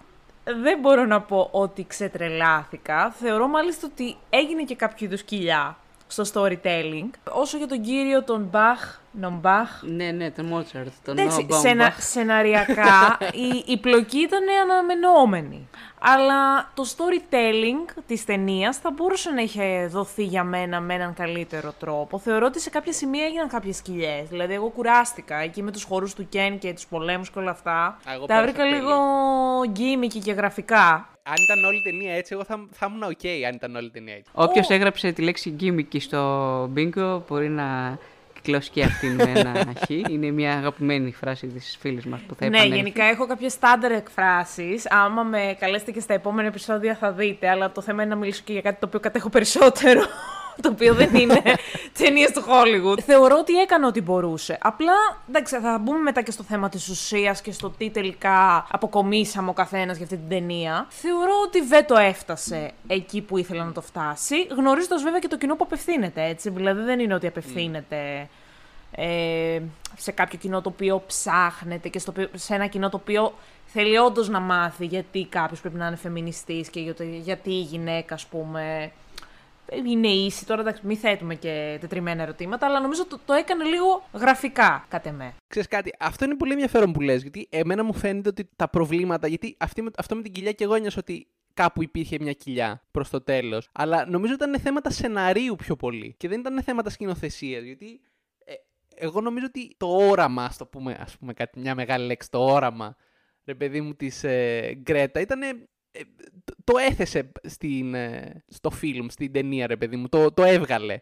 δεν 0.61 0.79
μπορώ 0.79 1.05
να 1.05 1.21
πω 1.21 1.49
ότι 1.51 1.85
ξετρελάθηκα. 1.87 3.11
Θεωρώ 3.11 3.47
μάλιστα 3.47 3.87
ότι 3.91 4.15
έγινε 4.29 4.63
και 4.63 4.75
κάποιο 4.75 5.05
είδους 5.05 5.23
κοιλιά 5.23 5.77
στο 6.11 6.23
storytelling. 6.33 7.09
Όσο 7.31 7.57
για 7.57 7.67
τον 7.67 7.81
κύριο 7.81 8.23
τον 8.23 8.47
Μπαχ, 8.51 8.99
Νομπαχ, 9.13 9.69
Ναι, 9.81 10.11
ναι, 10.11 10.31
τον 10.31 10.45
Μότσαρτ, 10.45 10.91
τον 11.05 11.17
Εντάξει, 11.17 11.47
Noah 11.49 11.55
σενα, 11.61 11.89
Baumbach. 11.89 11.95
σεναριακά 11.99 13.17
η, 13.33 13.63
η 13.65 13.77
πλοκή 13.77 14.17
ήταν 14.19 14.41
αναμενόμενη. 14.63 15.69
Αλλά 15.99 16.69
το 16.73 16.83
storytelling 16.97 18.01
της 18.07 18.25
ταινίας 18.25 18.77
θα 18.77 18.91
μπορούσε 18.91 19.29
να 19.31 19.41
είχε 19.41 19.87
δοθεί 19.91 20.23
για 20.23 20.43
μένα 20.43 20.79
με 20.79 20.93
έναν 20.93 21.13
καλύτερο 21.13 21.73
τρόπο. 21.79 22.19
Θεωρώ 22.19 22.45
ότι 22.45 22.59
σε 22.59 22.69
κάποια 22.69 22.93
σημεία 22.93 23.25
έγιναν 23.25 23.47
κάποιες 23.47 23.75
σκυλιές. 23.75 24.27
Δηλαδή, 24.29 24.53
εγώ 24.53 24.67
κουράστηκα 24.67 25.35
εκεί 25.37 25.63
με 25.63 25.71
τους 25.71 25.83
χορούς 25.83 26.13
του 26.13 26.29
Κέν 26.29 26.57
και 26.59 26.73
τους 26.73 26.85
πολέμους 26.87 27.29
και 27.31 27.39
όλα 27.39 27.51
αυτά. 27.51 27.71
Α, 27.85 28.13
εγώ 28.13 28.25
Τα 28.25 28.33
πέρασα 28.33 28.43
βρήκα 28.43 28.63
τέλεια. 28.63 28.77
λίγο 28.77 28.95
γκίμικη 29.69 30.19
και 30.19 30.31
γραφικά. 30.31 31.07
Αν 31.23 31.33
ήταν 31.43 31.63
όλη 31.63 31.77
η 31.77 31.81
ταινία 31.81 32.13
έτσι, 32.13 32.33
εγώ 32.33 32.43
θα, 32.43 32.67
θα 32.71 32.87
ήμουν 32.89 33.03
OK 33.03 33.27
αν 33.47 33.53
ήταν 33.55 33.75
όλη 33.75 33.85
η 33.85 33.89
ταινία 33.89 34.13
έτσι. 34.15 34.31
Όποιος 34.33 34.69
έγραψε 34.69 35.11
τη 35.11 35.21
λέξη 35.21 35.55
gimmicky 35.59 35.97
στο 35.99 36.63
bingo 36.75 37.21
μπορεί 37.27 37.49
να 37.49 37.97
κυκλώσει 38.33 38.69
και 38.69 38.83
αυτήν 38.83 39.13
με 39.15 39.31
ένα 39.35 39.53
χ. 39.85 39.89
Είναι 39.89 40.31
μια 40.31 40.53
αγαπημένη 40.57 41.11
φράση 41.11 41.47
της 41.47 41.77
φίλης 41.79 42.05
μας 42.05 42.21
που 42.21 42.35
θα 42.35 42.45
Ναι, 42.49 42.55
επανέλθει. 42.55 42.75
γενικά 42.77 43.03
έχω 43.03 43.27
κάποιες 43.27 43.51
στάνταρ 43.51 43.91
εκφράσεις. 43.91 44.91
Άμα 44.91 45.23
με 45.23 45.55
καλέσετε 45.59 45.91
και 45.91 45.99
στα 45.99 46.13
επόμενα 46.13 46.47
επεισόδια 46.47 46.95
θα 46.95 47.11
δείτε. 47.11 47.49
Αλλά 47.49 47.71
το 47.71 47.81
θέμα 47.81 48.03
είναι 48.03 48.13
να 48.13 48.19
μιλήσω 48.19 48.41
και 48.45 48.51
για 48.51 48.61
κάτι 48.61 48.79
το 48.79 48.85
οποίο 48.87 48.99
κατέχω 48.99 49.29
περισσότερο. 49.29 50.01
Το 50.61 50.69
οποίο 50.69 50.93
δεν 50.93 51.15
είναι 51.15 51.41
ταινίες 51.97 52.31
του 52.31 52.41
Hollywood. 52.47 52.99
Θεωρώ 53.05 53.37
ότι 53.39 53.59
έκανε 53.59 53.85
ό,τι 53.85 54.01
μπορούσε. 54.01 54.57
Απλά, 54.61 54.93
εντάξει, 55.29 55.59
θα 55.59 55.77
μπούμε 55.81 55.99
μετά 55.99 56.21
και 56.21 56.31
στο 56.31 56.43
θέμα 56.43 56.69
της 56.69 56.87
ουσίας 56.89 57.41
και 57.41 57.51
στο 57.51 57.69
τι 57.69 57.89
τελικά 57.89 58.67
αποκομίσαμε 58.71 59.49
ο 59.49 59.53
καθένας 59.53 59.95
για 59.97 60.05
αυτή 60.05 60.17
την 60.17 60.29
ταινία. 60.29 60.85
Θεωρώ 60.89 61.33
ότι 61.45 61.61
δεν 61.61 61.85
το 61.85 61.95
έφτασε 61.97 62.71
εκεί 62.87 63.21
που 63.21 63.37
ήθελε 63.37 63.63
να 63.63 63.71
το 63.71 63.81
φτάσει. 63.81 64.35
Γνωρίζοντας 64.55 65.03
βέβαια 65.03 65.19
και 65.19 65.27
το 65.27 65.37
κοινό 65.37 65.55
που 65.55 65.63
απευθύνεται, 65.63 66.23
έτσι. 66.23 66.49
Δηλαδή 66.49 66.81
δεν 66.81 66.99
είναι 66.99 67.13
ότι 67.13 67.27
απευθύνεται 67.27 68.27
ε, 68.95 69.59
σε 69.97 70.11
κάποιο 70.11 70.37
κοινό 70.37 70.61
το 70.61 70.69
οποίο 70.69 71.03
ψάχνεται 71.07 71.89
και 71.89 71.99
στο, 71.99 72.11
οποίο- 72.11 72.29
σε 72.33 72.55
ένα 72.55 72.67
κοινό 72.67 72.89
το 72.89 72.97
οποίο 73.01 73.33
θέλει 73.65 73.97
όντως 73.97 74.29
να 74.29 74.39
μάθει 74.39 74.85
γιατί 74.85 75.25
κάποιος 75.29 75.61
πρέπει 75.61 75.77
να 75.77 75.87
είναι 75.87 75.95
φεμινιστής 75.95 76.69
και 76.69 76.79
γιατί, 76.79 77.19
γιατί 77.23 77.49
η 77.49 77.61
γυναίκα, 77.61 78.13
ας 78.13 78.25
πούμε, 78.25 78.91
είναι 79.85 80.07
ίση. 80.07 80.45
Τώρα 80.45 80.61
εντάξει, 80.61 80.81
μην 80.85 80.97
θέτουμε 80.97 81.35
και 81.35 81.77
τετριμένα 81.81 82.21
ερωτήματα, 82.21 82.65
αλλά 82.65 82.79
νομίζω 82.79 83.05
το, 83.07 83.19
το 83.25 83.33
έκανε 83.33 83.63
λίγο 83.63 84.03
γραφικά, 84.13 84.85
κατ' 84.89 85.05
εμέ. 85.05 85.33
Ξέρεις 85.47 85.67
κάτι, 85.67 85.93
αυτό 85.99 86.25
είναι 86.25 86.35
πολύ 86.35 86.51
ενδιαφέρον 86.51 86.91
που 86.91 87.01
λες, 87.01 87.21
γιατί 87.21 87.47
εμένα 87.51 87.83
μου 87.83 87.93
φαίνεται 87.93 88.29
ότι 88.29 88.49
τα 88.55 88.69
προβλήματα, 88.69 89.27
γιατί 89.27 89.55
αυτή, 89.59 89.81
με- 89.81 89.91
αυτό 89.97 90.15
με 90.15 90.21
την 90.21 90.31
κοιλιά 90.31 90.51
και 90.51 90.63
εγώ 90.63 90.73
ένιωσα 90.75 90.97
ότι 90.99 91.27
κάπου 91.53 91.83
υπήρχε 91.83 92.17
μια 92.21 92.33
κοιλιά 92.33 92.83
προς 92.91 93.09
το 93.09 93.21
τέλος. 93.21 93.69
Αλλά 93.71 94.05
νομίζω 94.05 94.33
ήταν 94.33 94.59
θέματα 94.59 94.89
σεναρίου 94.89 95.55
πιο 95.55 95.75
πολύ. 95.75 96.13
Και 96.17 96.27
δεν 96.27 96.39
ήταν 96.39 96.63
θέματα 96.63 96.89
σκηνοθεσίας. 96.89 97.63
Γιατί 97.63 98.01
ε, 98.45 98.53
εγώ 98.95 99.21
νομίζω 99.21 99.45
ότι 99.45 99.75
το 99.77 99.87
όραμα, 99.87 100.43
ας 100.43 100.57
το 100.57 100.65
πούμε, 100.65 100.97
ας 101.01 101.17
πούμε 101.17 101.33
κάτι, 101.33 101.59
μια 101.59 101.75
μεγάλη 101.75 102.05
λέξη, 102.05 102.29
το 102.29 102.45
όραμα, 102.45 102.95
ρε 103.45 103.55
παιδί 103.55 103.81
μου, 103.81 103.95
της 103.95 104.23
ε, 104.23 104.73
Γκρέτα 104.81 105.19
ήταν. 105.19 105.39
Ε, 105.91 105.99
το, 106.43 106.53
το 106.63 106.77
έθεσε 106.77 107.31
στην, 107.43 107.93
ε, 107.93 108.43
στο 108.47 108.69
φιλμ, 108.69 109.07
στην 109.09 109.31
ταινία, 109.31 109.67
ρε 109.67 109.77
παιδί 109.77 109.95
μου. 109.95 110.09
Το, 110.09 110.31
το 110.31 110.43
έβγαλε. 110.43 110.99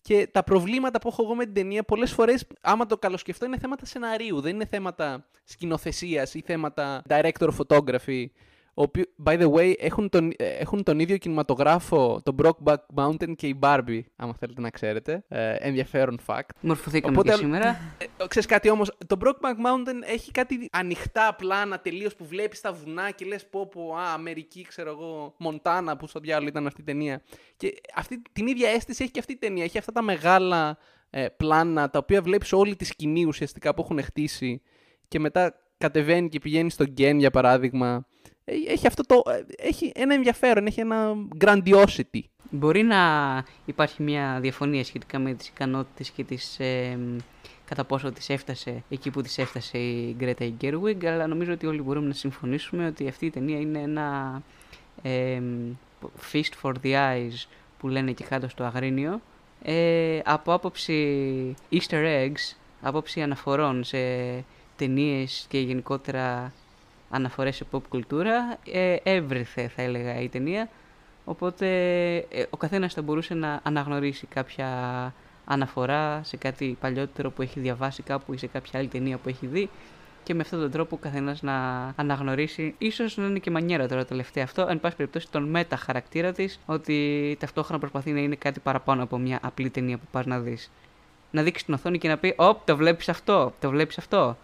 Και 0.00 0.28
τα 0.32 0.44
προβλήματα 0.44 0.98
που 0.98 1.08
έχω 1.08 1.22
εγώ 1.22 1.34
με 1.34 1.44
την 1.44 1.54
ταινία, 1.54 1.82
πολλές 1.82 2.12
φορές, 2.12 2.46
άμα 2.60 2.86
το 2.86 2.98
καλοσκεφτώ, 2.98 3.44
είναι 3.44 3.58
θέματα 3.58 3.86
σεναρίου. 3.86 4.40
Δεν 4.40 4.54
είναι 4.54 4.66
θέματα 4.66 5.28
σκηνοθεσίας 5.44 6.34
ή 6.34 6.42
θέματα 6.46 7.02
director 7.08 7.48
photography 7.58 8.26
ο 8.74 8.82
οποίο, 8.82 9.04
by 9.24 9.40
the 9.40 9.52
way, 9.52 9.72
έχουν 9.78 10.08
τον, 10.08 10.32
ε, 10.36 10.46
έχουν 10.46 10.82
τον 10.82 10.98
ίδιο 10.98 11.16
κινηματογράφο, 11.16 12.20
τον 12.22 12.36
Brokeback 12.42 12.76
Mountain 12.94 13.34
και 13.36 13.46
η 13.46 13.58
Barbie, 13.62 14.00
άμα 14.16 14.34
θέλετε 14.34 14.60
να 14.60 14.70
ξέρετε. 14.70 15.24
Ε, 15.28 15.54
ενδιαφέρον 15.58 16.18
fact. 16.26 16.48
Μορφωθήκαμε 16.60 17.14
Οπότε, 17.14 17.30
και 17.30 17.36
σήμερα. 17.36 17.68
Ε, 17.98 18.26
ξέρεις 18.26 18.48
κάτι 18.48 18.70
όμως, 18.70 18.96
το 19.06 19.16
Brokeback 19.24 19.66
Mountain 19.66 20.08
έχει 20.12 20.30
κάτι 20.30 20.68
ανοιχτά 20.72 21.34
πλάνα 21.34 21.80
τελείως 21.80 22.14
που 22.14 22.26
βλέπεις 22.26 22.60
τα 22.60 22.72
βουνά 22.72 23.10
και 23.10 23.24
λες 23.24 23.48
πω 23.48 23.66
πω, 23.66 23.94
α, 23.96 24.12
Αμερική, 24.12 24.62
ξέρω 24.68 24.90
εγώ, 24.90 25.34
Μοντάνα, 25.38 25.96
που 25.96 26.06
στο 26.06 26.20
διάλογο 26.20 26.48
ήταν 26.48 26.66
αυτή 26.66 26.80
η 26.80 26.84
ταινία. 26.84 27.22
Και 27.56 27.74
αυτή, 27.94 28.22
την 28.32 28.46
ίδια 28.46 28.68
αίσθηση 28.70 29.02
έχει 29.02 29.12
και 29.12 29.18
αυτή 29.18 29.32
η 29.32 29.36
ταινία. 29.36 29.64
Έχει 29.64 29.78
αυτά 29.78 29.92
τα 29.92 30.02
μεγάλα 30.02 30.78
ε, 31.10 31.28
πλάνα, 31.28 31.90
τα 31.90 31.98
οποία 31.98 32.22
βλέπεις 32.22 32.52
όλη 32.52 32.76
τη 32.76 32.84
σκηνή 32.84 33.24
ουσιαστικά 33.24 33.74
που 33.74 33.82
έχουν 33.82 34.02
χτίσει 34.02 34.62
και 35.08 35.18
μετά 35.18 35.54
κατεβαίνει 35.78 36.28
και 36.28 36.38
πηγαίνει 36.38 36.70
στο 36.70 36.84
Γκέν, 36.84 37.18
για 37.18 37.30
παράδειγμα, 37.30 38.06
ε, 38.24 38.31
έχει, 38.44 38.86
αυτό 38.86 39.02
το, 39.02 39.22
ε, 39.30 39.66
έχει 39.68 39.92
ένα 39.94 40.14
ενδιαφέρον, 40.14 40.66
έχει 40.66 40.80
ένα 40.80 41.14
grandiosity. 41.38 42.20
Μπορεί 42.50 42.82
να 42.82 42.98
υπάρχει 43.64 44.02
μια 44.02 44.38
διαφωνία 44.40 44.84
σχετικά 44.84 45.18
με 45.18 45.34
τις 45.34 45.48
ικανότητες 45.48 46.10
και 46.10 46.24
τις, 46.24 46.60
ε, 46.60 46.98
κατά 47.64 47.84
πόσο 47.84 48.12
τις 48.12 48.28
έφτασε 48.28 48.82
εκεί 48.88 49.10
που 49.10 49.22
τις 49.22 49.38
έφτασε 49.38 49.78
η 49.78 50.14
Γκρέτα 50.18 50.46
Γκέρουιγκ, 50.46 51.04
αλλά 51.04 51.26
νομίζω 51.26 51.52
ότι 51.52 51.66
όλοι 51.66 51.82
μπορούμε 51.82 52.06
να 52.06 52.14
συμφωνήσουμε 52.14 52.86
ότι 52.86 53.08
αυτή 53.08 53.26
η 53.26 53.30
ταινία 53.30 53.60
είναι 53.60 53.78
ένα 53.78 54.42
ε, 55.02 55.40
feast 56.32 56.50
for 56.62 56.72
the 56.82 56.92
eyes 56.92 57.46
που 57.78 57.88
λένε 57.88 58.12
και 58.12 58.24
κάτω 58.24 58.48
στο 58.48 58.64
Αγρίνιο. 58.64 59.20
Ε, 59.62 60.20
από 60.24 60.52
άποψη 60.52 61.56
easter 61.70 62.04
eggs, 62.04 62.56
άποψη 62.80 63.22
αναφορών 63.22 63.84
σε 63.84 63.98
ταινίες 64.76 65.46
και 65.48 65.58
γενικότερα 65.58 66.52
αναφορές 67.12 67.56
σε 67.56 67.64
pop 67.70 67.80
κουλτούρα, 67.88 68.58
ε, 68.72 68.96
έβρεθε 69.02 69.68
θα 69.68 69.82
έλεγα 69.82 70.20
η 70.20 70.28
ταινία, 70.28 70.68
οπότε 71.24 71.66
ε, 72.16 72.44
ο 72.50 72.56
καθένας 72.56 72.94
θα 72.94 73.02
μπορούσε 73.02 73.34
να 73.34 73.60
αναγνωρίσει 73.62 74.26
κάποια 74.26 74.68
αναφορά 75.44 76.20
σε 76.24 76.36
κάτι 76.36 76.76
παλιότερο 76.80 77.30
που 77.30 77.42
έχει 77.42 77.60
διαβάσει 77.60 78.02
κάπου 78.02 78.32
ή 78.32 78.36
σε 78.36 78.46
κάποια 78.46 78.78
άλλη 78.78 78.88
ταινία 78.88 79.16
που 79.16 79.28
έχει 79.28 79.46
δει. 79.46 79.70
Και 80.24 80.34
με 80.34 80.40
αυτόν 80.40 80.60
τον 80.60 80.70
τρόπο 80.70 80.96
ο 80.96 80.98
καθένας 80.98 81.42
να 81.42 81.54
αναγνωρίσει, 81.96 82.74
ίσως 82.78 83.16
να 83.16 83.26
είναι 83.26 83.38
και 83.38 83.50
μανιέρα 83.50 83.88
τώρα 83.88 84.04
τελευταία 84.04 84.44
αυτό, 84.44 84.66
εν 84.68 84.80
πάση 84.80 84.96
περιπτώσει 84.96 85.30
τον 85.30 85.42
μετα 85.42 85.76
χαρακτήρα 85.76 86.32
της, 86.32 86.60
ότι 86.66 87.36
ταυτόχρονα 87.40 87.78
προσπαθεί 87.80 88.12
να 88.12 88.20
είναι 88.20 88.34
κάτι 88.34 88.60
παραπάνω 88.60 89.02
από 89.02 89.18
μια 89.18 89.38
απλή 89.42 89.70
ταινία 89.70 89.96
που 89.96 90.06
πας 90.10 90.26
να 90.26 90.38
δεις. 90.40 90.70
Να 91.30 91.42
δείξει 91.42 91.64
την 91.64 91.74
οθόνη 91.74 91.98
και 91.98 92.08
να 92.08 92.18
πει, 92.18 92.34
«Ωπ, 92.36 92.64
το 92.64 92.76
βλέπεις 92.76 93.08
αυτό, 93.08 93.52
το 93.60 93.70
βλέπεις 93.70 93.98
αυτό» 93.98 94.36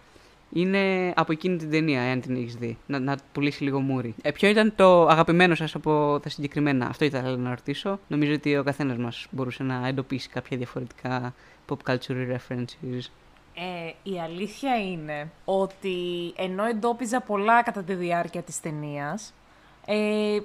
είναι 0.53 1.13
από 1.15 1.31
εκείνη 1.31 1.57
την 1.57 1.71
ταινία, 1.71 2.01
εάν 2.01 2.21
την 2.21 2.35
έχεις 2.35 2.55
δει. 2.55 2.77
Να, 2.85 2.99
να 2.99 3.17
πουλήσει 3.31 3.63
λίγο 3.63 3.79
μούρι. 3.79 4.15
Ε, 4.21 4.31
ποιο 4.31 4.49
ήταν 4.49 4.73
το 4.75 5.07
αγαπημένο 5.07 5.55
σας 5.55 5.75
από 5.75 6.19
τα 6.23 6.29
συγκεκριμένα, 6.29 6.87
αυτό 6.87 7.05
ήθελα 7.05 7.37
να 7.37 7.49
ρωτήσω. 7.49 7.99
Νομίζω 8.07 8.33
ότι 8.33 8.57
ο 8.57 8.63
καθένας 8.63 8.97
μας 8.97 9.27
μπορούσε 9.31 9.63
να 9.63 9.87
εντοπίσει 9.87 10.29
κάποια 10.29 10.57
διαφορετικά 10.57 11.33
pop 11.67 11.91
culture 11.91 12.35
references. 12.35 13.09
Ε, 13.53 14.11
η 14.11 14.19
αλήθεια 14.19 14.75
είναι 14.81 15.31
ότι 15.45 15.97
ενώ 16.35 16.65
εντόπιζα 16.65 17.21
πολλά 17.21 17.63
κατά 17.63 17.83
τη 17.83 17.93
διάρκεια 17.93 18.41
της 18.41 18.59
ταινίας, 18.59 19.33
ε, 19.85 20.39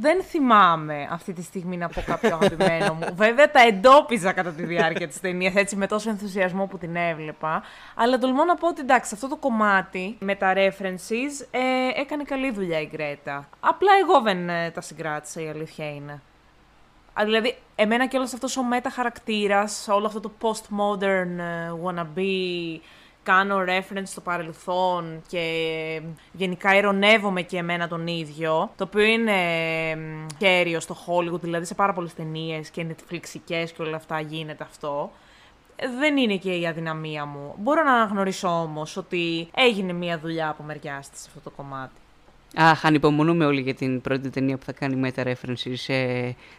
δεν 0.00 0.22
θυμάμαι 0.22 1.08
αυτή 1.10 1.32
τη 1.32 1.42
στιγμή 1.42 1.76
να 1.76 1.88
πω 1.88 2.02
κάποιο 2.06 2.34
αγαπημένο 2.34 2.94
μου. 2.94 3.14
Βέβαια 3.24 3.50
τα 3.50 3.60
εντόπιζα 3.60 4.32
κατά 4.32 4.50
τη 4.50 4.64
διάρκεια 4.64 5.08
της 5.08 5.20
ταινίας, 5.20 5.54
έτσι 5.54 5.76
με 5.76 5.86
τόσο 5.86 6.10
ενθουσιασμό 6.10 6.66
που 6.66 6.78
την 6.78 6.96
έβλεπα. 6.96 7.62
Αλλά 7.94 8.18
τολμώ 8.18 8.44
να 8.44 8.54
πω 8.54 8.68
ότι 8.68 8.80
εντάξει, 8.80 9.14
αυτό 9.14 9.28
το 9.28 9.36
κομμάτι 9.36 10.16
με 10.18 10.34
τα 10.34 10.52
references 10.56 11.46
ε, 11.50 12.00
έκανε 12.00 12.22
καλή 12.22 12.52
δουλειά 12.52 12.80
η 12.80 12.88
Γκρέτα. 12.92 13.48
Απλά 13.60 13.90
εγώ 14.02 14.20
δεν 14.20 14.48
ε, 14.48 14.70
τα 14.70 14.80
συγκράτησα, 14.80 15.40
η 15.40 15.48
αλήθεια 15.48 15.94
είναι. 15.94 16.22
Δηλαδή, 17.22 17.56
εμένα 17.74 18.06
και 18.06 18.16
όλος 18.16 18.32
αυτός 18.32 18.56
ο 18.56 18.62
μεταχαρακτήρας, 18.62 19.88
όλο 19.88 20.06
αυτό 20.06 20.20
το 20.20 20.30
postmodern 20.40 21.38
ε, 21.38 21.72
wannabe 21.84 22.80
κάνω 23.24 23.64
reference 23.66 24.02
στο 24.04 24.20
παρελθόν 24.20 25.22
και 25.28 25.42
γενικά 26.32 26.76
ειρωνεύομαι 26.76 27.42
και 27.42 27.56
εμένα 27.56 27.88
τον 27.88 28.06
ίδιο, 28.06 28.70
το 28.76 28.84
οποίο 28.84 29.02
είναι 29.02 29.34
κέριο 30.38 30.80
στο 30.80 30.96
Hollywood, 31.06 31.40
δηλαδή 31.40 31.64
σε 31.64 31.74
πάρα 31.74 31.92
πολλές 31.92 32.14
ταινίες 32.14 32.70
και 32.70 32.86
netflixικές 32.88 33.68
και 33.76 33.82
όλα 33.82 33.96
αυτά 33.96 34.20
γίνεται 34.20 34.64
αυτό. 34.64 35.12
Δεν 35.98 36.16
είναι 36.16 36.36
και 36.36 36.52
η 36.52 36.66
αδυναμία 36.66 37.24
μου. 37.24 37.54
Μπορώ 37.58 37.82
να 37.82 37.92
αναγνωρίσω 37.92 38.48
όμως 38.48 38.96
ότι 38.96 39.48
έγινε 39.54 39.92
μια 39.92 40.18
δουλειά 40.18 40.48
από 40.48 40.62
μεριά 40.62 41.04
της 41.10 41.20
σε 41.20 41.28
αυτό 41.28 41.40
το 41.40 41.50
κομμάτι. 41.50 42.00
Αχ, 42.56 42.84
ανυπομονούμε 42.84 43.44
όλοι 43.44 43.60
για 43.60 43.74
την 43.74 44.00
πρώτη 44.00 44.30
ταινία 44.30 44.56
που 44.56 44.64
θα 44.64 44.72
κάνει 44.72 45.00
meta-reference 45.04 45.72
σε 45.72 45.94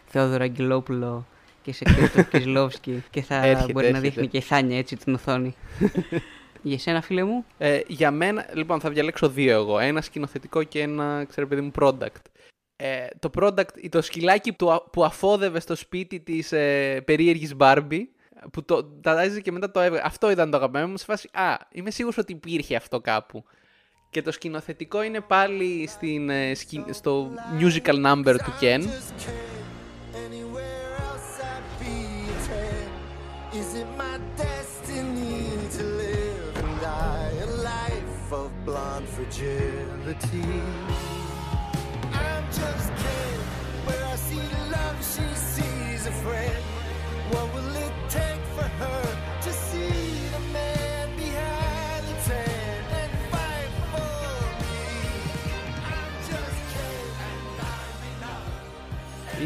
Θεόδωρο 0.06 0.42
Αγγελόπουλο 0.42 1.26
και 1.62 1.72
σε 1.72 1.84
Κρίστοφ 1.84 2.28
Κισλόφσκι 2.28 3.04
και 3.10 3.22
θα 3.22 3.34
έρχεται, 3.34 3.72
μπορεί 3.72 3.86
έρχεται. 3.86 3.90
να 3.90 4.00
δείχνει 4.00 4.26
και 4.28 4.36
η 4.36 4.40
Θάνια 4.40 4.78
έτσι 4.78 4.96
την 4.96 5.14
οθόνη. 5.14 5.54
Για 6.62 6.74
εσένα, 6.74 7.00
φίλε 7.00 7.24
μου. 7.24 7.44
Ε, 7.58 7.80
για 7.86 8.10
μένα, 8.10 8.46
λοιπόν, 8.52 8.80
θα 8.80 8.90
διαλέξω 8.90 9.28
δύο 9.28 9.54
εγώ. 9.54 9.78
Ένα 9.78 10.00
σκηνοθετικό 10.00 10.62
και 10.62 10.80
ένα, 10.80 11.24
ξέρω 11.28 11.46
παιδί 11.46 11.60
μου, 11.60 11.70
product. 11.80 12.22
Ε, 12.76 13.06
το 13.18 13.30
product, 13.38 13.88
το 13.90 14.02
σκυλάκι 14.02 14.52
που, 14.52 14.84
που 14.92 15.04
αφόδευε 15.04 15.60
στο 15.60 15.74
σπίτι 15.74 16.20
της 16.20 16.52
ε, 16.52 17.00
περίεργης 17.04 17.54
Barbie, 17.58 18.02
που 18.52 18.64
το 18.64 18.84
ταζίζει 18.84 19.42
και 19.42 19.52
μετά 19.52 19.70
το 19.70 19.80
έβγαλε. 19.80 20.02
Αυτό 20.04 20.30
ήταν 20.30 20.50
το 20.50 20.56
αγαπημένο 20.56 20.88
μου. 20.88 20.96
Σε 20.96 21.04
φάση, 21.04 21.28
α, 21.32 21.56
είμαι 21.72 21.90
σίγουρος 21.90 22.18
ότι 22.18 22.32
υπήρχε 22.32 22.76
αυτό 22.76 23.00
κάπου. 23.00 23.44
Και 24.10 24.22
το 24.22 24.32
σκηνοθετικό 24.32 25.02
είναι 25.02 25.20
πάλι 25.20 25.86
στην, 25.88 26.30
ε, 26.30 26.54
σκη- 26.54 26.94
στο 26.94 27.30
musical 27.60 28.06
number 28.06 28.36
του 28.44 28.52
Ken. 28.60 28.82
agility 39.46 40.75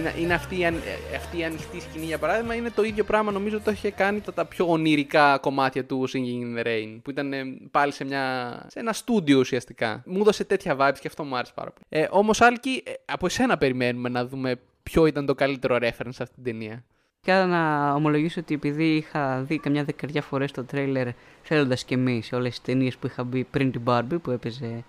Είναι, 0.01 0.15
είναι 0.19 0.35
αυτή, 0.35 0.59
η, 0.59 0.65
αν- 0.67 0.75
ε, 1.13 1.17
αυτή 1.17 1.39
η 1.39 1.45
ανοιχτή 1.45 1.81
σκηνή 1.81 2.05
για 2.05 2.19
παράδειγμα. 2.19 2.55
Είναι 2.55 2.71
το 2.71 2.83
ίδιο 2.83 3.05
πράγμα 3.05 3.33
νομίζω 3.33 3.61
το 3.61 3.71
είχε 3.71 3.91
κάνει 3.91 4.21
τα, 4.21 4.33
τα 4.33 4.45
πιο 4.45 4.67
ονειρικά 4.69 5.39
κομμάτια 5.39 5.85
του 5.85 6.09
Singing 6.13 6.57
in 6.57 6.59
the 6.61 6.67
Rain. 6.67 6.99
Που 7.03 7.11
ήταν 7.11 7.33
ε, 7.33 7.43
πάλι 7.71 7.93
σε, 7.93 8.05
μια, 8.05 8.55
σε 8.71 8.79
ένα 8.79 8.93
στούντιο 8.93 9.39
ουσιαστικά. 9.39 10.03
Μου 10.07 10.21
έδωσε 10.21 10.45
τέτοια 10.45 10.77
vibes 10.79 10.99
και 11.01 11.09
αυτό 11.09 11.25
μου 11.25 11.37
άρεσε 11.37 11.53
πάρα 11.55 11.71
πολύ. 11.71 12.05
Ε, 12.05 12.09
Όμως, 12.11 12.41
Άλκη, 12.41 12.83
ε, 12.87 12.93
από 13.05 13.27
εσένα 13.27 13.59
περιμένουμε 13.59 14.09
να 14.09 14.27
δούμε 14.27 14.57
ποιο 14.83 15.07
ήταν 15.07 15.27
το 15.27 15.35
καλύτερο 15.35 15.77
reference 15.77 16.09
σε 16.11 16.23
αυτή 16.23 16.35
την 16.35 16.45
ταινία. 16.45 16.85
Και 17.21 17.33
άρα 17.33 17.47
να 17.47 17.93
ομολογήσω 17.95 18.41
ότι 18.41 18.55
επειδή 18.55 18.97
είχα 18.97 19.41
δει 19.41 19.59
καμιά 19.59 19.85
δεκαριά 19.85 20.23
φορές 20.23 20.53
το 20.53 20.65
τρέιλερ 20.65 21.09
θέλοντας 21.43 21.85
και 21.85 21.95
εμείς 21.95 22.27
σε 22.27 22.35
όλες 22.35 22.51
τις 22.51 22.61
ταινίες 22.63 22.97
που 22.97 23.07
είχα 23.07 23.25
μπει 23.25 23.45
πριν 23.45 23.71
την 23.71 23.81
Barbie 23.85 24.19
που 24.23 24.31
έπαιζε 24.31 24.85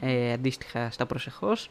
ε, 0.00 0.32
αντίστοιχα 0.32 0.90
στα 0.90 1.06
προσεχώς, 1.06 1.70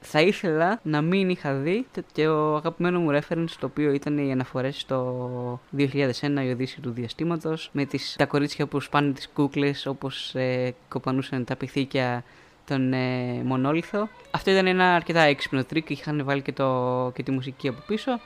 θα 0.00 0.20
ήθελα 0.20 0.80
να 0.82 1.02
μην 1.02 1.28
είχα 1.28 1.54
δει 1.54 1.86
το- 1.94 2.02
και 2.12 2.26
ο 2.28 2.56
αγαπημένο 2.56 3.00
μου 3.00 3.18
reference 3.18 3.50
το 3.60 3.66
οποίο 3.66 3.92
ήταν 3.92 4.18
οι 4.18 4.32
αναφορές 4.32 4.80
στο 4.80 5.60
2001 5.70 6.42
η 6.44 6.50
Οδύσσεια 6.50 6.80
του 6.80 6.90
Διαστήματος 6.90 7.68
με 7.72 7.84
τις, 7.84 8.14
τα 8.18 8.26
κορίτσια 8.26 8.66
που 8.66 8.80
σπάνε 8.80 9.12
τις 9.12 9.28
κούκλες 9.28 9.86
όπως 9.86 10.34
ε, 10.34 10.74
κοπανούσαν 10.88 11.44
τα 11.44 11.56
πιθήκια 11.56 12.24
τον 12.66 12.92
ε, 12.92 13.42
μονόλιθο. 13.44 14.08
Αυτό 14.30 14.50
ήταν 14.50 14.66
ένα 14.66 14.94
αρκετά 14.94 15.20
έξυπνο 15.20 15.64
τρικ, 15.64 15.90
είχαν 15.90 16.24
βάλει 16.24 16.42
και, 16.42 16.52
το, 16.52 17.10
και 17.14 17.22
τη 17.22 17.30
μουσική 17.30 17.68
από 17.68 17.78
πίσω. 17.86 18.20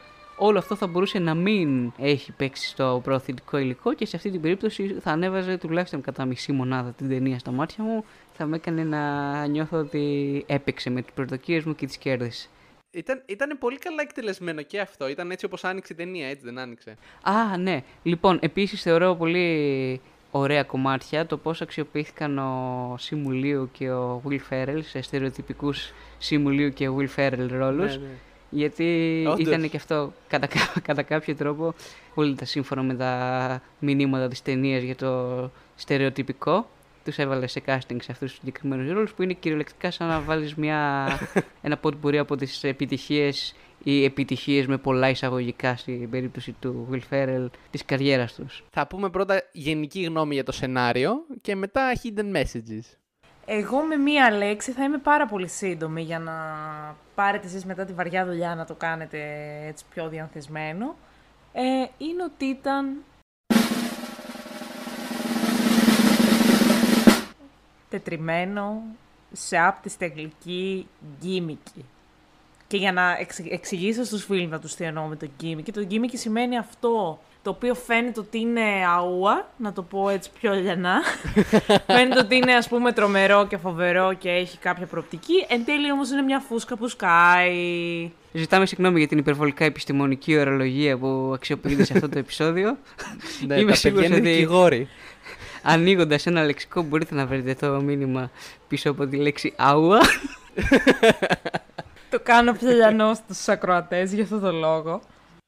Όλο 0.45 0.59
αυτό 0.59 0.74
θα 0.74 0.86
μπορούσε 0.86 1.18
να 1.18 1.34
μην 1.34 1.93
έχει 1.99 2.32
παίξει 2.32 2.68
στο 2.68 3.01
προωθητικό 3.05 3.59
υλικό 3.59 3.95
και 3.95 4.07
σε 4.07 4.16
αυτή 4.16 4.30
την 4.30 4.40
περίπτωση 4.40 4.97
θα 5.01 5.11
ανέβαζε 5.11 5.57
τουλάχιστον 5.57 6.01
κατά 6.01 6.24
μισή 6.24 6.53
μονάδα 6.53 6.90
την 6.90 7.09
ταινία 7.09 7.38
στα 7.38 7.51
μάτια 7.51 7.84
μου. 7.84 8.05
Θα 8.32 8.47
με 8.47 8.57
έκανε 8.57 8.84
να 8.84 9.47
νιώθω 9.47 9.78
ότι 9.78 10.45
έπαιξε 10.47 10.90
με 10.90 11.03
τις 11.03 11.12
προσδοκίες 11.12 11.64
μου 11.64 11.74
και 11.74 11.86
τις 11.86 11.97
κέρδισε. 11.97 12.49
Ήταν, 12.90 13.22
ήταν 13.26 13.59
πολύ 13.59 13.78
καλά 13.78 14.03
εκτελεσμένο 14.03 14.62
και 14.62 14.80
αυτό. 14.80 15.09
Ήταν 15.09 15.30
έτσι 15.30 15.45
όπως 15.45 15.64
άνοιξε 15.64 15.93
η 15.93 15.97
ταινία, 15.97 16.28
έτσι 16.28 16.45
δεν 16.45 16.59
άνοιξε. 16.59 16.97
Α, 17.22 17.57
ναι. 17.57 17.82
Λοιπόν, 18.03 18.38
επίσης 18.43 18.82
θεωρώ 18.82 19.14
πολύ 19.14 20.01
ωραία 20.30 20.62
κομμάτια 20.62 21.26
το 21.26 21.36
πώς 21.36 21.61
αξιοποιήθηκαν 21.61 22.38
ο 22.38 22.95
Σιμουλίου 22.99 23.68
και 23.72 23.90
ο 23.90 24.22
Will 24.28 24.40
Ferrell 24.51 24.80
σε 24.80 25.01
στερεοτυπικούς 25.01 25.93
Σιμουλίου 26.18 26.72
και 26.72 26.88
Will 26.97 27.09
Ferrell 27.16 27.49
ρόλους. 27.51 27.97
Ναι, 27.97 28.03
ναι. 28.03 28.12
Γιατί 28.55 29.22
Όντως. 29.28 29.46
ήταν 29.46 29.68
και 29.70 29.76
αυτό 29.76 30.12
κατά, 30.28 30.46
κα- 30.46 30.72
κατά 30.86 31.03
κάποιο 31.03 31.34
τρόπο 31.34 31.74
πολύ 32.14 32.34
τα 32.34 32.44
σύμφωνα 32.44 32.82
με 32.82 32.94
τα 32.94 33.62
μηνύματα 33.78 34.28
της 34.28 34.42
ταινίας 34.42 34.82
για 34.82 34.96
το 34.96 35.50
στερεοτυπικό. 35.74 36.68
Τους 37.05 37.18
έβαλε 37.18 37.46
σε 37.46 37.62
casting 37.66 37.96
σε 38.03 38.12
αυτούς 38.12 38.18
τους 38.30 38.32
συγκεκριμένους 38.32 38.92
ρόλους 38.92 39.12
που 39.12 39.22
είναι 39.22 39.32
κυριολεκτικά 39.32 39.90
σαν 39.90 40.09
να 40.09 40.20
βάλεις 40.20 40.55
μια, 40.55 41.07
ένα 41.62 41.76
ποτμπουρί 41.76 42.18
από 42.18 42.36
τις 42.36 42.64
επιτυχίες 42.64 43.55
ή 43.84 44.05
επιτυχίες 44.05 44.66
με 44.66 44.78
πολλά 44.78 45.09
εισαγωγικά 45.09 45.76
στην 45.76 46.11
περίπτωση 46.11 46.55
του 46.61 46.88
Will 46.92 47.00
Ferrell 47.11 47.46
της 47.70 47.84
καριέρας 47.84 48.34
τους. 48.34 48.64
Θα 48.70 48.86
πούμε 48.86 49.11
πρώτα 49.11 49.42
γενική 49.53 50.03
γνώμη 50.03 50.34
για 50.34 50.44
το 50.44 50.53
σενάριο 50.53 51.12
και 51.40 51.57
μετά 51.57 51.92
hidden 52.03 52.36
messages. 52.36 52.96
Εγώ 53.45 53.82
με 53.82 53.97
μία 53.97 54.30
λέξη 54.30 54.72
θα 54.72 54.84
είμαι 54.84 54.99
πάρα 54.99 55.26
πολύ 55.26 55.49
σύντομη 55.49 56.03
για 56.03 56.18
να 56.18 56.32
πάρετε 57.14 57.47
εσείς 57.47 57.64
μετά 57.64 57.84
τη 57.84 57.93
βαριά 57.93 58.26
δουλειά 58.26 58.55
να 58.55 58.64
το 58.64 58.74
κάνετε 58.74 59.18
έτσι 59.66 59.84
πιο 59.90 60.09
διανθισμένο. 60.09 60.97
Ε, 61.53 61.62
είναι 61.99 62.22
ότι 62.24 62.45
ήταν... 62.45 62.97
τετριμένο 67.88 68.82
σε 69.32 69.59
άπτιστη 69.59 70.05
αγγλική 70.05 70.86
γκίμικη. 71.20 71.84
Και 72.66 72.76
για 72.76 72.93
να 72.93 73.16
εξ- 73.18 73.51
εξηγήσω 73.51 74.05
στους 74.05 74.24
φίλους 74.24 74.51
να 74.51 74.59
τους 74.61 74.74
τι 74.74 74.84
εννοώ 74.84 75.05
με 75.07 75.16
το 75.16 75.28
γκίμικη, 75.38 75.72
το 75.72 75.84
γκίμικη 75.84 76.16
σημαίνει 76.16 76.59
αυτό 76.59 77.20
το 77.43 77.51
οποίο 77.51 77.74
φαίνεται 77.74 78.20
ότι 78.20 78.38
είναι 78.38 78.62
αούα, 78.97 79.51
να 79.57 79.72
το 79.72 79.82
πω 79.82 80.09
έτσι 80.09 80.30
πιο 80.40 80.53
λιανά. 80.53 81.01
φαίνεται 81.86 82.18
ότι 82.18 82.36
είναι 82.36 82.55
ας 82.55 82.68
πούμε 82.68 82.93
τρομερό 82.93 83.47
και 83.47 83.57
φοβερό 83.57 84.12
και 84.12 84.28
έχει 84.28 84.59
κάποια 84.59 84.86
προοπτική. 84.86 85.47
Εν 85.49 85.64
τέλει 85.64 85.93
όμως 85.93 86.11
είναι 86.11 86.22
μια 86.22 86.40
φούσκα 86.40 86.76
που 86.76 86.88
σκάει. 86.88 88.11
Ζητάμε 88.32 88.66
συγγνώμη 88.66 88.99
για 88.99 89.09
την 89.09 89.18
υπερβολικά 89.18 89.64
επιστημονική 89.64 90.38
ορολογία 90.38 90.99
που 90.99 91.30
αξιοποιείται 91.34 91.84
σε 91.84 91.93
αυτό 91.93 92.09
το 92.09 92.18
επεισόδιο. 92.18 92.76
Ναι, 93.47 93.59
Είμαι 93.59 93.70
τα 93.70 93.76
σίγουρος 93.76 94.03
παιδιά 94.03 94.18
είναι 94.18 94.28
ότι 94.28 94.38
δικηγόροι. 94.38 94.88
ανοίγοντας 95.62 96.26
ένα 96.26 96.45
λεξικό 96.45 96.82
μπορείτε 96.82 97.14
να 97.14 97.26
βρείτε 97.26 97.55
το 97.55 97.80
μήνυμα 97.80 98.30
πίσω 98.68 98.90
από 98.90 99.07
τη 99.07 99.16
λέξη 99.16 99.53
άουα. 99.57 100.01
Το 102.11 102.20
κάνω 102.22 102.53
πιο 102.53 102.70
λιανό 102.70 103.14
στους 103.14 103.49
ακροατές 103.49 104.12
για 104.12 104.22
αυτό 104.22 104.38
το 104.38 104.53
λόγο. 104.53 105.01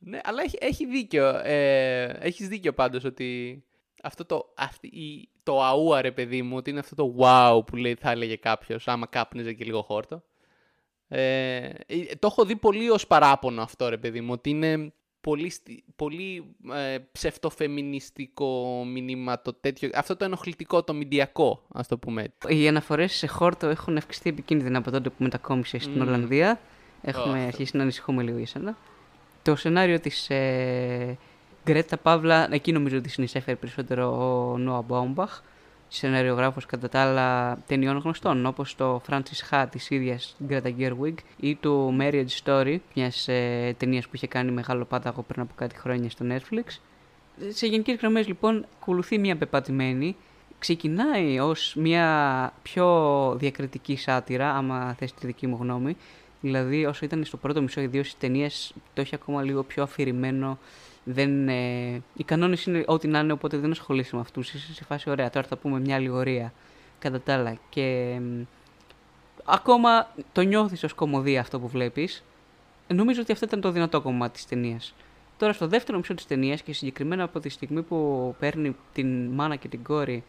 Ναι, 0.07 0.19
αλλά 0.25 0.43
έχει, 0.43 0.57
έχει 0.61 0.87
δίκιο. 0.87 1.27
Ε, 1.45 2.05
έχεις 2.05 2.49
δίκιο 2.49 2.73
πάντως 2.73 3.05
ότι 3.05 3.63
αυτό 4.03 4.25
το, 4.25 4.53
αυτή, 4.57 4.87
η, 4.87 5.29
το 5.43 5.63
αούα 5.63 6.01
ρε 6.01 6.13
παιδί 6.13 6.43
μου, 6.43 6.57
ότι 6.57 6.71
είναι 6.71 6.79
αυτό 6.79 6.95
το 6.95 7.15
wow 7.19 7.67
που 7.67 7.77
λέει, 7.77 7.95
θα 7.95 8.11
έλεγε 8.11 8.37
κάποιος 8.37 8.89
άμα 8.89 9.07
κάπνιζε 9.07 9.53
και 9.53 9.65
λίγο 9.65 9.83
χόρτο. 9.83 10.23
Ε, 11.09 11.71
ε, 11.87 12.05
το 12.19 12.27
έχω 12.27 12.45
δει 12.45 12.57
πολύ 12.57 12.91
ως 12.91 13.07
παράπονο 13.07 13.63
αυτό 13.63 13.89
ρε 13.89 13.97
παιδί 13.99 14.21
μου, 14.21 14.33
ότι 14.33 14.51
είναι 14.51 14.93
πολύ, 15.21 15.51
στι- 15.51 15.85
πολύ 15.97 16.57
ε, 16.73 16.99
ψευτοφεμινιστικό 17.13 18.83
μήνυμα 18.87 19.43
το 19.43 19.53
τέτοιο, 19.53 19.91
αυτό 19.95 20.17
το 20.17 20.25
ενοχλητικό, 20.25 20.85
το 20.85 20.95
μηντιακό, 20.95 21.63
ας 21.73 21.89
το 21.89 21.99
πούμε 21.99 22.23
έτσι. 22.23 22.61
Οι 22.61 22.69
αναφορές 22.69 23.13
σε 23.13 23.27
χόρτο 23.27 23.67
έχουν 23.67 23.97
αυξηθεί 23.97 24.29
επικίνδυνα 24.29 24.79
από 24.79 24.91
τότε 24.91 25.09
που 25.09 25.23
μετακόμισε 25.23 25.79
στην 25.79 25.93
Μμμ. 25.93 26.01
Ολλανδία. 26.01 26.61
Έχουμε 27.03 27.35
αυτό. 27.35 27.47
αρχίσει 27.47 27.77
να 27.77 27.83
ανησυχούμε 27.83 28.23
λίγο 28.23 28.37
για 28.37 28.47
σένα. 28.47 28.77
Το 29.45 29.57
σενάριο 29.57 30.01
της 30.01 30.31
ε, 30.31 31.19
Γκρέτα 31.65 31.97
Παύλα, 31.97 32.49
εκεί 32.51 32.73
νομίζω 32.73 32.97
ότι 32.97 33.09
συνεισέφερε 33.09 33.57
περισσότερο 33.57 34.07
ο 34.53 34.59
Νόα 34.59 34.81
Μπάουμπαχ, 34.81 35.41
σεναριογράφος 35.89 36.67
κατά 36.67 36.89
τα 36.89 37.01
άλλα 37.01 37.59
ταινιών 37.67 37.99
γνωστών, 37.99 38.47
όπως 38.47 38.75
το 38.75 39.03
Francis 39.09 39.51
Ha 39.51 39.67
της 39.71 39.91
ίδιας 39.91 40.37
Γκρέτα 40.45 40.75
Gerwig 40.79 41.15
ή 41.37 41.57
το 41.57 41.95
Marriage 42.01 42.43
Story, 42.45 42.79
μιας 42.95 43.29
ε, 43.29 43.75
ταινίας 43.79 44.05
που 44.05 44.11
είχε 44.17 44.27
κάνει 44.27 44.51
μεγάλο 44.51 44.85
πάταγο 44.85 45.23
πριν 45.23 45.41
από 45.41 45.53
κάτι 45.57 45.77
χρόνια 45.77 46.11
στο 46.11 46.27
Netflix. 46.29 46.79
Σε 47.49 47.67
γενικές 47.67 47.97
γραμμές 47.97 48.27
λοιπόν 48.27 48.67
ακολουθεί 48.81 49.19
μια 49.19 49.37
πεπατημένη 49.37 50.17
ξεκινάει 50.59 51.39
ως 51.39 51.75
μια 51.79 52.53
πιο 52.63 52.87
διακριτική 53.39 53.97
σάτυρα, 53.97 54.55
άμα 54.55 54.95
θες 54.99 55.15
τη 55.15 55.27
δική 55.27 55.47
μου 55.47 55.59
γνώμη. 55.61 55.97
Δηλαδή, 56.45 56.87
όσο 56.87 57.05
ήταν 57.05 57.25
στο 57.25 57.37
πρώτο 57.37 57.63
μισό 57.63 57.81
ή 57.81 57.87
δύο 57.87 58.03
στις 58.03 58.19
ταινίες, 58.19 58.75
το 58.95 59.01
έχει 59.01 59.15
ακόμα 59.15 59.43
λίγο 59.43 59.63
πιο 59.63 59.83
αφηρημένο. 59.83 60.59
Δεν, 61.05 61.49
ε, 61.49 62.03
οι 62.17 62.25
κανόνες 62.25 62.65
είναι 62.65 62.85
ό,τι 62.87 63.09
να 63.09 63.19
είναι, 63.19 63.33
οπότε 63.33 63.57
δεν 63.57 63.71
ασχολείσαι 63.71 64.15
με 64.15 64.21
αυτούς. 64.21 64.53
Είσαι 64.53 64.75
σε 64.75 64.85
φάση 64.85 65.11
ωραία, 65.11 65.31
τώρα 65.31 65.47
θα 65.47 65.57
πούμε 65.57 65.81
μια 65.81 65.95
αλληγορία 65.95 66.53
κατά 66.99 67.21
τα 67.21 67.35
άλλα. 67.35 67.59
Και 67.69 68.17
μ, 68.21 68.43
ακόμα 69.45 70.11
το 70.33 70.41
νιώθεις 70.41 70.85
ως 70.85 70.95
κομμωδία 70.95 71.41
αυτό 71.41 71.61
που 71.61 71.69
βλέπεις. 71.69 72.25
Νομίζω 72.89 73.21
ότι 73.21 73.33
αυτό 73.33 73.45
ήταν 73.45 73.61
το 73.61 73.71
δυνατό 73.71 74.01
κομμάτι 74.01 74.33
της 74.33 74.47
ταινίας. 74.47 74.95
Τώρα 75.39 75.53
στο 75.53 75.67
δεύτερο 75.67 75.99
μισό 75.99 76.15
της 76.15 76.27
ταινίας 76.27 76.63
και 76.63 76.73
συγκεκριμένα 76.73 77.23
από 77.23 77.41
τη 77.41 77.49
στιγμή 77.49 77.83
που 77.83 78.35
παίρνει 78.39 78.77
την 78.93 79.27
μάνα 79.27 79.57
και 79.57 79.69
την 79.69 79.83
κόρη 79.83 80.25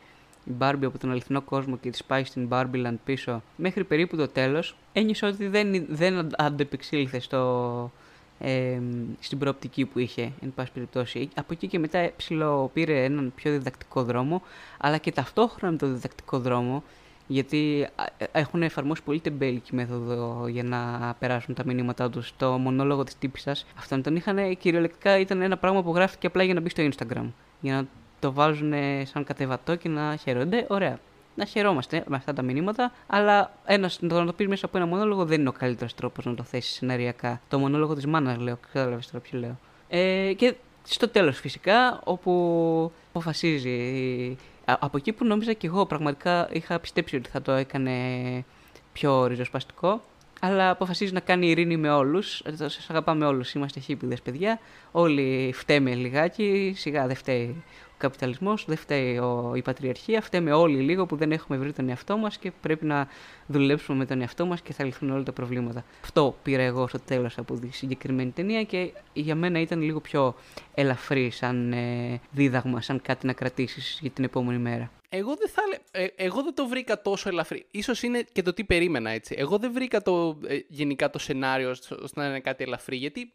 η 0.45 0.51
Μπάρμπι 0.51 0.85
από 0.85 0.97
τον 0.97 1.11
αληθινό 1.11 1.41
κόσμο 1.41 1.77
και 1.77 1.89
τη 1.89 1.99
πάει 2.07 2.23
στην 2.23 2.47
Barbieland 2.51 2.95
πίσω 3.03 3.41
μέχρι 3.55 3.83
περίπου 3.83 4.15
το 4.15 4.27
τέλος 4.27 4.75
ένιωσα 4.93 5.27
ότι 5.27 5.47
δεν, 5.47 5.85
δεν 5.89 6.17
αν- 6.17 6.33
αντεπεξήλθε 6.37 7.19
στο, 7.19 7.91
ε, 8.39 8.79
στην 9.19 9.37
προοπτική 9.37 9.85
που 9.85 9.99
είχε, 9.99 10.31
εν 10.41 10.53
πάση 10.55 10.71
περιπτώσει. 10.71 11.29
Από 11.35 11.53
εκεί 11.53 11.67
και 11.67 11.79
μετά 11.79 12.11
ψηλό 12.17 12.69
πήρε 12.73 13.03
έναν 13.03 13.31
πιο 13.35 13.51
διδακτικό 13.51 14.03
δρόμο, 14.03 14.41
αλλά 14.77 14.97
και 14.97 15.11
ταυτόχρονα 15.11 15.71
με 15.71 15.77
το 15.77 15.87
διδακτικό 15.87 16.39
δρόμο, 16.39 16.83
γιατί 17.27 17.87
α, 17.95 18.03
ε, 18.17 18.25
έχουν 18.31 18.63
εφαρμόσει 18.63 19.03
πολύ 19.03 19.19
τεμπέλικη 19.19 19.75
μέθοδο 19.75 20.47
για 20.47 20.63
να 20.63 21.15
περάσουν 21.19 21.55
τα 21.55 21.63
μηνύματά 21.65 22.09
τους. 22.09 22.33
Το 22.37 22.51
μονόλογο 22.51 23.03
της 23.03 23.17
τύπισσας, 23.17 23.65
αυτόν 23.77 24.01
τον 24.01 24.15
είχαν 24.15 24.57
κυριολεκτικά 24.57 25.19
ήταν 25.19 25.41
ένα 25.41 25.57
πράγμα 25.57 25.83
που 25.83 25.95
γράφτηκε 25.95 26.27
απλά 26.27 26.43
για 26.43 26.53
να 26.53 26.59
μπει 26.59 26.69
στο 26.69 26.87
Instagram. 26.89 27.25
Για 27.61 27.73
να 27.73 27.85
το 28.25 28.33
βάζουν 28.33 28.73
σαν 29.03 29.23
κατεβατό 29.23 29.75
και 29.75 29.89
να 29.89 30.15
χαίρονται. 30.15 30.65
Ωραία. 30.69 30.99
Να 31.35 31.45
χαιρόμαστε 31.45 32.03
με 32.07 32.15
αυτά 32.15 32.33
τα 32.33 32.41
μηνύματα, 32.41 32.91
αλλά 33.07 33.51
ένας, 33.65 33.99
το 33.99 34.19
να 34.19 34.25
το 34.25 34.33
πεις 34.33 34.47
μέσα 34.47 34.65
από 34.65 34.77
ένα 34.77 34.85
μονόλογο 34.85 35.25
δεν 35.25 35.39
είναι 35.39 35.49
ο 35.49 35.51
καλύτερος 35.51 35.95
τρόπος 35.95 36.25
να 36.25 36.35
το 36.35 36.43
θέσεις 36.43 36.73
σεναριακά. 36.73 37.41
Το 37.49 37.59
μονόλογο 37.59 37.95
της 37.95 38.05
μάνας, 38.05 38.37
λέω, 38.37 38.57
κατάλαβες 38.73 39.07
τώρα 39.07 39.23
ποιο 39.23 39.39
λέω. 39.39 39.59
Ε, 39.89 40.33
και 40.33 40.55
στο 40.83 41.09
τέλος 41.09 41.39
φυσικά, 41.39 42.01
όπου 42.03 42.91
αποφασίζει. 43.09 43.77
α- 44.65 44.77
από 44.79 44.97
εκεί 44.97 45.11
που 45.13 45.25
νόμιζα 45.25 45.53
και 45.53 45.67
εγώ 45.67 45.85
πραγματικά 45.85 46.47
είχα 46.51 46.79
πιστέψει 46.79 47.15
ότι 47.15 47.29
θα 47.29 47.41
το 47.41 47.51
έκανε 47.51 47.93
πιο 48.93 49.25
ριζοσπαστικό. 49.25 50.01
Αλλά 50.39 50.69
αποφασίζει 50.69 51.13
να 51.13 51.19
κάνει 51.19 51.49
ειρήνη 51.49 51.77
με 51.77 51.89
όλους. 51.91 52.43
Σας 52.53 52.87
αγαπάμε 52.89 53.25
όλους. 53.25 53.53
Είμαστε 53.53 53.79
χίπηδες 53.79 54.21
παιδιά. 54.21 54.59
Όλοι 54.91 55.51
φταίμε 55.55 55.93
λιγάκι. 55.95 56.73
Σιγά 56.77 57.07
δεν 57.07 57.15
φταίει 57.15 57.63
ο 57.84 57.84
καπιταλισμός, 57.97 58.65
δεν 58.67 58.77
φταίει 58.77 59.17
ο, 59.17 59.53
η 59.55 59.61
πατριαρχία. 59.61 60.21
Φταίμε 60.21 60.51
όλοι 60.51 60.77
λίγο 60.77 61.05
που 61.05 61.15
δεν 61.15 61.31
έχουμε 61.31 61.57
βρει 61.57 61.73
τον 61.73 61.89
εαυτό 61.89 62.17
μας 62.17 62.37
και 62.37 62.51
πρέπει 62.61 62.85
να 62.85 63.07
δουλέψουμε 63.47 63.97
με 63.97 64.05
τον 64.05 64.21
εαυτό 64.21 64.45
μας 64.45 64.61
και 64.61 64.73
θα 64.73 64.83
λυθούν 64.83 65.11
όλα 65.11 65.23
τα 65.23 65.31
προβλήματα. 65.31 65.85
Αυτό 66.01 66.35
πήρα 66.43 66.61
εγώ 66.61 66.87
στο 66.87 66.99
τέλος 66.99 67.37
από 67.37 67.59
τη 67.59 67.71
συγκεκριμένη 67.71 68.31
ταινία 68.31 68.63
και 68.63 68.93
για 69.13 69.35
μένα 69.35 69.59
ήταν 69.59 69.81
λίγο 69.81 69.99
πιο 69.99 70.35
ελαφρύ 70.73 71.29
σαν 71.29 71.73
ε, 71.73 72.19
δίδαγμα, 72.31 72.81
σαν 72.81 73.01
κάτι 73.01 73.25
να 73.25 73.33
κρατήσεις 73.33 73.97
για 74.01 74.09
την 74.09 74.23
επόμενη 74.23 74.59
μέρα. 74.59 74.91
Εγώ 75.09 75.35
δεν, 75.35 75.49
θα, 75.49 75.61
λέ- 75.69 75.81
ε, 75.91 76.23
εγώ 76.23 76.43
δεν 76.43 76.53
το 76.53 76.67
βρήκα 76.67 77.01
τόσο 77.01 77.29
ελαφρύ. 77.29 77.65
Ίσως 77.71 78.03
είναι 78.03 78.25
και 78.31 78.41
το 78.41 78.53
τι 78.53 78.63
περίμενα 78.63 79.09
έτσι. 79.09 79.35
Εγώ 79.37 79.57
δεν 79.57 79.71
βρήκα 79.73 80.01
το, 80.01 80.37
ε, 80.47 80.57
γενικά 80.67 81.09
το 81.09 81.19
σενάριο 81.19 81.69
ώστε 81.69 81.95
ώστε 82.01 82.21
να 82.21 82.27
είναι 82.27 82.39
κάτι 82.39 82.63
ελαφρύ. 82.63 82.95
Γιατί 82.95 83.33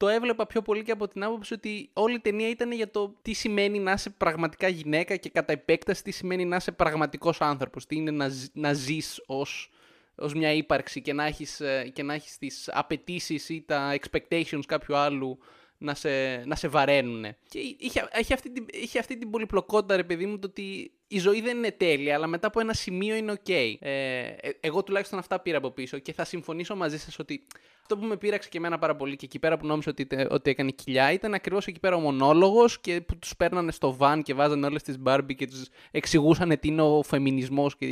το 0.00 0.08
έβλεπα 0.08 0.46
πιο 0.46 0.62
πολύ 0.62 0.82
και 0.82 0.92
από 0.92 1.08
την 1.08 1.22
άποψη 1.22 1.54
ότι 1.54 1.90
όλη 1.92 2.14
η 2.14 2.20
ταινία 2.20 2.48
ήταν 2.48 2.72
για 2.72 2.90
το 2.90 3.14
τι 3.22 3.32
σημαίνει 3.32 3.78
να 3.78 3.92
είσαι 3.92 4.10
πραγματικά 4.10 4.68
γυναίκα 4.68 5.16
και 5.16 5.28
κατά 5.28 5.52
επέκταση 5.52 6.02
τι 6.02 6.10
σημαίνει 6.10 6.44
να 6.44 6.56
είσαι 6.56 6.72
πραγματικός 6.72 7.40
άνθρωπος. 7.40 7.86
Τι 7.86 7.96
είναι 7.96 8.10
να, 8.10 8.28
ζ- 8.28 8.50
να 8.52 8.72
ζεις 8.72 9.22
ως, 9.26 9.70
ως 10.14 10.34
μια 10.34 10.52
ύπαρξη 10.52 11.00
και 11.00 11.12
να 11.12 11.24
έχεις, 11.24 11.60
ε, 11.60 11.90
και 11.92 12.02
να 12.02 12.14
έχεις 12.14 12.38
τις 12.38 12.68
απαιτήσεις 12.72 13.48
ή 13.48 13.62
τα 13.66 13.98
expectations 14.00 14.60
κάποιου 14.66 14.96
άλλου 14.96 15.38
να 15.78 15.94
σε, 15.94 16.36
να 16.36 16.54
σε 16.54 16.68
βαραίνουν. 16.68 17.24
Και 17.48 17.58
είχε, 17.58 18.08
είχε, 18.18 18.34
αυτή 18.34 18.50
την, 18.50 18.66
είχε 18.70 18.98
αυτή 18.98 19.18
την 19.18 19.30
πολυπλοκότητα, 19.30 19.96
ρε 19.96 20.04
παιδί 20.04 20.26
μου, 20.26 20.38
το 20.38 20.46
ότι 20.46 20.92
η 21.08 21.18
ζωή 21.18 21.40
δεν 21.40 21.56
είναι 21.56 21.70
τέλεια, 21.70 22.14
αλλά 22.14 22.26
μετά 22.26 22.46
από 22.46 22.60
ένα 22.60 22.72
σημείο 22.72 23.14
είναι 23.14 23.32
οκ. 23.32 23.48
Ε, 23.48 23.76
ε, 23.80 24.50
εγώ 24.60 24.82
τουλάχιστον 24.82 25.18
αυτά 25.18 25.40
πήρα 25.40 25.58
από 25.58 25.70
πίσω 25.70 25.98
και 25.98 26.12
θα 26.12 26.24
συμφωνήσω 26.24 26.76
μαζί 26.76 26.98
σας 26.98 27.18
ότι 27.18 27.46
αυτό 27.92 28.02
που 28.02 28.08
με 28.08 28.16
πείραξε 28.16 28.48
και 28.48 28.58
εμένα 28.58 28.78
πάρα 28.78 28.96
πολύ 28.96 29.16
και 29.16 29.24
εκεί 29.24 29.38
πέρα 29.38 29.56
που 29.56 29.66
νόμιζα 29.66 29.90
ότι, 29.90 30.06
ότι 30.30 30.50
έκανε 30.50 30.70
κοιλιά 30.70 31.12
ήταν 31.12 31.34
ακριβώς 31.34 31.66
εκεί 31.66 31.80
πέρα 31.80 31.96
ο 31.96 32.00
μονόλογος 32.00 32.80
και 32.80 33.00
που 33.00 33.18
τους 33.18 33.36
παίρνανε 33.36 33.72
στο 33.72 33.94
βαν 33.94 34.22
και 34.22 34.34
βάζανε 34.34 34.66
όλες 34.66 34.82
τις 34.82 34.98
Μπάρμπι 34.98 35.34
και 35.34 35.46
τους 35.46 35.68
εξηγούσαν 35.90 36.58
τι 36.60 36.68
είναι 36.68 36.82
ο 36.82 37.02
φεμινισμός 37.02 37.76
και 37.76 37.86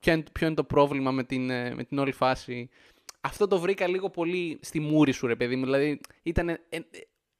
ποιο 0.00 0.12
είναι, 0.12 0.24
ποιο 0.32 0.46
είναι 0.46 0.54
το 0.54 0.64
πρόβλημα 0.64 1.10
με 1.10 1.24
την, 1.24 1.50
ε, 1.50 1.74
με 1.74 1.84
την 1.84 1.98
όλη 1.98 2.12
φάση. 2.12 2.68
Αυτό 3.20 3.46
το 3.46 3.58
βρήκα 3.58 3.86
λίγο 3.86 4.10
πολύ 4.10 4.58
στη 4.62 4.80
μούρη 4.80 5.12
σου, 5.12 5.26
ρε 5.26 5.36
παιδί 5.36 5.56
μου. 5.56 5.64
Δηλαδή 5.64 6.00
ήταν 6.22 6.58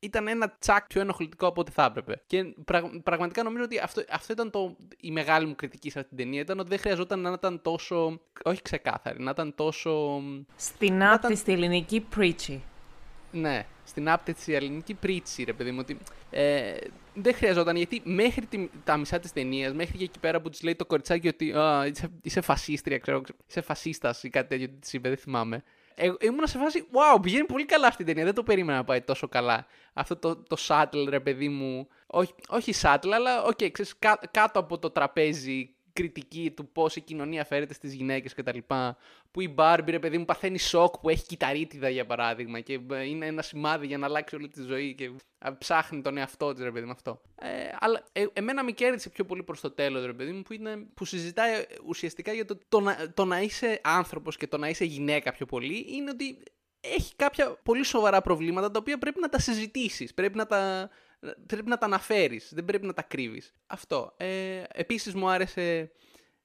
ήταν 0.01 0.28
ένα 0.28 0.57
τσακ 0.59 0.86
πιο 0.86 1.01
ενοχλητικό 1.01 1.46
από 1.46 1.61
ό,τι 1.61 1.70
θα 1.70 1.84
έπρεπε. 1.84 2.22
Και 2.26 2.44
πραγματικά 3.03 3.42
νομίζω 3.42 3.64
ότι 3.64 3.78
αυτό, 3.78 4.05
αυτό 4.11 4.32
ήταν 4.32 4.51
το, 4.51 4.76
η 5.01 5.11
μεγάλη 5.11 5.46
μου 5.46 5.55
κριτική 5.55 5.90
σε 5.90 5.98
αυτή 5.98 6.14
την 6.14 6.24
ταινία. 6.24 6.40
Ήταν 6.40 6.59
ότι 6.59 6.68
δεν 6.68 6.78
χρειαζόταν 6.78 7.20
να 7.20 7.30
ήταν 7.30 7.62
τόσο. 7.62 8.20
Όχι 8.44 8.62
ξεκάθαρη, 8.62 9.22
να 9.22 9.30
ήταν 9.30 9.55
τόσο. 9.55 10.22
Στην 10.57 11.03
άπτη 11.03 11.26
ήταν... 11.26 11.36
στη 11.36 11.53
λιγάκι 11.52 12.06
preachy. 12.16 12.59
Ναι, 13.32 13.66
στην 13.84 14.09
άπτη 14.09 14.32
της 14.32 14.48
λιγάκι 14.48 14.98
preachy, 15.03 15.42
ρε 15.44 15.53
παιδί 15.53 15.70
μου. 15.70 15.78
Ότι, 15.80 15.98
ε, 16.30 16.76
δεν 17.14 17.34
χρειαζόταν 17.34 17.76
γιατί 17.76 18.01
μέχρι 18.05 18.46
τη, 18.46 18.68
τα 18.84 18.96
μισά 18.96 19.18
της 19.18 19.32
ταινίας, 19.32 19.72
μέχρι 19.72 19.98
και 19.98 20.05
εκεί 20.05 20.18
πέρα 20.18 20.40
που 20.40 20.51
της 20.51 20.62
λέει 20.62 20.76
το 20.76 20.86
κοριτσάκι 20.86 21.28
ότι 21.28 21.53
α, 21.53 21.86
είσαι, 21.86 22.11
είσαι 22.22 22.40
φασίστρια, 22.40 22.98
ξέρω, 22.98 23.22
είσαι 23.46 23.61
φασίστας 23.61 24.22
ή 24.22 24.28
κάτι 24.28 24.48
τέτοιο 24.48 24.68
της 24.80 24.92
είπε, 24.92 25.09
δεν 25.09 25.18
θυμάμαι. 25.18 25.62
Ε, 26.03 26.12
ήμουν 26.20 26.46
σε 26.46 26.59
φάση, 26.59 26.86
wow, 26.92 27.22
πηγαίνει 27.22 27.44
πολύ 27.44 27.64
καλά 27.64 27.86
αυτή 27.86 28.03
η 28.03 28.05
ταινία. 28.05 28.24
Δεν 28.24 28.34
το 28.34 28.42
περίμενα 28.42 28.78
να 28.78 28.84
πάει 28.84 29.01
τόσο 29.01 29.28
καλά. 29.28 29.66
Αυτό 29.92 30.16
το, 30.16 30.36
το 30.36 30.57
subtle, 30.68 31.06
ρε 31.09 31.20
παιδί 31.20 31.48
μου. 31.48 31.88
Όχι, 32.07 32.34
όχι 32.48 32.74
subtle, 32.82 33.11
αλλά 33.14 33.42
OK, 33.42 33.58
okay, 33.59 33.70
ξέρεις, 33.70 33.94
κάτω 34.30 34.59
από 34.59 34.78
το 34.78 34.90
τραπέζι 34.90 35.74
κριτική 35.93 36.53
του 36.57 36.68
πώς 36.72 36.97
η 36.97 37.01
κοινωνία 37.01 37.45
φέρεται 37.45 37.74
στις 37.74 37.95
γυναίκες 37.95 38.34
κτλ. 38.34 38.59
Που 39.30 39.41
η 39.41 39.49
Μπάρμπι, 39.49 39.91
ρε 39.91 39.99
παιδί 39.99 40.18
μου, 40.18 40.24
παθαίνει 40.24 40.59
σοκ 40.59 40.99
που 40.99 41.09
έχει 41.09 41.26
κυταρίτιδα 41.26 41.88
για 41.88 42.07
παράδειγμα 42.07 42.61
και 42.61 42.80
ε, 42.91 43.05
είναι 43.05 43.26
ένα 43.26 43.43
σημάδι 43.43 43.86
για 43.86 43.99
να 43.99 44.07
αλλάξει 44.07 44.34
όλη 44.34 44.49
τη 44.49 44.62
ζωή 44.62 44.95
και 44.95 45.11
ψάχνει 45.59 46.03
τον 46.03 46.16
εαυτό 46.16 46.53
της, 46.53 46.62
ρε 46.62 46.70
παιδί 46.70 46.86
μου 46.86 46.93
αυτό. 46.93 47.20
Ε, 47.34 47.49
αλλά 47.80 48.05
ε, 48.12 48.26
εμένα 48.32 48.64
με 48.64 48.70
κέρδισε 48.70 49.09
πιο 49.09 49.24
πολύ 49.24 49.43
προς 49.43 49.61
το 49.61 49.70
τέλος, 49.70 50.05
ρε 50.05 50.12
παιδί 50.12 50.32
μου, 50.32 50.43
που, 50.43 50.53
είναι, 50.53 50.76
που 50.95 51.05
συζητάει 51.05 51.53
ε, 51.55 51.64
ουσιαστικά 51.86 52.32
για 52.32 52.45
το, 52.45 52.59
το, 52.68 52.80
να, 52.80 53.12
το 53.14 53.24
να 53.24 53.41
είσαι 53.41 53.80
άνθρωπος 53.82 54.36
και 54.36 54.47
το 54.47 54.59
να 54.59 54.68
είσαι 54.68 54.84
γυναίκα 54.84 55.32
πιο 55.32 55.47
πολύ 55.47 55.86
είναι 55.88 56.11
ότι 56.11 56.43
έχει 56.80 57.16
κάποια 57.16 57.59
πολύ 57.62 57.84
σοβαρά 57.84 58.20
προβλήματα 58.20 58.70
τα 58.70 58.78
οποία 58.78 58.99
πρέπει 58.99 59.20
να 59.20 59.28
τα 59.28 59.38
συζητήσεις. 59.38 60.14
Πρέπει 60.14 60.36
να 60.36 60.47
τα 60.47 60.91
πρέπει 61.46 61.68
να 61.68 61.78
τα 61.78 61.86
αναφέρεις, 61.86 62.50
δεν 62.54 62.64
πρέπει 62.64 62.86
να 62.86 62.92
τα 62.92 63.02
κρύβεις. 63.02 63.52
Αυτό. 63.66 64.14
Ε, 64.16 64.62
επίσης 64.72 65.14
μου 65.14 65.30
άρεσε 65.30 65.92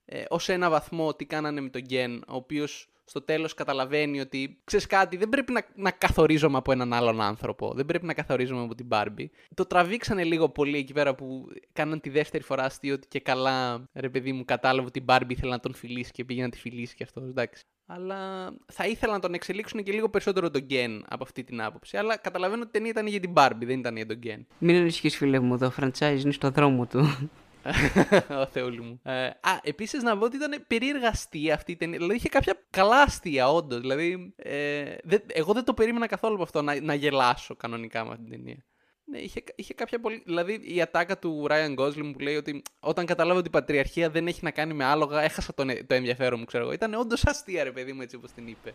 ε, 0.06 0.24
ως 0.30 0.50
ένα 0.50 0.70
βαθμό 0.70 1.14
τι 1.14 1.26
κάνανε 1.26 1.62
με 1.62 1.70
τον 1.70 1.82
Γκέν, 1.82 2.24
ο 2.28 2.36
οποίος 2.36 2.90
στο 3.06 3.22
τέλος 3.22 3.54
καταλαβαίνει 3.54 4.20
ότι, 4.20 4.62
ξέρεις 4.64 4.88
κάτι, 4.88 5.18
δεν 5.18 5.30
πρέπει 5.30 5.52
να, 5.52 5.66
να 5.76 5.92
καθορίζομαι 5.92 6.58
από 6.58 6.72
έναν 6.72 6.94
άλλον 6.94 7.22
άνθρωπο, 7.22 7.74
δεν 7.74 7.86
πρέπει 7.86 8.06
να 8.06 8.14
καθορίζομαι 8.14 8.62
από 8.62 8.76
την 8.76 8.86
Μπάρμπι. 8.86 9.32
Το 9.54 9.66
τραβήξανε 9.66 10.24
λίγο 10.24 10.50
πολύ 10.50 10.78
εκεί 10.78 10.94
πέρα 10.94 11.16
που 11.16 11.48
κάναν 11.74 12.02
τη 12.02 12.10
δεύτερη 12.10 12.44
φορά 12.44 12.64
αστείο 12.64 12.94
ότι 12.94 13.08
και 13.08 13.20
καλά, 13.20 13.90
ρε 13.94 14.10
παιδί 14.10 14.32
μου, 14.32 14.46
κατάλαβε 14.46 14.88
ότι 14.88 15.00
η 15.00 15.04
Μπάρμπι 15.06 15.34
ήθελε 15.34 15.52
να 15.52 15.60
τον 15.60 15.74
φιλήσει 15.74 16.12
και 16.12 16.26
πήγε 16.26 16.42
να 16.42 16.50
τη 16.50 16.58
φιλήσει 16.58 16.96
και 16.96 17.04
αυτός, 17.04 17.24
εντάξει 17.24 17.66
αλλά 17.86 18.52
θα 18.72 18.88
ήθελα 18.88 19.14
να 19.14 19.20
τον 19.20 19.34
εξελίξουν 19.34 19.84
και 19.84 19.92
λίγο 19.92 20.10
περισσότερο 20.10 20.50
τον 20.50 20.62
Γκέν 20.62 21.06
από 21.10 21.24
αυτή 21.24 21.44
την 21.44 21.62
άποψη. 21.62 21.98
Αλλά 21.98 22.18
καταλαβαίνω 22.18 22.62
ότι 22.62 22.70
η 22.70 22.72
ταινία 22.72 22.90
ήταν 22.90 23.08
για 23.08 23.20
την 23.20 23.34
Barbie, 23.36 23.66
δεν 23.66 23.80
ήταν 23.80 23.96
για 23.96 24.06
τον 24.06 24.18
Γκέν. 24.18 24.48
Μην 24.58 24.76
ανησυχείς, 24.76 25.18
φίλε 25.18 25.40
μου, 25.40 25.58
το 25.58 25.74
franchise 25.80 26.20
είναι 26.22 26.32
στο 26.32 26.50
δρόμο 26.50 26.86
του. 26.86 27.30
Ο 28.42 28.46
Θεούλη 28.46 28.82
μου. 28.82 29.00
Ε, 29.04 29.26
α, 29.26 29.60
επίσης 29.62 30.04
να 30.04 30.18
πω 30.18 30.26
ότι 30.26 30.36
ήταν 30.36 30.64
περίεργα 30.68 31.08
αστεία 31.08 31.54
αυτή 31.54 31.72
η 31.72 31.76
ταινία. 31.76 31.98
Δηλαδή 31.98 32.16
είχε 32.16 32.30
κάποια 32.30 32.66
καλά 32.70 33.02
αστεία, 33.02 33.50
όντως. 33.50 33.80
Δηλαδή, 33.80 34.34
ε, 34.36 34.96
δε, 35.04 35.18
εγώ 35.28 35.54
δεν 35.54 35.64
το 35.64 35.74
περίμενα 35.74 36.08
καθόλου 36.08 36.34
από 36.34 36.44
αυτό 36.44 36.62
να, 36.62 36.82
να 36.82 36.94
γελάσω 36.94 37.56
κανονικά 37.56 38.04
με 38.04 38.12
αυτή 38.12 38.24
την 38.24 38.32
ταινία. 38.32 38.66
Ναι, 39.06 39.18
είχε, 39.18 39.44
είχε 39.56 39.74
κάποια 39.74 40.00
πολύ. 40.00 40.22
Δηλαδή 40.26 40.62
η 40.64 40.82
ατάκα 40.82 41.18
του 41.18 41.48
Ryan 41.50 41.76
Gosling 41.76 42.12
που 42.14 42.20
λέει 42.20 42.36
ότι 42.36 42.62
όταν 42.80 43.06
κατάλαβα 43.06 43.40
ότι 43.40 43.48
η 43.48 43.52
πατριαρχία 43.52 44.10
δεν 44.10 44.28
έχει 44.28 44.40
να 44.44 44.52
κάνει 44.52 44.74
με 44.74 44.86
άλογα, 44.86 45.22
έχασα 45.22 45.54
το, 45.54 45.66
το 45.88 45.94
ενδιαφέρον 45.94 46.40
μου, 46.40 46.46
ξέρω 46.46 46.64
εγώ. 46.64 46.74
Ήταν 46.74 46.94
όντως 46.94 47.26
αστεία, 47.26 47.64
ρε 47.64 47.72
παιδί 47.72 47.94
μου, 47.94 48.02
έτσι 48.02 48.16
όπως 48.16 48.32
την 48.32 48.48
είπε. 48.48 48.74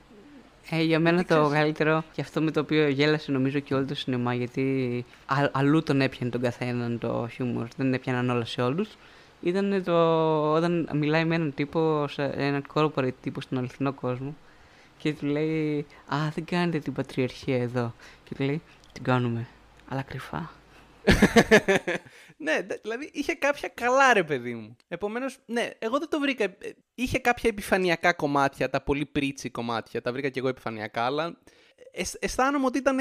Ε, 0.70 0.82
για 0.82 1.00
μένα 1.00 1.24
το 1.24 1.48
καλύτερο 1.52 2.04
και 2.12 2.20
αυτό 2.20 2.42
με 2.42 2.50
το 2.50 2.60
οποίο 2.60 2.88
γέλασε 2.88 3.32
νομίζω 3.32 3.58
και 3.58 3.74
όλο 3.74 3.84
το 3.84 3.94
σινεμά 3.94 4.34
γιατί 4.34 5.04
α, 5.26 5.36
αλλού 5.52 5.82
τον 5.82 6.00
έπιανε 6.00 6.30
τον 6.30 6.40
καθέναν 6.40 6.98
το 6.98 7.28
χιούμορ, 7.32 7.66
δεν 7.76 7.94
έπιαναν 7.94 8.30
όλα 8.30 8.44
σε 8.44 8.62
όλους. 8.62 8.88
Ήταν 9.42 9.82
το 9.84 9.94
όταν 10.52 10.88
μιλάει 10.92 11.24
με 11.24 11.34
έναν 11.34 11.54
τύπο, 11.54 12.06
σε 12.08 12.22
έναν 12.22 12.64
corporate 12.74 13.14
τύπο 13.20 13.40
στον 13.40 13.58
αληθινό 13.58 13.92
κόσμο 13.92 14.36
και 14.98 15.12
του 15.12 15.26
λέει 15.26 15.86
Α, 16.06 16.16
δεν 16.34 16.44
κάνετε 16.44 16.78
την 16.78 16.92
πατριαρχία 16.92 17.62
εδώ. 17.62 17.94
Και 18.24 18.34
του 18.34 18.42
λέει 18.42 18.62
Την 18.92 19.02
κάνουμε 19.02 19.48
αλλά 19.90 20.02
κρυφά. 20.02 20.50
ναι, 22.36 22.58
δηλαδή 22.82 23.10
είχε 23.12 23.34
κάποια 23.34 23.68
καλά 23.68 24.12
ρε 24.12 24.24
παιδί 24.24 24.54
μου. 24.54 24.76
Επομένως, 24.88 25.38
ναι, 25.46 25.70
εγώ 25.78 25.98
δεν 25.98 26.08
το 26.08 26.20
βρήκα. 26.20 26.44
Ε, 26.44 26.56
είχε 26.94 27.18
κάποια 27.18 27.50
επιφανειακά 27.50 28.12
κομμάτια, 28.12 28.70
τα 28.70 28.82
πολύ 28.82 29.06
πρίτσι 29.06 29.50
κομμάτια. 29.50 30.02
Τα 30.02 30.12
βρήκα 30.12 30.28
και 30.28 30.38
εγώ 30.38 30.48
επιφανειακά, 30.48 31.04
αλλά 31.04 31.38
αισθάνομαι 32.20 32.66
ότι 32.66 32.78
ήταν 32.78 32.98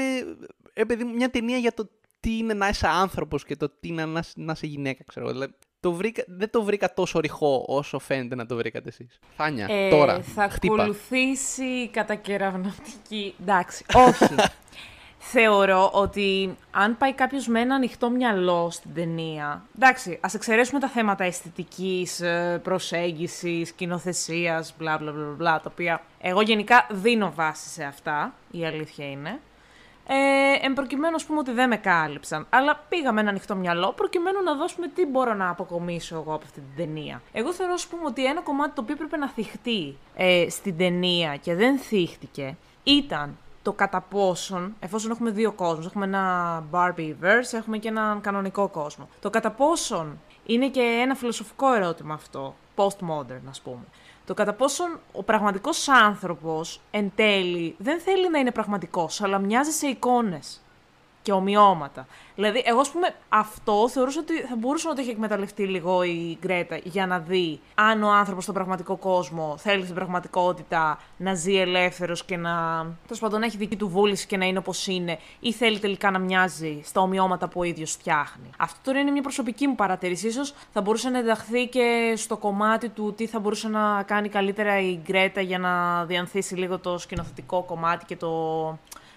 ρε 0.74 0.84
παιδί 0.84 1.04
μου, 1.04 1.14
μια 1.14 1.30
ταινία 1.30 1.56
για 1.58 1.72
το 1.72 1.90
τι 2.20 2.36
είναι 2.36 2.54
να 2.54 2.68
είσαι 2.68 2.88
άνθρωπος 2.88 3.44
και 3.44 3.56
το 3.56 3.68
τι 3.68 3.88
είναι 3.88 4.04
να, 4.04 4.22
να 4.36 4.52
είσαι 4.52 4.66
γυναίκα, 4.66 5.04
ξέρω. 5.06 5.30
Δηλαδή, 5.30 5.52
το 5.80 5.92
βρήκα, 5.92 6.24
δεν 6.26 6.50
το 6.50 6.62
βρήκα 6.62 6.92
τόσο 6.94 7.20
ρηχό 7.20 7.64
όσο 7.68 7.98
φαίνεται 7.98 8.34
να 8.34 8.46
το 8.46 8.56
βρήκατε 8.56 8.88
εσείς. 8.88 9.18
Θάνια, 9.36 9.66
ε, 9.70 9.90
τώρα, 9.90 10.22
Θα 10.22 10.48
χτύπα. 10.48 10.74
ακολουθήσει 10.74 11.88
κατακεραυνωτική... 11.88 13.34
Εντάξει, 13.40 13.84
όχι. 14.08 14.34
Θεωρώ 15.22 15.90
ότι 15.92 16.56
αν 16.70 16.96
πάει 16.98 17.12
κάποιος 17.12 17.46
με 17.46 17.60
ένα 17.60 17.74
ανοιχτό 17.74 18.10
μυαλό 18.10 18.70
στην 18.70 18.94
ταινία. 18.94 19.62
Εντάξει, 19.76 20.18
ας 20.20 20.34
εξαιρέσουμε 20.34 20.80
τα 20.80 20.88
θέματα 20.88 21.24
αισθητικής, 21.24 22.20
ε, 22.20 22.60
προσέγγισης, 22.62 23.68
σκηνοθεσία, 23.68 24.64
μπλα 24.78 24.98
μπλα 24.98 25.12
μπλα, 25.12 25.34
μπλα, 25.36 25.60
τα 25.60 25.70
οποία 25.72 26.02
εγώ 26.20 26.40
γενικά 26.40 26.86
δίνω 26.90 27.32
βάση 27.34 27.68
σε 27.68 27.84
αυτά, 27.84 28.34
η 28.50 28.66
αλήθεια 28.66 29.10
είναι. 29.10 29.40
Ε, 30.06 30.66
εν 30.66 30.72
προκειμένου, 30.72 31.14
ας 31.14 31.24
πούμε, 31.24 31.38
ότι 31.38 31.52
δεν 31.52 31.68
με 31.68 31.76
κάλυψαν. 31.76 32.46
Αλλά 32.50 32.84
πήγα 32.88 33.12
με 33.12 33.20
ένα 33.20 33.30
ανοιχτό 33.30 33.56
μυαλό, 33.56 33.92
προκειμένου 33.92 34.42
να 34.42 34.54
δώσουμε 34.54 34.88
τι 34.88 35.06
μπορώ 35.06 35.34
να 35.34 35.50
αποκομίσω 35.50 36.14
εγώ 36.14 36.34
από 36.34 36.44
αυτή 36.44 36.60
την 36.60 36.76
ταινία. 36.76 37.22
Εγώ 37.32 37.52
θεωρώ, 37.52 37.72
ας 37.72 37.86
πούμε, 37.86 38.02
ότι 38.06 38.26
ένα 38.26 38.40
κομμάτι 38.40 38.74
το 38.74 38.80
οποίο 38.80 38.94
έπρεπε 38.94 39.16
να 39.16 39.28
θυχτεί 39.28 39.96
ε, 40.14 40.46
στην 40.48 40.76
ταινία 40.76 41.36
και 41.36 41.54
δεν 41.54 41.78
θύχτηκε 41.78 42.56
ήταν 42.82 43.36
το 43.62 43.72
κατά 43.72 44.00
πόσον, 44.00 44.74
εφόσον 44.80 45.10
έχουμε 45.10 45.30
δύο 45.30 45.52
κόσμους, 45.52 45.86
έχουμε 45.86 46.04
ένα 46.04 46.64
Barbie-verse, 46.70 47.52
έχουμε 47.52 47.78
και 47.78 47.88
έναν 47.88 48.20
κανονικό 48.20 48.68
κόσμο. 48.68 49.08
Το 49.20 49.30
κατά 49.30 49.50
πόσον 49.50 50.20
είναι 50.46 50.68
και 50.68 50.80
ένα 50.80 51.14
φιλοσοφικό 51.14 51.72
ερώτημα 51.72 52.14
αυτό, 52.14 52.54
post-modern 52.76 53.48
ας 53.48 53.60
πούμε. 53.60 53.84
Το 54.26 54.34
κατά 54.34 54.52
πόσον 54.52 54.98
ο 55.12 55.22
πραγματικός 55.22 55.88
άνθρωπος 55.88 56.80
εν 56.90 57.12
τέλει 57.14 57.74
δεν 57.78 58.00
θέλει 58.00 58.30
να 58.30 58.38
είναι 58.38 58.50
πραγματικός, 58.50 59.22
αλλά 59.22 59.38
μοιάζει 59.38 59.70
σε 59.70 59.86
εικόνες 59.86 60.60
και 61.22 61.32
ομοιώματα. 61.32 62.06
Δηλαδή, 62.34 62.62
εγώ, 62.64 62.80
ας 62.80 62.90
πούμε, 62.90 63.14
αυτό 63.28 63.88
θεωρούσα 63.88 64.20
ότι 64.20 64.40
θα 64.40 64.56
μπορούσε 64.56 64.88
να 64.88 64.94
το 64.94 65.00
έχει 65.00 65.10
εκμεταλλευτεί 65.10 65.62
λίγο 65.62 66.02
η 66.02 66.38
Γκρέτα 66.40 66.80
για 66.82 67.06
να 67.06 67.18
δει 67.18 67.60
αν 67.74 68.02
ο 68.02 68.10
άνθρωπος 68.12 68.42
στον 68.42 68.54
πραγματικό 68.54 68.96
κόσμο 68.96 69.56
θέλει 69.58 69.82
στην 69.82 69.94
πραγματικότητα 69.94 71.00
να 71.16 71.34
ζει 71.34 71.56
ελεύθερος 71.56 72.24
και 72.24 72.36
να. 72.36 72.50
τέλος 73.02 73.20
πάντων, 73.20 73.40
να 73.40 73.46
έχει 73.46 73.56
δική 73.56 73.76
του 73.76 73.88
βούληση 73.88 74.26
και 74.26 74.36
να 74.36 74.44
είναι 74.44 74.58
όπως 74.58 74.86
είναι, 74.86 75.18
ή 75.40 75.52
θέλει 75.52 75.78
τελικά 75.78 76.10
να 76.10 76.18
μοιάζει 76.18 76.80
στα 76.84 77.00
ομοιώματα 77.00 77.48
που 77.48 77.60
ο 77.60 77.62
ίδιος 77.62 77.90
φτιάχνει. 77.90 78.50
Αυτό 78.56 78.78
τώρα 78.84 78.98
είναι 78.98 79.10
μια 79.10 79.22
προσωπική 79.22 79.66
μου 79.66 79.74
παρατήρηση. 79.74 80.30
σω 80.30 80.42
θα 80.72 80.80
μπορούσε 80.80 81.08
να 81.08 81.18
ενταχθεί 81.18 81.66
και 81.66 82.12
στο 82.16 82.36
κομμάτι 82.36 82.88
του 82.88 83.14
τι 83.16 83.26
θα 83.26 83.38
μπορούσε 83.38 83.68
να 83.68 84.02
κάνει 84.02 84.28
καλύτερα 84.28 84.80
η 84.80 84.98
Γκρέτα 85.02 85.40
για 85.40 85.58
να 85.58 86.04
διανθίσει 86.04 86.54
λίγο 86.54 86.78
το 86.78 86.98
σκηνοθετικό 86.98 87.62
κομμάτι 87.62 88.04
και 88.04 88.16
το 88.16 88.30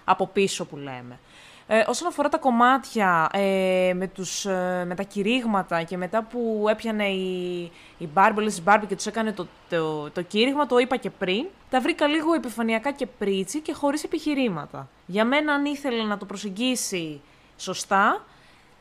από 0.03 0.27
πίσω 0.27 0.65
που 0.65 0.77
λέμε. 0.77 1.19
Ε, 1.67 1.83
όσον 1.87 2.07
αφορά 2.07 2.29
τα 2.29 2.37
κομμάτια 2.37 3.29
ε, 3.33 3.91
με, 3.95 4.07
τους, 4.07 4.45
ε, 4.45 4.83
με 4.87 4.95
τα 4.95 5.03
κηρύγματα 5.03 5.83
και 5.83 5.97
μετά 5.97 6.23
που 6.23 6.65
έπιανε 6.69 7.07
η, 7.07 7.71
η 7.97 8.09
Μπάρμπη, 8.13 8.61
Μπάρμπη 8.63 8.85
και 8.85 8.95
τους 8.95 9.05
έκανε 9.05 9.31
το, 9.31 9.47
το, 9.69 10.09
το 10.09 10.21
κήρυγμα, 10.21 10.65
το 10.65 10.77
είπα 10.77 10.95
και 10.95 11.09
πριν, 11.09 11.45
τα 11.69 11.81
βρήκα 11.81 12.07
λίγο 12.07 12.33
επιφανειακά 12.33 12.91
και 12.91 13.05
πρίτσι 13.05 13.59
και 13.59 13.73
χωρίς 13.73 14.03
επιχειρήματα. 14.03 14.89
Για 15.05 15.25
μένα 15.25 15.53
αν 15.53 15.65
ήθελε 15.65 16.03
να 16.03 16.17
το 16.17 16.25
προσεγγίσει 16.25 17.21
σωστά, 17.57 18.25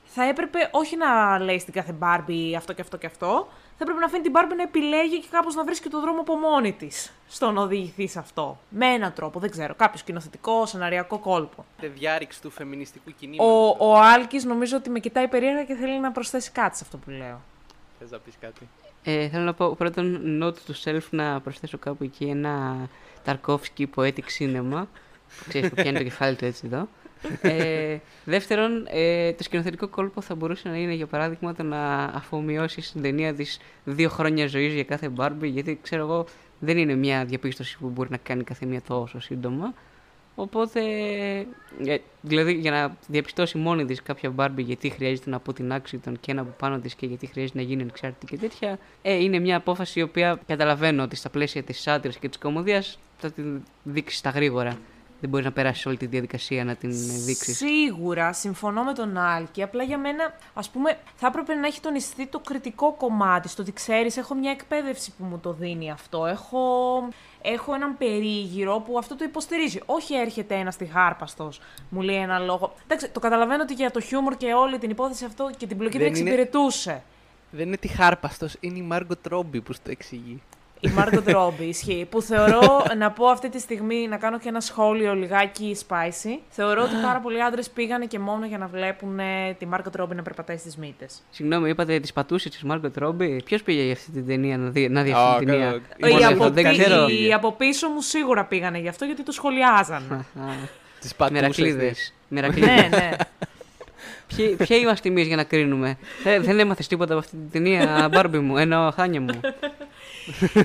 θα 0.04 0.24
έπρεπε 0.24 0.68
όχι 0.72 0.96
να 0.96 1.38
λέει 1.38 1.58
στην 1.58 1.72
κάθε 1.72 1.92
Μπάρμπη 1.92 2.56
αυτό 2.56 2.72
και 2.72 2.80
αυτό 2.80 2.96
και 2.96 3.06
αυτό, 3.06 3.48
θα 3.78 3.84
πρέπει 3.84 3.98
να 3.98 4.06
αφήνει 4.06 4.22
την 4.22 4.30
Μπάρμπι 4.30 4.54
να 4.54 4.62
επιλέγει 4.62 5.20
και 5.20 5.26
κάπως 5.30 5.54
να 5.54 5.64
βρίσκει 5.64 5.88
το 5.88 6.00
δρόμο 6.00 6.20
από 6.20 6.36
μόνη 6.36 6.72
της 6.72 7.12
στο 7.28 7.50
να 7.50 7.62
οδηγηθεί 7.62 8.08
σε 8.08 8.18
αυτό. 8.18 8.58
Με 8.68 8.86
έναν 8.86 9.12
τρόπο, 9.12 9.40
δεν 9.40 9.50
ξέρω. 9.50 9.74
Κάποιο 9.74 9.98
σκηνοθετικό, 9.98 10.66
σεναριακό 10.66 11.18
κόλπο. 11.18 11.64
Τη 11.80 11.86
διάρρηξη 11.86 12.40
του 12.40 12.50
φεμινιστικού 12.50 13.12
κινήματος. 13.18 13.76
Ο, 13.78 13.88
ο 13.88 13.98
Άλκης 13.98 14.44
νομίζω 14.44 14.76
ότι 14.76 14.90
με 14.90 14.98
κοιτάει 14.98 15.28
περίεργα 15.28 15.64
και 15.64 15.74
θέλει 15.74 16.00
να 16.00 16.12
προσθέσει 16.12 16.50
κάτι 16.50 16.76
σε 16.76 16.82
αυτό 16.84 16.96
που 16.96 17.10
λέω. 17.10 17.40
Θες 17.98 18.10
να 18.10 18.18
πεις 18.18 18.34
κάτι; 18.40 18.68
Ε, 19.04 19.28
θέλω 19.28 19.44
να 19.44 19.54
πω 19.54 19.74
πρώτον 19.74 20.20
note 20.42 20.70
to 20.70 20.74
self 20.84 21.02
να 21.10 21.40
προσθέσω 21.40 21.78
κάπου 21.78 22.04
εκεί 22.04 22.24
ένα 22.24 22.76
Ταρκόφσκι 23.24 23.90
poetic 23.96 24.24
cinema 24.38 24.84
Ξέρεις 25.48 25.68
που 25.68 25.74
πιάνει 25.74 25.98
το 25.98 26.04
κεφάλι 26.04 26.36
του 26.36 26.44
έτσι 26.44 26.62
εδώ. 26.66 26.88
Ε, 27.40 27.98
δεύτερον, 28.24 28.86
ε, 28.90 29.32
το 29.32 29.42
σκηνοθετικό 29.42 29.88
κόλπο 29.88 30.20
θα 30.20 30.34
μπορούσε 30.34 30.68
να 30.68 30.76
είναι 30.76 30.92
για 30.92 31.06
παράδειγμα 31.06 31.54
το 31.54 31.62
να 31.62 32.04
αφομοιώσεις 32.04 32.86
στην 32.86 33.02
ταινία 33.02 33.34
της 33.34 33.60
δύο 33.84 34.08
χρόνια 34.08 34.46
ζωής 34.46 34.74
για 34.74 34.84
κάθε 34.84 35.10
Barbie, 35.16 35.42
γιατί 35.42 35.78
ξέρω 35.82 36.02
εγώ 36.02 36.26
δεν 36.58 36.78
είναι 36.78 36.94
μια 36.94 37.24
διαπίστωση 37.24 37.78
που 37.78 37.88
μπορεί 37.88 38.10
να 38.10 38.16
κάνει 38.16 38.44
κάθε 38.44 38.66
μία 38.66 38.82
τόσο 38.82 39.20
σύντομα. 39.20 39.74
Οπότε, 40.34 40.80
ε, 41.86 41.96
δηλαδή 42.20 42.52
για 42.52 42.70
να 42.70 42.96
διαπιστώσει 43.08 43.58
μόνη 43.58 43.84
της 43.84 44.02
κάποια 44.02 44.34
Barbie 44.36 44.64
γιατί 44.64 44.88
χρειάζεται 44.88 45.30
να 45.30 45.36
αποτινάξει 45.36 45.98
τον 45.98 46.20
και 46.20 46.30
ένα 46.30 46.40
από 46.40 46.50
πάνω 46.58 46.78
της 46.78 46.94
και 46.94 47.06
γιατί 47.06 47.26
χρειάζεται 47.26 47.58
να 47.58 47.64
γίνει 47.64 47.82
εξάρτητη 47.82 48.26
και 48.26 48.36
τέτοια, 48.36 48.78
ε, 49.02 49.14
είναι 49.14 49.38
μια 49.38 49.56
απόφαση 49.56 49.98
η 49.98 50.02
οποία 50.02 50.40
καταλαβαίνω 50.46 51.02
ότι 51.02 51.16
στα 51.16 51.30
πλαίσια 51.30 51.62
της 51.62 51.86
άντρα 51.86 52.12
και 52.20 52.28
της 52.28 52.38
κομμωδίας 52.38 52.98
θα 53.18 53.30
την 53.30 53.62
δείξει 53.82 54.16
στα 54.16 54.30
γρήγορα. 54.30 54.78
Δεν 55.22 55.30
μπορείς 55.30 55.46
να 55.46 55.52
περάσεις 55.52 55.86
όλη 55.86 55.96
τη 55.96 56.06
διαδικασία 56.06 56.64
να 56.64 56.74
την 56.74 56.90
δείξεις. 57.24 57.56
Σίγουρα, 57.56 58.32
συμφωνώ 58.32 58.82
με 58.82 58.92
τον 58.92 59.16
Άλκη. 59.18 59.62
Απλά 59.62 59.82
για 59.82 59.98
μένα, 59.98 60.34
ας 60.54 60.70
πούμε, 60.70 60.98
θα 61.16 61.26
έπρεπε 61.26 61.54
να 61.54 61.66
έχει 61.66 61.80
τονιστεί 61.80 62.26
το 62.26 62.38
κριτικό 62.38 62.92
κομμάτι. 62.92 63.48
Στο 63.48 63.62
ότι 63.62 63.72
ξέρεις, 63.72 64.16
έχω 64.16 64.34
μια 64.34 64.50
εκπαίδευση 64.50 65.12
που 65.18 65.24
μου 65.24 65.38
το 65.38 65.52
δίνει 65.52 65.90
αυτό. 65.90 66.26
Έχω, 66.26 66.58
έχω 67.42 67.74
έναν 67.74 67.96
περίγυρο 67.98 68.80
που 68.86 68.98
αυτό 68.98 69.16
το 69.16 69.24
υποστηρίζει. 69.24 69.80
Όχι 69.86 70.14
έρχεται 70.14 70.54
ένας 70.54 70.76
τυχάρπαστος, 70.76 71.60
μου 71.88 72.00
λέει 72.00 72.16
ένα 72.16 72.38
λόγο. 72.38 72.74
Εντάξει, 72.84 73.08
το 73.08 73.20
καταλαβαίνω 73.20 73.62
ότι 73.62 73.74
για 73.74 73.90
το 73.90 74.00
χιούμορ 74.00 74.36
και 74.36 74.52
όλη 74.52 74.78
την 74.78 74.90
υπόθεση 74.90 75.24
αυτό 75.24 75.50
και 75.56 75.66
την 75.66 75.76
πλοκή 75.78 75.98
δεν, 75.98 76.06
Δεν 76.12 76.16
είναι- 76.20 76.30
εξυπηρετούσε. 76.30 77.02
Δεν 77.50 77.66
είναι 77.66 77.76
τυχάρπαστος, 77.76 78.56
είναι 78.60 78.78
η 78.78 78.82
Μάργκο 78.82 79.16
Τρόμπι 79.16 79.60
που 79.60 79.72
σου 79.72 79.80
το 79.84 79.90
εξηγεί. 79.90 80.42
Η 80.84 80.88
Μάρκο 80.94 81.22
Ρόμπι 81.26 81.64
ισχύει. 81.74 82.06
Που 82.10 82.22
θεωρώ 82.22 82.84
να 82.98 83.10
πω 83.10 83.26
αυτή 83.26 83.48
τη 83.48 83.58
στιγμή, 83.60 84.06
να 84.08 84.16
κάνω 84.16 84.38
και 84.38 84.48
ένα 84.48 84.60
σχόλιο 84.60 85.14
λιγάκι 85.14 85.76
spicy. 85.88 86.38
Θεωρώ 86.48 86.82
ότι 86.82 86.92
πάρα 87.02 87.20
πολλοί 87.20 87.42
άντρες 87.42 87.70
πήγανε 87.70 88.06
και 88.06 88.18
μόνο 88.18 88.46
για 88.46 88.58
να 88.58 88.66
βλέπουν 88.66 89.18
ε, 89.18 89.54
τη 89.58 89.66
Μάρκο 89.66 89.90
Ρόμπι 89.94 90.14
να 90.14 90.22
περπατάει 90.22 90.56
στις 90.56 90.76
μύτες. 90.76 91.22
Συγγνώμη, 91.30 91.68
είπατε 91.68 92.00
τις 92.00 92.12
πατούσες 92.12 92.50
της 92.50 92.62
Μάργκοτ 92.62 92.96
Ρόμπι. 92.96 93.42
Ποιος 93.44 93.62
πήγε 93.62 93.82
για 93.82 93.92
αυτή 93.92 94.10
την 94.10 94.26
ταινία 94.26 94.58
να 94.58 94.68
δει, 94.68 94.88
να 94.88 95.02
δει 95.02 95.10
αυτή 95.12 95.34
Α, 95.34 95.38
την 95.38 95.46
ταινία. 95.46 95.64
καλά. 95.70 95.80
Οι 95.96 96.12
Μόνο 96.12 96.26
από, 96.28 96.42
αυτό, 96.44 96.50
δεν 96.50 96.70
πι- 96.70 96.80
ξέρω. 96.80 97.06
οι 97.08 97.32
από 97.32 97.52
πίσω 97.52 97.88
μου 97.88 98.00
σίγουρα 98.00 98.44
πήγανε 98.44 98.78
γι' 98.78 98.88
αυτό 98.88 99.04
γιατί 99.04 99.22
το 99.22 99.32
σχολιάζαν. 99.32 100.26
Τις 101.00 101.14
πατούσες. 101.14 101.42
Μερακλείδες. 101.42 102.14
ναι, 102.28 102.88
ναι. 102.96 103.10
Ποιοι, 104.36 104.56
ποιοι 104.66 104.78
είμαστε 104.82 105.08
εμείς 105.08 105.26
για 105.26 105.36
να 105.36 105.44
κρίνουμε; 105.44 105.98
δεν, 106.22 106.42
δεν 106.42 106.58
έμαθες 106.58 106.86
τίποτα 106.86 107.12
από 107.12 107.22
αυτή 107.22 107.36
την 107.36 107.50
ταινία, 107.50 108.08
Μπάρμπι 108.12 108.38
μου, 108.38 108.56
ενώ 108.56 108.92
χάνια 108.96 109.20
μου; 109.20 109.40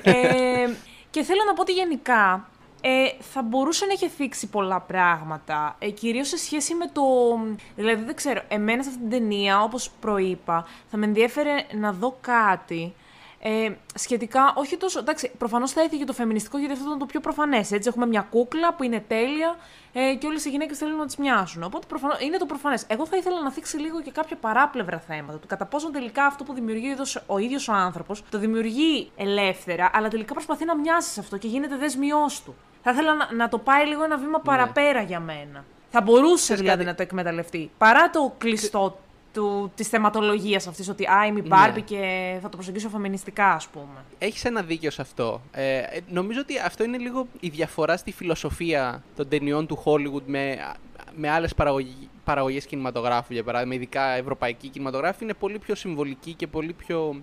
Ε, 0.02 0.68
και 1.10 1.22
θέλω 1.22 1.40
να 1.46 1.52
πω 1.52 1.60
ότι 1.60 1.72
γενικά 1.72 2.48
ε, 2.80 3.06
θα 3.20 3.42
μπορούσε 3.42 3.86
να 3.86 3.92
έχει 3.92 4.08
θίξει 4.08 4.46
πολλά 4.46 4.80
πράγματα. 4.80 5.76
Ε, 5.78 5.90
Κυρίως 5.90 6.28
σε 6.28 6.36
σχέση 6.36 6.74
με 6.74 6.90
το. 6.92 7.02
Δηλαδή, 7.76 8.04
δεν 8.04 8.14
ξέρω, 8.14 8.42
εμένα 8.48 8.82
σε 8.82 8.88
αυτή 8.88 9.00
την 9.00 9.10
ταινία, 9.10 9.62
όπως 9.62 9.90
προείπα, 10.00 10.66
θα 10.90 10.96
με 10.96 11.06
ενδιέφερε 11.06 11.54
να 11.74 11.92
δω 11.92 12.18
κάτι. 12.20 12.94
Ε, 13.40 13.70
σχετικά, 13.94 14.52
όχι 14.56 14.76
τόσο. 14.76 14.98
Εντάξει, 14.98 15.30
προφανώς 15.38 15.72
θα 15.72 15.80
έφυγε 15.80 16.04
το 16.04 16.12
φεμινιστικό 16.12 16.58
γιατί 16.58 16.72
αυτό 16.72 16.84
ήταν 16.86 16.98
το 16.98 17.06
πιο 17.06 17.20
προφανές. 17.20 17.72
Έτσι, 17.72 17.88
έχουμε 17.88 18.06
μια 18.06 18.26
κούκλα 18.30 18.74
που 18.74 18.82
είναι 18.82 19.04
τέλεια 19.08 19.56
ε, 19.92 20.14
και 20.14 20.26
όλες 20.26 20.44
οι 20.44 20.50
γυναίκες 20.50 20.78
θέλουν 20.78 20.96
να 20.96 21.06
τις 21.06 21.16
μοιάσουν. 21.16 21.62
Οπότε 21.62 21.86
προφανώς, 21.88 22.20
είναι 22.20 22.36
το 22.36 22.46
προφανές. 22.46 22.84
Εγώ 22.88 23.06
θα 23.06 23.16
ήθελα 23.16 23.42
να 23.42 23.50
θίξει 23.52 23.76
λίγο 23.76 24.02
και 24.02 24.10
κάποια 24.10 24.36
παράπλευρα 24.36 24.98
θέματα. 24.98 25.38
Του 25.38 25.46
κατά 25.46 25.66
πόσον 25.66 25.92
τελικά 25.92 26.24
αυτό 26.24 26.44
που 26.44 26.52
δημιουργεί 26.52 26.86
ο 26.88 26.90
ίδιος- 26.90 27.22
ο 27.26 27.38
ίδιος 27.38 27.68
ο 27.68 27.72
άνθρωπος 27.72 28.22
το 28.30 28.38
δημιουργεί 28.38 29.10
ελεύθερα, 29.16 29.90
αλλά 29.94 30.08
τελικά 30.08 30.32
προσπαθεί 30.32 30.64
να 30.64 30.76
μοιάσει 30.76 31.10
σε 31.10 31.20
αυτό 31.20 31.36
και 31.36 31.46
γίνεται 31.48 31.76
δεσμιό 31.76 32.26
του. 32.44 32.54
Θα 32.82 32.90
ήθελα 32.90 33.14
να, 33.14 33.32
να 33.32 33.48
το 33.48 33.58
πάει 33.58 33.86
λίγο 33.86 34.04
ένα 34.04 34.16
βήμα 34.18 34.40
παραπέρα 34.40 35.02
για 35.02 35.20
μένα. 35.20 35.64
Θα 35.90 36.00
μπορούσε 36.00 36.42
Ξέρεις 36.42 36.60
δηλαδή 36.60 36.78
κάτι; 36.78 36.90
να 36.90 36.94
το 36.94 37.02
εκμεταλλευτεί. 37.02 37.70
Παρά 37.78 38.10
το 38.10 38.34
κλειστό 38.38 38.98
του, 39.38 39.72
της 39.74 39.88
θεματολογίας 39.88 40.66
αυτής, 40.66 40.88
ότι 40.88 41.04
«Α, 41.04 41.26
είμαι 41.26 41.38
η 41.38 41.44
Μπάρμπι 41.46 41.82
και 41.82 41.98
θα 42.42 42.48
το 42.48 42.56
προσεγγίσω 42.56 42.88
φεμινιστικά», 42.88 43.52
ας 43.52 43.66
πούμε. 43.68 44.04
Έχεις 44.18 44.44
ένα 44.44 44.62
δίκιο 44.62 44.90
σε 44.90 45.02
αυτό. 45.02 45.40
Ε, 45.52 45.76
ε, 45.78 45.82
νομίζω 46.08 46.40
ότι 46.40 46.54
αυτό 46.58 46.84
είναι 46.84 46.98
λίγο 46.98 47.26
η 47.40 47.48
διαφορά 47.48 47.96
στη 47.96 48.12
φιλοσοφία 48.12 49.02
των 49.16 49.28
ταινιών 49.28 49.66
του 49.66 49.82
Hollywood 49.84 50.22
με, 50.26 50.58
με 51.16 51.30
άλλες 51.30 51.52
παραγωγές 52.24 52.66
κινηματογράφου, 52.66 53.32
για 53.32 53.44
παράδειγμα, 53.44 53.74
ειδικά 53.74 54.02
ευρωπαϊκή 54.10 54.68
κινηματογράφη, 54.68 55.24
είναι 55.24 55.34
πολύ 55.34 55.58
πιο 55.58 55.74
συμβολική 55.74 56.32
και 56.32 56.46
πολύ 56.46 56.72
πιο. 56.72 57.22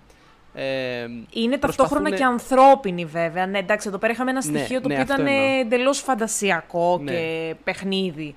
Ε, 0.54 1.06
Είναι 1.30 1.56
ταυτόχρονα 1.58 2.02
προσπαθούνε- 2.02 2.16
και 2.16 2.24
ανθρώπινη, 2.24 3.04
βέβαια. 3.04 3.46
Ναι, 3.46 3.58
εντάξει, 3.58 3.88
εδώ 3.88 3.98
πέρα 3.98 4.12
είχαμε 4.12 4.30
ένα 4.30 4.42
Ναι, 4.46 4.58
στοιχείο 4.58 4.80
το 4.80 4.88
ναι, 4.88 4.94
οποίο 4.94 5.06
αυτό 5.12 5.22
ήταν 5.22 5.34
εννοώ. 5.34 5.58
εντελώς 5.60 5.98
φαντασιακό 6.00 7.00
Ναι. 7.02 7.10
και 7.12 7.54
παιχνίδι. 7.64 8.34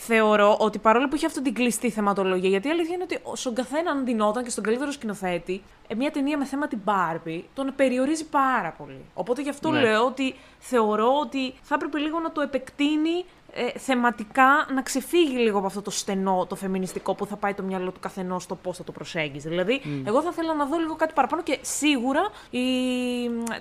Θεωρώ 0.00 0.56
ότι 0.58 0.78
παρόλο 0.78 1.08
που 1.08 1.16
είχε 1.16 1.26
αυτή 1.26 1.42
την 1.42 1.54
κλειστή 1.54 1.90
θεματολογία, 1.90 2.48
γιατί 2.48 2.68
η 2.68 2.70
αλήθεια 2.70 2.94
είναι 2.94 3.02
ότι 3.02 3.18
στον 3.32 3.54
καθέναν 3.54 4.04
δινόταν 4.04 4.44
και 4.44 4.50
στον 4.50 4.64
καλύτερο 4.64 4.90
σκηνοθέτη, 4.90 5.62
ε, 5.88 5.94
μια 5.94 6.10
ταινία 6.10 6.38
με 6.38 6.44
θέμα 6.44 6.68
την 6.68 6.78
Barbie 6.84 7.42
τον 7.54 7.72
περιορίζει 7.76 8.24
πάρα 8.24 8.70
πολύ. 8.78 9.04
Οπότε 9.14 9.42
γι' 9.42 9.48
αυτό 9.48 9.70
Ναι. 9.70 9.80
λέω 9.80 10.04
ότι 10.04 10.34
θεωρώ 10.58 11.18
ότι 11.20 11.54
θα 11.62 11.74
έπρεπε 11.74 11.98
λίγο 11.98 12.20
να 12.20 12.32
το 12.32 12.40
επεκτείνει 12.40 13.24
ε, 13.52 13.78
θεματικά 13.78 14.46
να 14.74 14.82
ξεφύγει 14.82 15.36
λίγο 15.36 15.58
από 15.58 15.66
αυτό 15.66 15.82
το 15.82 15.90
στενό, 15.90 16.46
το 16.48 16.54
φεμινιστικό 16.54 17.14
που 17.14 17.26
θα 17.26 17.36
πάει 17.36 17.54
το 17.54 17.62
μυαλό 17.62 17.90
του 17.90 18.00
καθενός 18.00 18.42
στο 18.42 18.54
πώς 18.54 18.76
θα 18.76 18.84
το 18.84 18.92
προσέγγιζε. 18.92 19.48
Δηλαδή, 19.48 19.80
εγώ 20.06 20.22
θα 20.22 20.28
ήθελα 20.32 20.54
να 20.54 20.64
δω 20.66 20.78
λίγο 20.78 20.94
κάτι 20.96 21.12
παραπάνω 21.12 21.42
και 21.42 21.58
σίγουρα 21.60 22.20
η, 22.50 22.60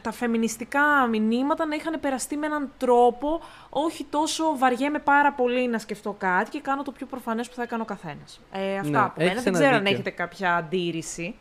τα 0.02 0.12
φεμινιστικά 0.12 1.08
μηνύματα 1.10 1.66
να 1.66 1.76
είχαν 1.76 2.00
περαστεί 2.00 2.38
με 2.38 2.46
έναν 2.46 2.72
τρόπο 2.78 3.42
όχι 3.70 4.04
τόσο 4.10 4.58
βαριέμαι 4.58 5.00
πάρα 5.00 5.34
πολύ 5.34 5.68
να 5.68 5.80
σκεφτώ 5.80 6.16
κάτι 6.18 6.50
και 6.50 6.60
κάνω 6.60 6.84
το 6.84 6.92
πιο 6.92 7.06
προφανές 7.06 7.50
που 7.50 7.56
θα 7.56 7.64
έκανε 7.64 7.82
ο 7.82 7.86
καθένας. 7.86 8.40
Ε, 8.52 8.78
αυτά 8.78 8.90
Ναι, 8.92 8.98
από 9.00 9.14
μένα. 9.18 9.32
έχεις 9.32 9.44
Δεν 9.44 9.54
ένα 9.54 9.62
ξέρω 9.62 9.76
αν 9.76 9.82
δίκιο. 9.84 9.94
έχετε 9.94 10.10
κάποια 10.10 10.56
αντίρρηση. 10.56 11.36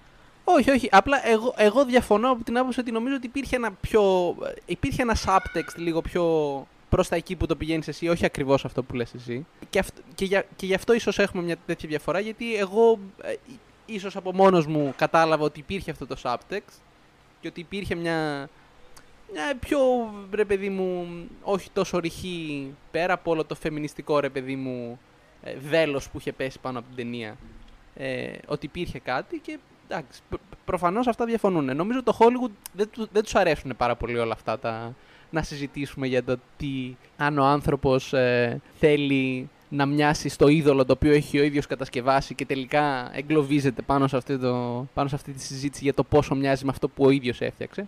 Όχι, 0.45 0.71
όχι. 0.71 0.89
Απλά 0.93 1.29
εγώ, 1.29 1.55
εγώ 1.57 1.85
διαφωνώ 1.85 2.31
από 2.31 2.45
την 2.45 2.59
άποψη 2.59 2.81
ότι 2.81 2.91
νομίζω 2.93 3.15
ότι 3.15 3.27
υπήρχε 3.27 3.57
ένα 3.57 3.73
πιο. 3.73 4.35
υπήρχε 4.67 5.03
ένας 5.03 5.25
subtext 5.29 5.75
λίγο 5.77 6.01
πιο 6.01 6.25
προς 6.97 7.09
τα 7.09 7.17
εκεί 7.17 7.37
που 7.37 7.47
το 7.47 7.57
πηγαίνεις 7.57 7.89
εσύ, 7.89 8.09
όχι 8.09 8.25
ακριβώς 8.25 8.65
αυτό 8.65 8.83
που 8.83 8.95
λες 8.95 9.15
εσύ. 9.15 9.47
Και, 9.71 9.79
αυτ, 9.79 9.97
και, 10.15 10.25
για, 10.25 10.45
και 10.57 10.67
γι' 10.67 10.75
αυτό 10.75 10.93
ίσως 10.93 11.19
έχουμε 11.19 11.43
μια 11.43 11.57
τέτοια 11.67 11.89
διαφορά, 11.89 12.21
γιατί 12.21 12.57
εγώ 12.57 12.99
ε, 13.23 13.35
ίσως 13.87 14.17
από 14.17 14.33
μόνος 14.33 14.67
μου 14.67 14.95
κατάλαβα 14.97 15.45
ότι 15.45 15.59
υπήρχε 15.59 15.91
αυτό 15.91 16.07
το 16.07 16.17
subtext 16.23 16.81
και 17.41 17.49
ότι 17.49 17.61
υπήρχε 17.61 17.95
μια, 17.95 18.49
μια 19.33 19.57
πιο 19.61 19.79
ρε 20.31 20.45
παιδί 20.45 20.69
μου, 20.69 21.07
όχι 21.43 21.71
τόσο 21.73 21.99
ρηχή 21.99 22.75
πέρα 22.91 23.13
από 23.13 23.31
όλο 23.31 23.45
το 23.45 23.55
φεμινιστικό 23.55 24.21
ρε 24.21 24.29
παιδί 24.29 24.57
μου 24.57 24.99
ε, 25.43 25.57
δέλος 25.59 26.11
που 26.11 26.19
είχε 26.19 26.33
πέσει 26.33 26.59
πάνω 26.59 26.79
από 26.79 26.89
την 26.89 26.97
ταινία. 26.97 27.37
Ε, 27.95 28.33
ότι 28.47 28.67
υπήρχε 28.67 28.99
κάτι 28.99 29.39
και 29.39 29.59
εντάξει, 29.89 30.21
προ, 30.29 30.39
προφανώς 30.65 31.07
αυτά 31.07 31.25
διαφωνούν. 31.25 31.77
Νομίζω 31.77 32.03
το 32.03 32.17
Hollywood 32.21 32.53
δεν, 32.73 32.91
του, 32.91 33.09
δεν 33.13 33.23
τους 33.23 33.35
αρέσουν 33.35 33.73
πάρα 33.77 33.97
πολύ 33.97 34.19
όλα 34.19 34.33
αυτά 34.33 34.59
τα, 34.59 34.95
να 35.31 35.43
συζητήσουμε 35.43 36.07
για 36.07 36.24
το 36.24 36.37
τι 36.57 36.95
αν 37.16 37.39
ο 37.39 37.45
άνθρωπος 37.45 38.12
ε, 38.12 38.61
θέλει 38.79 39.49
να 39.68 39.87
μοιάσει 39.87 40.29
στο 40.29 40.49
είδωλο 40.49 40.85
το 40.85 40.93
οποίο 40.93 41.12
έχει 41.12 41.39
ο 41.39 41.43
ίδιος 41.43 41.66
κατασκευάσει 41.66 42.35
και 42.35 42.47
τελικά 42.47 43.11
εγκλωβίζεται 43.14 43.83
πάνω 43.83 44.07
σε, 44.07 44.16
αυτή 44.16 44.39
το, 44.39 44.87
πάνω 44.95 45.09
σε 45.09 45.14
αυτή 45.14 45.33
τη 45.33 45.41
συζήτηση 45.43 45.83
για 45.85 45.95
το 45.95 46.05
πόσο 46.05 46.35
μοιάζει 46.35 46.64
με 46.64 46.70
αυτό 46.70 46.89
που 46.89 47.05
ο 47.05 47.11
ίδιος 47.11 47.41
έφτιαξε. 47.41 47.87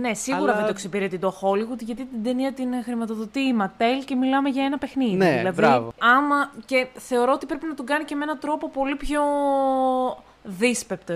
Ναι, 0.00 0.14
σίγουρα 0.14 0.42
Αλλά- 0.42 0.54
δεν 0.54 0.62
το 0.64 0.70
εξυπηρετεί 0.70 1.18
το 1.18 1.38
Hollywood 1.42 1.78
γιατί 1.80 2.04
την 2.04 2.22
ταινία 2.22 2.52
την 2.52 2.68
χρηματοδοτεί 2.84 3.40
η 3.40 3.54
Mattel 3.60 4.04
και 4.04 4.14
μιλάμε 4.14 4.48
για 4.48 4.64
ένα 4.64 4.78
παιχνίδι. 4.78 5.16
Ναι, 5.16 5.36
δηλαδή, 5.36 5.56
μπράβο. 5.56 5.92
Άμα 5.98 6.52
και 6.66 6.86
θεωρώ 6.94 7.32
ότι 7.32 7.46
πρέπει 7.46 7.66
να 7.66 7.74
τον 7.74 7.86
κάνει 7.86 8.04
και 8.04 8.14
με 8.14 8.22
έναν 8.22 8.38
τρόπο 8.38 8.68
πολύ 8.70 8.96
πιο 8.96 9.20
δύσπεπτο 10.42 11.12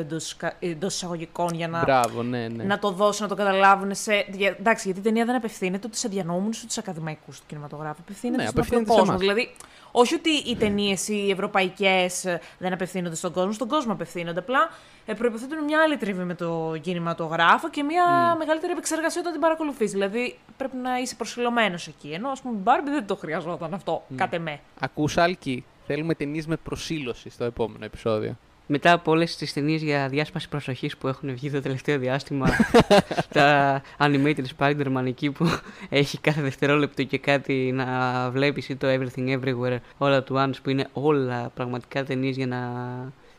εντός 0.61 0.95
εισαγωγικών 0.95 1.55
για 1.55 1.69
να, 1.69 1.81
Μπράβο, 1.81 2.23
ναι, 2.23 2.49
ναι. 2.49 2.65
να 2.65 2.79
το 2.79 2.91
δώσουν, 2.91 3.23
να 3.23 3.29
το 3.29 3.43
καταλάβουν 3.43 3.95
σε. 3.95 4.27
για- 4.33 4.57
Εντάξει, 4.59 4.83
γιατί 4.85 5.01
η 5.01 5.03
ταινία 5.03 5.25
δεν 5.25 5.35
απευθύνεται 5.35 5.87
ούτε 5.87 5.97
σε 5.97 6.09
διανόμενου 6.09 6.47
ούτε 6.49 6.71
σε 6.71 6.81
ακαδημαϊκούς 6.81 7.39
του 7.39 7.45
κινηματογράφου. 7.47 8.01
Απευθύνεται 8.01 8.43
Ναι, 8.43 8.49
στον 8.49 8.59
απευθύνεται 8.59 8.91
απλό 8.91 9.05
σε 9.05 9.11
κόσμο. 9.11 9.25
εμάς. 9.29 9.37
Δηλαδή, 9.37 9.55
όχι 9.93 10.15
ότι 10.15 10.31
οι 10.31 10.57
ταινίες 10.57 11.09
οι 11.09 11.31
ευρωπαϊκές 11.31 12.25
δεν 12.59 12.73
απευθύνονται 12.73 13.15
στον 13.17 13.33
κόσμο, 13.33 13.53
στον 13.53 13.69
κόσμο 13.69 13.93
απευθύνονται. 13.93 14.39
Απλά 14.39 14.69
ε, 15.07 15.15
προποθέτουν 15.15 15.65
μια 15.65 15.81
άλλη 15.83 15.97
τριβή 15.97 16.23
με 16.25 16.35
το 16.35 16.77
κινηματογράφο 16.81 17.71
και 17.71 17.83
μια 17.83 18.35
μεγαλύτερη 18.39 18.73
επεξεργασία 18.73 19.21
όταν 19.21 19.33
την 19.33 19.41
παρακολουθείς. 19.41 19.93
Δηλαδή, 19.93 20.39
πρέπει 20.57 20.77
να 20.77 20.99
είσαι 20.99 21.15
προσιλωμένος 21.15 21.87
εκεί. 21.87 22.09
Ενώ, 22.11 22.29
ας 22.29 22.41
πούμε, 22.43 22.59
η 22.59 22.63
Barbie 22.65 22.91
δεν 22.91 23.07
το 23.07 23.17
χρειαζόταν 23.17 23.75
αυτό, 23.75 24.03
κατ' 24.17 24.33
εμέ. 24.33 24.61
Ακούς, 24.81 25.17
Άλκη, 25.17 25.65
θέλουμε 25.87 26.15
ταινίες 26.15 26.47
με 26.47 26.57
προσήλωση 26.57 27.31
στο 27.31 27.45
επόμενο 27.45 27.85
επεισόδιο. 27.85 28.37
Μετά 28.67 28.93
από 28.93 29.11
όλες 29.11 29.37
τις 29.37 29.53
ταινίες 29.53 29.83
για 29.83 30.09
διάσπαση 30.09 30.49
προσοχής 30.49 30.97
που 30.97 31.09
έχουν 31.09 31.33
βγει 31.35 31.51
το 31.51 31.61
τελευταίο 31.61 31.99
διάστημα, 31.99 32.49
τα 33.33 33.83
animated 33.99 34.45
Spider-Man 34.59 35.05
εκεί 35.07 35.31
που 35.31 35.47
έχει 35.89 36.19
κάθε 36.19 36.43
δευτερόλεπτο 36.43 37.03
και 37.03 37.19
κάτι 37.19 37.73
να 37.75 38.31
βλέπεις 38.31 38.69
ή 38.69 38.77
το 38.77 38.87
Everything 38.91 39.41
Everywhere 39.41 39.77
όλα 39.99 40.23
του 40.23 40.35
Once 40.37 40.57
που 40.63 40.71
είναι 40.71 40.89
όλα 40.93 41.51
πραγματικά 41.55 42.05
ταινίες 42.05 42.37
για 42.37 42.47
να 42.47 42.59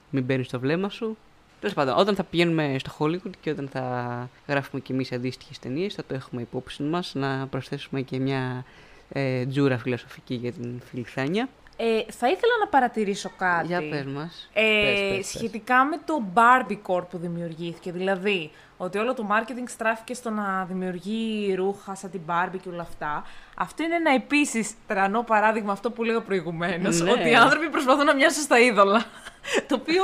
μην 0.09 0.23
μπαίνεις 0.23 0.47
στο 0.47 0.59
βλέμμα 0.59 0.89
σου. 0.89 1.17
Τέλος 1.59 1.75
πάντων, 1.75 1.97
όταν 1.97 2.15
θα 2.15 2.23
πηγαίνουμε 2.23 2.75
στο 2.79 2.91
Hollywood 2.99 3.31
και 3.41 3.49
όταν 3.49 3.67
θα 3.71 4.29
γράφουμε 4.47 4.81
κι 4.81 4.91
εμείς 4.91 5.11
αντίστοιχες 5.11 5.59
ταινίες, 5.59 5.93
θα 5.93 6.03
το 6.07 6.15
έχουμε 6.15 6.41
υπόψη 6.41 6.83
μας 6.83 7.11
να 7.15 7.47
προσθέσουμε 7.47 8.01
και 8.01 8.19
μια 8.19 8.65
ε, 9.09 9.45
τζούρα 9.45 9.77
φιλοσοφική 9.77 10.35
για 10.35 10.51
την 10.51 10.81
Φιλιθάνια. 10.89 11.49
Ε, 11.77 12.11
θα 12.11 12.27
ήθελα 12.27 12.53
να 12.59 12.67
παρατηρήσω 12.67 13.31
κάτι. 13.37 13.67
Για 13.67 13.89
πες 13.89 14.03
μας. 14.05 14.49
Ε, 14.53 14.61
Πες, 14.61 14.99
πες, 14.99 15.15
πες. 15.17 15.27
σχετικά 15.27 15.83
με 15.85 15.97
το 16.05 16.23
Barbiecore 16.33 17.07
που 17.09 17.17
δημιουργήθηκε. 17.17 17.91
Δηλαδή, 17.91 18.51
ότι 18.77 18.97
όλο 18.97 19.13
το 19.13 19.27
marketing 19.31 19.63
στράφηκε 19.67 20.13
στο 20.13 20.29
να 20.29 20.65
δημιουργεί 20.65 21.53
ρούχα 21.55 21.95
σαν 21.95 22.09
την 22.11 22.21
Barbie 22.27 22.59
και 22.61 22.69
όλα 22.69 22.81
αυτά. 22.81 23.23
Αυτό 23.57 23.83
είναι 23.83 23.95
ένα 23.95 24.11
επίσης 24.13 24.73
τρανό 24.87 25.23
παράδειγμα, 25.23 25.71
αυτό 25.71 25.91
που 25.91 26.03
λέγα 26.03 26.21
προηγουμένως. 26.21 27.01
Ναι. 27.01 27.11
Ότι 27.11 27.29
οι 27.29 27.35
άνθρωποι 27.35 27.69
προσπαθούν 27.69 28.05
να 28.05 28.15
μοιάσουν 28.15 28.43
στα 28.43 28.59
είδωλα. 28.59 29.05
το 29.67 29.75
οποίο 29.75 30.03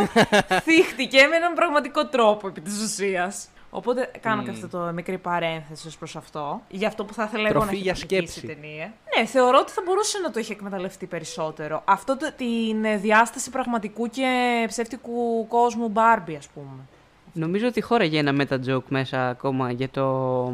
θύχτηκε 0.61 1.27
με 1.29 1.35
έναν 1.35 1.53
πραγματικό 1.53 2.05
τρόπο 2.07 2.47
επί 2.47 2.61
της 2.61 2.81
ουσίας. 2.83 3.47
Οπότε 3.73 4.11
κάνω 4.21 4.43
και 4.43 4.49
αυτό 4.49 4.67
το 4.67 4.91
μικρή 4.93 5.17
παρένθεση 5.17 5.87
ως 5.87 5.97
προς 5.97 6.15
αυτό. 6.15 6.61
Για 6.69 6.87
αυτό 6.87 7.05
που 7.05 7.13
θα 7.13 7.23
ήθελα 7.23 7.49
εγώ 7.49 7.53
να 7.53 7.59
Τροφή 7.59 7.75
έχει 7.75 7.83
για 7.83 7.91
προσεγγίσει 7.91 8.31
σκέψη. 8.39 8.51
η 8.53 8.55
ταινία. 8.55 8.93
Ναι, 9.17 9.25
θεωρώ 9.25 9.57
ότι 9.61 9.71
θα 9.71 9.81
μπορούσε 9.85 10.19
να 10.19 10.31
το 10.31 10.39
είχε 10.39 10.53
εκμεταλλευτεί 10.53 11.05
περισσότερο. 11.05 11.81
Αυτό 11.85 12.17
το, 12.17 12.31
την 12.37 12.85
ε, 12.85 12.97
διάσταση 12.97 13.49
πραγματικού 13.49 14.07
και 14.07 14.63
ψεύτικου 14.67 15.47
κόσμου 15.47 15.91
Barbie, 15.95 16.35
ας 16.37 16.47
πούμε. 16.47 16.81
Νομίζω 17.33 17.67
ότι 17.67 17.81
χώραγε 17.81 18.19
ένα 18.19 18.45
meta-joke 18.45 18.87
μέσα 18.87 19.29
ακόμα 19.29 19.71
για 19.71 19.89
το 19.89 20.53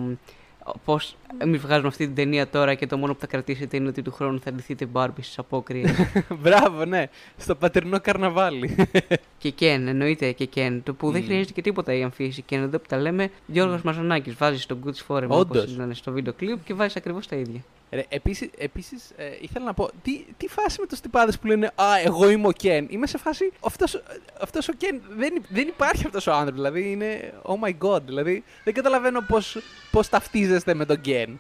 πώς 0.86 1.16
εμεί 1.38 1.58
βγάζουμε 1.58 1.88
αυτή 1.88 2.06
την 2.06 2.16
ταινία 2.16 2.48
τώρα 2.48 2.74
και 2.74 2.88
το 2.88 2.98
μόνο 2.98 3.14
που 3.14 3.20
θα 3.20 3.28
κρατήσετε 3.28 3.78
είναι 3.78 3.88
ότι 3.88 4.02
του 4.02 4.12
χρόνου 4.12 4.40
θα 4.40 4.52
ντυθείτε 4.52 4.88
Barbie 4.94 5.22
στις 5.22 5.38
απόκριες. 5.38 5.92
Μπράβο, 6.42 6.86
ναι. 6.86 7.10
Στο 7.38 7.56
πατερινό 7.56 8.00
καρναβάλι. 8.00 8.76
και 9.42 9.54
Ken, 9.60 9.84
εννοείται 9.88 10.32
και 10.32 10.50
Ken. 10.56 10.80
Το 10.84 10.94
που 10.94 11.12
δεν 11.12 11.24
χρειάζεται 11.24 11.54
και 11.54 11.62
τίποτα 11.62 11.94
η 11.94 12.04
αμφίεση 12.04 12.44
Ken. 12.50 12.56
Εδώ 12.56 12.80
που 12.80 12.86
τα 12.88 12.98
λέμε, 12.98 13.30
Γιώργος 13.46 13.82
Μαζονάκης 13.82 14.36
βάζει 14.36 14.66
το 14.66 14.78
Goods 14.86 15.06
Forum 15.08 15.24
όπως 15.24 15.40
Όντως. 15.40 15.74
ήταν 15.74 15.94
στο 15.94 16.12
βίντεο 16.12 16.34
κλιπ 16.34 16.64
και 16.64 16.74
βάζει 16.74 16.94
ακριβώς 16.98 17.28
τα 17.28 17.36
ίδια. 17.36 17.64
Ρε, 17.92 18.06
επίσης, 18.10 18.50
επίσης 18.58 19.12
ε, 19.18 19.24
ήθελα 19.42 19.66
να 19.66 19.74
πω, 19.74 19.90
τι, 20.02 20.26
τι 20.38 20.48
φάση 20.48 20.80
με 20.82 20.88
τους 20.88 21.00
τυπάδες 21.00 21.40
που 21.40 21.48
λένε 21.48 21.66
«Α, 21.76 21.86
εγώ 22.06 22.30
είμαι 22.30 22.48
ο 22.48 22.52
Κεν». 22.52 22.88
Είμαι 22.90 23.08
σε 23.08 23.18
φάση, 23.18 23.52
αυτός, 23.66 24.04
αυτός 24.42 24.68
ο 24.68 24.74
Κεν 24.74 25.02
δεν, 25.10 25.36
υ- 25.36 25.46
δεν 25.50 25.68
υπάρχει 25.68 26.06
αυτός 26.06 26.28
ο 26.28 26.32
άνθρωπος, 26.32 26.56
δηλαδή 26.56 26.92
είναι 26.92 27.34
«Oh 27.44 27.68
my 27.68 27.74
God», 27.88 28.02
δηλαδή 28.02 28.44
δεν 28.64 28.74
καταλαβαίνω 28.74 29.22
πώς, 29.22 29.58
πώς 29.92 30.10
ταυτίζεστε 30.10 30.74
με 30.74 30.86
τον 30.86 31.02
Κεν. 31.02 31.40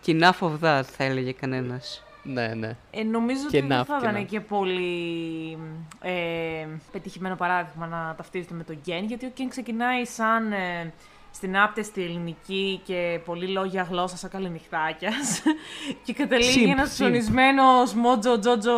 Και 0.00 0.16
enough 0.20 0.38
of 0.46 0.52
that 0.62 0.82
θα 0.84 1.04
έλεγε 1.04 1.32
κανένας. 1.32 2.00
Ναι, 2.22 2.46
ναι. 2.54 2.76
Ε, 2.90 3.02
νομίζω 3.02 3.40
Και 3.50 3.56
ότι 3.58 3.66
δεν 3.66 3.80
enough, 3.80 3.84
θα 3.86 3.98
και 4.00 4.06
ήταν 4.08 4.22
enough. 4.22 4.26
και 4.26 4.40
πολύ 4.40 5.58
ε, 6.02 6.66
πετυχημένο 6.92 7.34
παράδειγμα 7.36 7.86
να 7.86 8.14
ταυτίζεται 8.16 8.54
με 8.54 8.64
τον 8.64 8.78
Γκέν, 8.84 9.04
γιατί 9.04 9.26
ο 9.26 9.30
Γκέν 9.36 9.48
ξεκινάει 9.48 10.04
σαν 10.04 10.52
ε, 10.52 10.92
στην 11.36 11.58
άπτεστη 11.58 12.02
ελληνική 12.02 12.80
και 12.84 13.20
πολύ 13.24 13.46
λόγια 13.46 13.86
γλώσσα 13.90 14.16
σαν 14.16 14.30
καληνυχτάκιας 14.30 15.42
και 16.04 16.12
καταλήγει 16.12 16.64
Simp, 16.66 16.70
ένας 16.70 16.88
simp. 16.88 16.92
ψωνισμένος 16.92 17.94
μότζο 17.94 18.38
τζότζο 18.38 18.72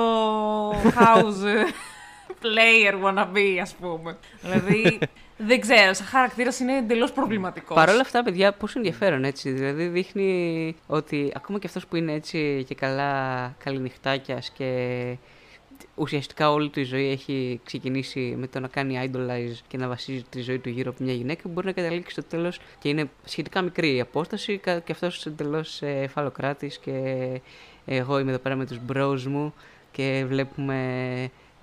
house 0.71 1.45
ε, 1.47 1.65
player 2.43 3.05
wannabe, 3.05 3.59
ας 3.63 3.75
πούμε. 3.75 4.19
δηλαδή, 4.41 4.99
δεν 5.37 5.61
ξέρω, 5.61 5.93
σαν 5.93 6.07
χαρακτήρας 6.07 6.61
είναι 6.61 6.77
εντελώς 6.77 7.13
προβληματικός. 7.13 7.77
Παρ' 7.77 7.89
όλα 7.89 8.01
αυτά, 8.01 8.23
παιδιά, 8.23 8.53
πόσο 8.53 8.79
ενδιαφέρον 8.79 9.25
έτσι. 9.25 9.51
Δηλαδή, 9.51 9.87
δείχνει 9.87 10.77
ότι 10.87 11.33
ακόμα 11.35 11.59
και 11.59 11.67
αυτός 11.67 11.87
που 11.87 11.97
είναι 11.97 12.13
έτσι 12.13 12.65
και 12.69 12.75
καλά 12.75 13.55
καληνυχτάκιας 13.65 14.51
και 14.51 14.65
ουσιαστικά 15.99 16.51
όλη 16.53 16.69
του 16.69 16.81
η 16.81 16.85
ζωή 16.85 17.09
έχει 17.11 17.61
ξεκινήσει 17.65 18.35
με 18.39 18.47
το 18.47 18.61
να 18.61 18.69
κάνει 18.69 19.11
idolize 19.13 19.57
και 19.69 19.77
να 19.77 19.89
βασίζει 19.89 20.23
τη 20.31 20.41
ζωή 20.41 20.59
του 20.59 20.69
γύρω 20.69 20.91
από 20.91 21.05
μια 21.05 21.13
γυναίκα, 21.15 21.49
μπορεί 21.49 21.67
να 21.67 21.73
καταλήξει 21.73 22.11
στο 22.13 22.23
τέλος 22.25 22.61
και 22.79 22.89
είναι 22.89 23.11
σχετικά 23.25 23.63
μικρή 23.63 23.95
η 23.95 24.01
απόσταση 24.01 24.59
κα- 24.59 24.79
και 24.81 24.93
αυτός 24.93 25.27
εντελώς 25.27 25.83
ε, 25.83 26.07
φαλοκράτη 26.07 26.71
και 26.81 26.93
εγώ 27.87 28.19
είμαι 28.19 28.31
εδώ 28.31 28.39
πέρα 28.41 28.57
με 28.57 28.67
τους 28.67 28.79
bros 28.93 29.23
μου 29.23 29.55
και 29.91 30.25
βλέπουμε 30.29 30.79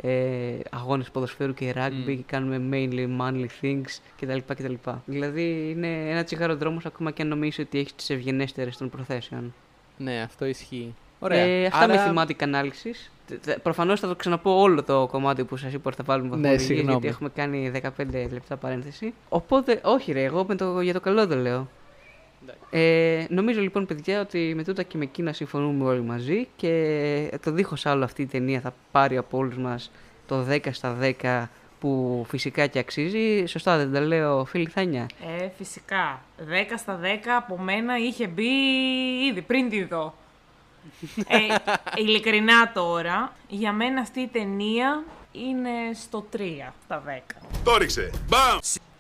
ε, 0.01 0.57
αγώνες 0.71 1.09
ποδοσφαίρου 1.11 1.53
και 1.53 1.73
rugby 1.77 2.15
και 2.15 2.23
κάνουμε 2.25 2.61
mainly 2.71 3.07
manly 3.21 3.45
things 3.61 3.99
κτλ. 4.21 4.38
κτλ. 4.47 4.73
Δηλαδή 5.05 5.69
είναι 5.69 6.09
ένα 6.09 6.23
τσιγάρο 6.23 6.55
δρόμος 6.55 6.86
ακόμα 6.86 7.11
και 7.11 7.21
αν 7.21 7.27
νομίζεις 7.27 7.59
ότι 7.59 7.79
έχεις 7.79 7.95
τις 7.95 8.09
ευγενέστερες 8.09 8.77
των 8.77 8.89
προθέσεων. 8.89 9.53
Ναι, 9.97 10.21
αυτό 10.21 10.45
ισχύει. 10.45 10.93
Ωραία. 11.19 11.39
Ε, 11.39 11.65
αυτά 11.65 11.88
με 11.88 11.95
thematic 12.13 12.43
analysis. 12.43 13.09
Προφανώς 13.63 13.99
θα 13.99 14.07
το 14.07 14.15
ξαναπώ 14.15 14.59
όλο 14.61 14.84
το 14.84 15.07
κομμάτι 15.11 15.43
που 15.43 15.57
σας 15.57 15.73
είπα 15.73 15.84
ότι 15.86 15.95
θα 15.95 16.03
βάλουμε 16.05 16.28
Ναι, 16.30 16.34
βαθμολογίες, 16.36 16.61
συγγνώμη. 16.65 16.91
γιατί 16.91 17.07
έχουμε 17.07 17.30
κάνει 17.36 17.71
15 17.97 18.30
λεπτά 18.32 18.57
παρένθεση. 18.57 19.13
Οπότε, 19.30 19.80
όχι 19.84 20.11
ρε, 20.11 20.23
εγώ 20.23 20.45
με 20.47 20.55
το, 20.55 20.82
για 20.82 20.93
το 20.93 20.99
καλό 20.99 21.28
το 21.28 21.36
λέω. 21.36 21.67
Ε, 22.69 23.26
νομίζω 23.30 23.61
λοιπόν, 23.61 23.86
παιδιά, 23.86 24.21
ότι 24.21 24.53
με 24.55 24.63
τούτα 24.63 24.84
και 24.84 24.97
με 24.97 25.03
εκείνα 25.03 25.34
συμφωνούμε 25.34 25.86
όλοι 25.86 26.01
μαζί 26.01 26.47
και 26.55 27.39
το 27.43 27.51
δίχως 27.51 27.86
άλλο 27.86 28.03
αυτή 28.03 28.21
η 28.21 28.26
ταινία 28.26 28.59
θα 28.59 28.73
πάρει 28.91 29.17
από 29.17 29.38
όλους 29.38 29.57
μας 29.57 29.91
το 30.28 30.45
10 30.49 30.59
στα 30.71 30.97
10 31.21 31.43
που 31.80 32.26
φυσικά 32.28 32.67
και 32.67 32.80
αξίζει. 32.80 33.45
Σωστά 33.45 33.78
δεν 33.78 33.91
τα 33.93 33.99
λέω, 33.99 34.45
φίλη 34.45 34.65
Θάνια; 34.67 35.05
Ε, 35.39 35.47
φυσικά. 35.57 36.21
10 36.39 36.43
στα 36.78 36.99
10 37.01 37.05
από 37.38 37.57
μένα 37.57 37.97
είχε 37.97 38.28
μπει 38.28 38.47
ήδη 39.32 39.41
πριν 39.41 39.69
τη 39.69 39.84
δω. 39.84 40.13
Ε, 41.27 41.38
ειλικρινά 41.95 42.71
τώρα, 42.71 43.33
για 43.47 43.71
μένα 43.71 44.01
αυτή 44.01 44.19
η 44.19 44.27
ταινία 44.27 45.03
είναι 45.31 45.69
στο 45.93 46.25
3 46.38 46.39
στα 46.83 47.03
10. 47.07 47.19
Το 47.63 47.77
ρίξε. 47.77 48.09
Μπαμ! 48.27 48.57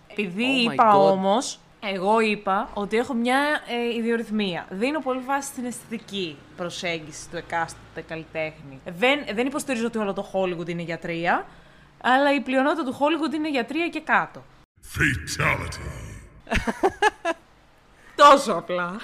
Επειδή 0.07 0.43
Oh 0.65 0.69
my 0.69 0.73
είπα 0.73 0.93
God. 0.95 1.11
όμως, 1.11 1.59
εγώ 1.79 2.19
είπα 2.19 2.69
ότι 2.73 2.97
έχω 2.97 3.13
μια 3.13 3.37
ε, 3.67 3.95
ιδιορυθμία. 3.95 4.65
Δίνω 4.69 4.99
πολύ 4.99 5.19
βάση 5.25 5.47
στην 5.47 5.65
αισθητική 5.65 6.37
προσέγγιση 6.57 7.29
του 7.29 7.37
εκάστοτε 7.37 8.01
καλλιτέχνη. 8.07 8.79
Δεν, 8.85 9.19
δεν 9.33 9.47
υποστηρίζω 9.47 9.85
ότι 9.85 9.97
όλο 9.97 10.13
το 10.13 10.29
Hollywood 10.33 10.67
είναι 10.69 10.81
για 10.81 10.99
τρία, 10.99 11.45
αλλά 12.01 12.33
η 12.33 12.39
πλειονότητα 12.41 12.83
του 12.83 12.93
Hollywood 12.99 13.33
είναι 13.33 13.49
για 13.49 13.65
τρία 13.65 13.87
και 13.89 13.99
κάτω. 14.01 14.43
Fatality. 14.97 15.79
Τόσο 18.15 18.53
απλά. 18.53 18.95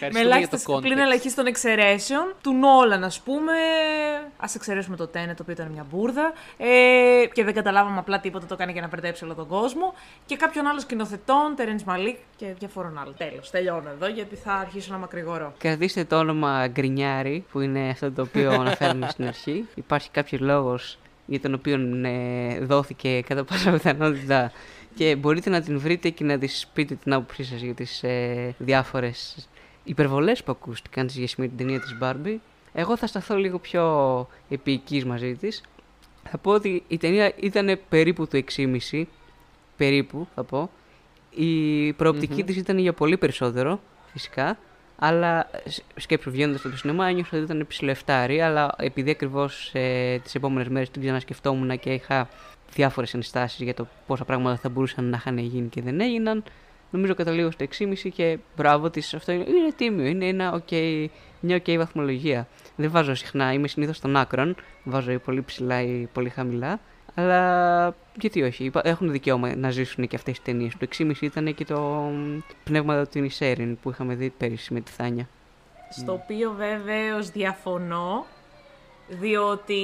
Με 0.00 0.06
Ευχαριστούμε 0.06 0.38
για 0.38 0.48
το 0.48 0.56
ελάχιστε 0.56 0.72
context. 0.72 0.82
πλην 0.82 0.98
ελαχίστων 0.98 1.46
εξαιρέσεων. 1.46 2.34
Του 2.42 2.52
Νόλαν, 2.52 3.04
ας 3.04 3.20
πούμε. 3.20 3.52
Α 4.36 4.46
εξαιρέσουμε 4.54 4.96
το 4.96 5.06
Τένε, 5.06 5.34
το 5.34 5.42
οποίο 5.42 5.52
ήταν 5.52 5.68
μια 5.72 5.86
μπουρδα. 5.90 6.32
Ε, 6.56 7.26
και 7.32 7.44
δεν 7.44 7.54
καταλάβαμε 7.54 7.98
απλά 7.98 8.20
τίποτα, 8.20 8.46
το 8.46 8.56
κάνει 8.56 8.72
για 8.72 8.80
να 8.80 8.88
μπερδέψει 8.88 9.24
όλο 9.24 9.34
τον 9.34 9.46
κόσμο. 9.46 9.94
Και 10.26 10.36
κάποιον 10.36 10.66
άλλος 10.66 10.82
σκηνοθετών, 10.82 11.54
Τερεν 11.56 11.80
Μαλίκ 11.84 12.16
και 12.36 12.46
διαφόρων 12.58 12.98
άλλων. 12.98 13.14
Τέλος, 13.16 13.50
τελειώνω 13.50 13.90
εδώ 13.90 14.06
γιατί 14.06 14.36
θα 14.36 14.52
αρχίσω 14.52 14.92
να 14.92 14.98
μακρηγορώ. 14.98 15.52
Κρατήστε 15.58 16.04
το 16.04 16.18
όνομα 16.18 16.66
Γκρινιάρη, 16.66 17.44
που 17.52 17.60
είναι 17.60 17.88
αυτό 17.88 18.12
το 18.12 18.22
οποίο 18.22 18.50
αναφέραμε 18.60 19.08
στην 19.10 19.26
αρχή. 19.26 19.68
Υπάρχει 19.74 20.10
κάποιος 20.10 20.40
λόγος 20.40 20.98
για 21.26 21.40
τον 21.40 21.54
οποίο 21.54 21.78
ε, 22.04 22.58
δόθηκε 22.60 23.20
κατά 23.26 23.44
πάσα 23.44 23.70
πιθανότητα 23.70 24.52
και 24.94 25.16
μπορείτε 25.16 25.50
να 25.50 25.60
την 25.60 25.78
βρείτε 25.78 26.08
και 26.08 26.24
να 26.24 26.38
της 26.38 26.66
πείτε 26.72 26.94
την 26.94 27.12
άποψή 27.12 27.44
σας 27.44 27.60
για 27.60 27.74
τις 27.74 28.02
ε, 28.02 28.54
διάφορες 28.58 29.48
υπερβολές 29.84 30.42
που 30.42 30.52
ακούστηκαν 30.52 31.08
στη 31.08 31.18
σχέση 31.18 31.40
με 31.40 31.46
την 31.46 31.56
ταινία 31.56 31.80
της 31.80 31.96
Barbie. 32.00 32.36
Εγώ 32.72 32.96
θα 32.96 33.06
σταθώ 33.06 33.36
λίγο 33.36 33.58
πιο 33.58 34.28
επίοικης 34.48 35.04
μαζί 35.04 35.34
της. 35.34 35.62
Θα 36.30 36.38
πω 36.38 36.50
ότι 36.52 36.82
η 36.88 36.98
ταινία 36.98 37.32
ήταν 37.36 37.78
περίπου 37.88 38.26
το 38.26 38.42
6,5, 38.56 39.04
περίπου 39.76 40.26
θα 40.34 40.44
πω. 40.44 40.70
Η 41.30 41.92
προοπτικη 41.92 42.44
της 42.44 42.56
ήταν 42.56 42.78
για 42.78 42.92
πολύ 42.92 43.16
περισσότερο, 43.16 43.80
φυσικά. 44.12 44.58
Αλλά 44.98 45.50
σ- 45.68 45.82
σκέψου 45.96 46.30
βγαίνοντας 46.30 46.60
από 46.60 46.70
το 46.70 46.76
σινεμά, 46.76 47.06
ένιωσα 47.06 47.30
ότι 47.36 47.44
ήταν 47.44 47.66
ψηλοεφτάρι. 47.68 48.40
Αλλά 48.40 48.74
επειδή 48.78 49.10
ακριβώς 49.10 49.70
ε, 49.74 50.18
τις 50.22 50.34
επόμενες 50.34 50.68
μέρες 50.68 50.90
την 50.90 51.02
ξανασκεφτόμουν 51.02 51.78
και 51.78 51.92
είχα 51.92 52.28
διάφορες 52.74 53.14
ενστάσεις 53.14 53.60
για 53.60 53.74
το 53.74 53.86
πόσα 54.06 54.24
πράγματα 54.24 54.56
θα 54.56 54.68
μπορούσαν 54.68 55.04
να 55.04 55.16
είχαν 55.16 55.38
γίνει 55.38 55.68
και 55.68 55.82
δεν 55.82 56.00
έγιναν, 56.00 56.44
νομίζω 56.90 57.14
καταλήγω 57.14 57.50
στο 57.50 57.66
6,5 57.78 58.08
και 58.14 58.38
μπράβο 58.56 58.90
της. 58.90 59.14
Αυτό 59.14 59.32
είναι, 59.32 59.44
είναι 59.48 59.72
τίμιο. 59.76 60.06
Είναι 60.06 60.26
ένα 60.26 60.62
okay, 60.68 61.06
μια 61.40 61.62
ok 61.62 61.76
βαθμολογία. 61.76 62.48
Δεν 62.76 62.90
βάζω 62.90 63.14
συχνά, 63.14 63.52
είμαι 63.52 63.68
συνήθως 63.68 64.00
των 64.00 64.16
άκρων. 64.16 64.56
Βάζω 64.84 65.10
ή 65.12 65.18
πολύ 65.18 65.42
ψηλά 65.42 65.82
ή 65.82 66.08
πολύ 66.12 66.28
χαμηλά. 66.28 66.80
Αλλά 67.14 67.94
γιατί 68.20 68.42
όχι, 68.42 68.64
υπά- 68.64 68.86
έχουν 68.86 69.10
δικαίωμα 69.10 69.56
να 69.56 69.70
ζήσουν 69.70 70.06
και 70.06 70.16
αυτές 70.16 70.34
τις 70.34 70.44
ταινίες. 70.44 70.72
Το 70.78 70.86
6,5 70.98 71.12
ήταν 71.20 71.54
και 71.54 71.64
το 71.64 71.80
μ, 71.80 72.38
πνεύμα 72.64 73.06
του 73.06 73.20
Νισέριν 73.20 73.78
που 73.82 73.90
είχαμε 73.90 74.14
δει 74.14 74.32
πέρυσι 74.38 74.72
με 74.74 74.80
τη 74.80 74.90
Θάνια. 74.90 75.28
Στο 75.90 76.12
οποίο 76.12 76.54
βέβαιως 76.56 77.30
διαφωνώ, 77.30 78.26
διότι 79.10 79.82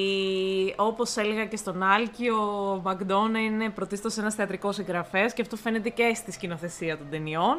όπως 0.77 1.17
έλεγα 1.17 1.45
και 1.45 1.57
στον 1.57 1.83
Άλκη, 1.83 2.29
ο 2.29 2.81
Μακδόνα 2.85 3.41
είναι 3.41 3.71
πρωτίστως 3.71 4.17
ένας 4.17 4.35
θεατρικός 4.35 4.75
συγγραφέας 4.75 5.33
και 5.33 5.43
αυτό 5.43 5.57
φαίνεται 5.57 5.89
και 5.89 6.13
στη 6.15 6.33
σκηνοθεσία 6.33 6.99
των 6.99 7.07
ταινιών. 7.11 7.59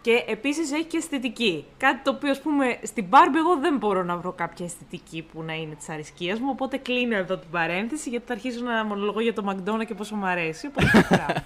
Και 0.00 0.24
επίσης 0.26 0.72
έχει 0.72 0.84
και 0.84 0.96
αισθητική. 0.96 1.64
Κάτι 1.76 2.00
το 2.02 2.10
οποίο, 2.10 2.30
ας 2.30 2.40
πούμε, 2.40 2.78
στην 2.82 3.06
Barbie 3.10 3.36
εγώ 3.36 3.58
δεν 3.60 3.76
μπορώ 3.76 4.02
να 4.02 4.16
βρω 4.16 4.32
κάποια 4.32 4.64
αισθητική 4.64 5.26
που 5.32 5.42
να 5.42 5.52
είναι 5.52 5.74
της 5.74 5.88
αρισκίας 5.88 6.38
μου, 6.38 6.48
οπότε 6.50 6.76
κλείνω 6.76 7.16
εδώ 7.16 7.36
την 7.36 7.50
παρένθεση 7.50 8.08
γιατί 8.08 8.26
θα 8.26 8.32
αρχίσω 8.32 8.64
να 8.64 8.84
μονολογώ 8.84 9.20
για 9.20 9.32
τον 9.32 9.44
Μακδόνα 9.44 9.84
και 9.84 9.94
πόσο 9.94 10.16
μου 10.16 10.26
αρέσει. 10.26 10.66
Οπότε, 10.66 11.06
μπράβο. 11.10 11.32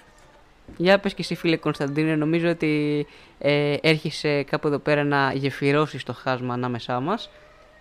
Για 0.76 0.98
πες 0.98 1.14
και 1.14 1.22
εσύ 1.22 1.34
φίλε 1.34 1.56
Κωνσταντίνε, 1.56 2.16
νομίζω 2.16 2.48
ότι 2.48 3.06
ε, 3.38 3.76
έρχεσαι 3.80 4.42
κάπου 4.42 4.66
εδώ 4.66 4.78
πέρα 4.78 5.04
να 5.04 5.32
γεφυρώσεις 5.32 6.02
το 6.02 6.12
χάσμα 6.12 6.54
ανάμεσά 6.54 7.00
μας. 7.00 7.30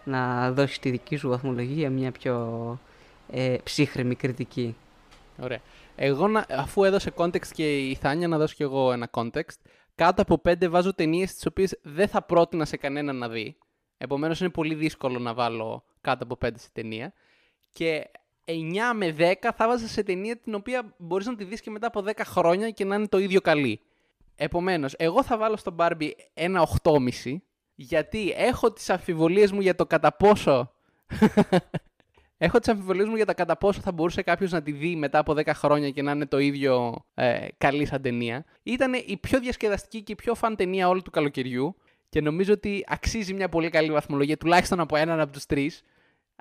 Να 0.08 0.52
δώσει 0.52 0.80
τη 0.80 0.90
δική 0.90 1.16
σου 1.16 1.30
βαθμολογία 1.30 1.90
μια 1.90 2.12
πιο 2.12 2.80
ε, 3.32 3.56
ψύχρεμη 3.64 4.16
κριτική. 4.16 4.76
Ωραία. 5.42 5.60
Εγώ, 5.96 6.28
να- 6.28 6.46
αφού 6.50 6.84
έδωσε 6.84 7.12
context 7.16 7.48
και 7.48 7.78
η 7.90 7.96
Θάνια, 7.96 8.28
να 8.28 8.38
δώσω 8.38 8.56
κι 8.56 8.64
εγώ 8.64 8.92
ένα 8.92 9.10
context. 9.12 9.58
Κάτω 9.96 10.22
από 10.22 10.38
πέντε 10.38 10.68
βάζω 10.68 10.94
ταινίες 10.94 11.34
τις 11.34 11.46
οποίες 11.46 11.80
δεν 11.84 12.08
θα 12.08 12.22
πρότεινα 12.22 12.66
σε 12.66 12.78
κανένα 12.78 13.14
να 13.14 13.30
δει. 13.30 13.58
Επομένως 13.98 14.40
είναι 14.40 14.50
πολύ 14.50 14.76
δύσκολο 14.76 15.20
να 15.20 15.34
βάλω 15.34 15.84
κάτω 16.02 16.24
από 16.24 16.36
πέντε 16.38 16.60
σε 16.60 16.68
ταινία. 16.74 17.14
Και 17.72 18.10
9 18.46 18.54
με 18.96 19.16
10 19.18 19.34
θα 19.56 19.68
βάζα 19.68 19.88
σε 19.88 20.04
ταινία 20.04 20.38
την 20.38 20.56
οποία 20.56 20.94
μπορείς 20.98 21.26
να 21.28 21.36
τη 21.36 21.44
δεις 21.44 21.62
και 21.62 21.70
μετά 21.70 21.88
από 21.88 22.04
10 22.06 22.12
χρόνια 22.26 22.70
και 22.70 22.86
να 22.86 22.96
είναι 22.96 23.08
το 23.08 23.18
ίδιο 23.18 23.42
καλή. 23.42 23.80
Επομένως, 24.36 24.94
εγώ 24.98 25.24
θα 25.24 25.38
βάλω 25.38 25.58
στον 25.58 25.76
Barbie 25.80 26.10
ένα 26.34 26.68
8,5 26.84 27.38
γιατί 27.80 28.34
έχω 28.36 28.72
τις 28.74 28.90
αμφιβολίες 28.90 29.52
μου 29.52 29.62
για 29.62 29.76
το 29.76 29.86
κατά 29.86 30.14
πόσο 30.14 30.72
Έχω 32.40 32.60
τις 32.60 32.68
αμφιβολίες 32.70 33.08
μου 33.08 33.16
για 33.16 33.26
τα 33.26 33.34
κατά 33.34 33.58
πόσο 33.58 33.82
θα 33.82 33.92
μπορούσε 33.92 34.22
κάποιος 34.22 34.52
να 34.52 34.62
τη 34.62 34.72
δει 34.72 34.96
μετά 34.96 35.20
από 35.20 35.34
10 35.34 35.46
χρόνια 35.54 35.90
και 35.90 36.02
να 36.02 36.12
είναι 36.12 36.26
το 36.26 36.38
ίδιο 36.40 37.06
ε, 37.14 37.48
καλή 37.58 37.86
σαν 37.86 38.02
ταινία. 38.02 38.46
Ήταν 38.64 38.94
η 39.06 39.18
πιο 39.22 39.40
διασκεδαστική 39.40 40.02
και 40.04 40.12
η 40.12 40.16
πιο 40.16 40.36
φαν 40.36 40.56
ταινία 40.56 40.88
όλου 40.90 41.02
του 41.02 41.12
καλοκαιριού 41.12 41.76
και 42.10 42.22
νομίζω 42.22 42.54
ότι 42.54 42.84
αξίζει 42.88 43.34
μια 43.34 43.50
πολύ 43.50 43.70
καλή 43.70 43.92
βαθμολογία, 43.92 44.38
τουλάχιστον 44.38 44.80
από 44.80 44.96
έναν 44.96 45.20
από 45.20 45.32
τους 45.32 45.46
τρεις. 45.46 45.84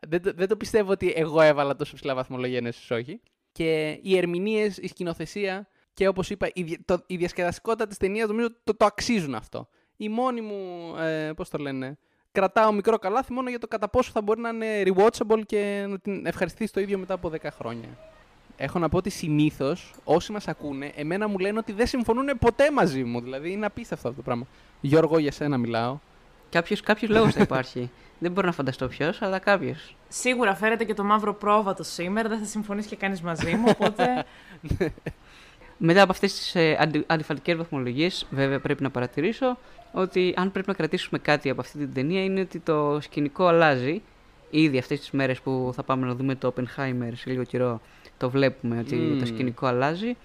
Δεν, 0.09 0.23
το- 0.23 0.33
δεν 0.35 0.49
το 0.49 0.57
πιστεύω 0.57 0.91
ότι 0.91 1.13
εγώ 1.17 1.41
έβαλα 1.41 1.77
τόσο 1.77 1.95
ψηλά 1.95 2.15
βαθμολογία, 2.15 2.61
ναι, 2.61 2.69
εσείς 2.69 2.91
όχι. 2.91 3.21
Και 3.53 3.99
οι 4.03 4.17
ερμηνείες, 4.17 4.77
η 4.77 4.87
σκηνοθεσία 4.89 5.69
και 5.95 6.09
όπως 6.09 6.31
είπα, 6.31 6.49
η, 6.55 6.63
δια- 6.63 6.79
το- 6.85 7.05
η 7.07 7.17
διασκεδαστικότητα 7.17 7.87
της 7.87 7.97
ταινίας 7.97 8.29
νομίζω 8.29 8.49
το, 8.65 8.77
το 8.77 8.85
αξίζουν 8.85 9.35
αυτό. 9.35 9.69
Η 9.97 10.09
μόνη 10.09 10.41
μου, 10.41 10.95
ε, 10.97 11.33
πώς 11.33 11.49
το 11.49 11.59
λένε, 11.59 11.99
κρατάω 12.33 12.73
μικρό 12.73 12.99
καλάθι 12.99 13.33
μόνο 13.33 13.49
για 13.49 13.59
το 13.59 13.67
κατά 13.67 13.89
πόσο 13.89 14.11
θα 14.11 14.23
μπορεί 14.23 14.41
να 14.41 14.49
είναι 14.49 14.83
rewatchable 14.85 15.41
και 15.47 15.85
να 15.89 15.99
την 15.99 16.27
ευχαριστήσει 16.27 16.73
το 16.73 16.81
ίδιο 16.81 16.99
μετά 16.99 17.15
από 17.15 17.31
10 17.31 17.37
χρόνια. 17.59 17.89
Έχω 18.57 18.79
να 18.79 18.89
πω 18.89 18.97
ότι 18.97 19.11
συνήθως 19.11 19.95
όσοι 20.05 20.33
μας 20.33 20.49
ακούνε, 20.49 20.93
εμένα 20.97 21.29
μου 21.29 21.39
λένε 21.39 21.59
ότι 21.59 21.73
δεν 21.73 21.87
συμφωνούν 21.87 22.39
ποτέ 22.39 22.71
μαζί 22.71 23.05
μου. 23.05 23.21
Δηλαδή 23.21 23.53
είναι 23.53 23.67
απίστευτο 23.67 24.09
αυτό 24.09 24.21
το 24.21 24.25
πράγμα. 24.25 24.47
Γιώργο, 24.81 25.19
για 25.19 25.33
σένα 25.33 25.57
μιλάω. 25.57 25.99
Κάποιος, 26.51 26.81
κάποιος 26.81 27.11
λόγος 27.11 27.33
θα 27.33 27.43
υπάρχει. 27.43 27.91
Δεν 28.19 28.33
μπορώ 28.33 28.47
να 28.47 28.53
φανταστώ 28.53 28.89
ποιος, 28.89 29.23
αλλά 29.23 29.39
κάποιος. 29.39 29.97
Σίγουρα 30.09 30.55
φέρετε 30.55 30.85
και 30.85 30.95
το 30.95 31.05
μαύρο 31.05 31.35
πρόβατο 31.35 31.83
σήμερα, 31.83 32.29
δεν 32.29 32.39
θα 32.39 32.45
συμφωνήσει 32.45 32.89
και 32.89 32.97
κανείς 32.97 33.21
μαζί 33.21 33.55
μου, 33.55 33.65
οπότε... 33.69 34.25
Μετά 35.79 36.03
από 36.03 36.13
αυτές 36.13 36.35
τις 36.35 36.55
ε, 36.55 36.77
αντι, 36.81 37.05
αντιφατικές 37.07 37.57
βαθμολογίες, 37.57 38.27
βέβαια 38.31 38.61
πρέπει 38.61 38.83
να 38.83 38.91
παρατηρήσω 38.91 39.59
ότι 39.93 40.35
αν 40.37 40.53
πρέπει 40.53 40.69
να 40.69 40.75
κρατήσουμε 40.75 41.19
κάτι 41.19 41.51
από 41.51 41.61
αυτή 41.61 41.79
την 41.79 41.93
ταινία 41.93 42.25
είναι 42.25 42.41
ότι 42.41 42.59
το 42.59 42.99
σκηνικό 43.01 43.47
αλλάζει. 43.47 44.03
Ήδη 44.51 44.79
αυτές 44.79 44.99
τις 44.99 45.11
μέρες 45.11 45.41
που 45.41 45.73
θα 45.75 45.83
πάμε 45.83 46.07
να 46.07 46.15
δούμε 46.15 46.35
το 46.35 46.55
Oppenheimer 46.57 47.11
σε 47.15 47.31
λίγο 47.31 47.45
καιρό 47.45 47.81
το 48.19 48.31
βλέπουμε 48.31 48.79
ότι 48.79 48.95
Μμμ. 48.95 49.19
το 49.19 49.27
σκηνικό 49.27 49.67
αλλάζει. 49.67 50.17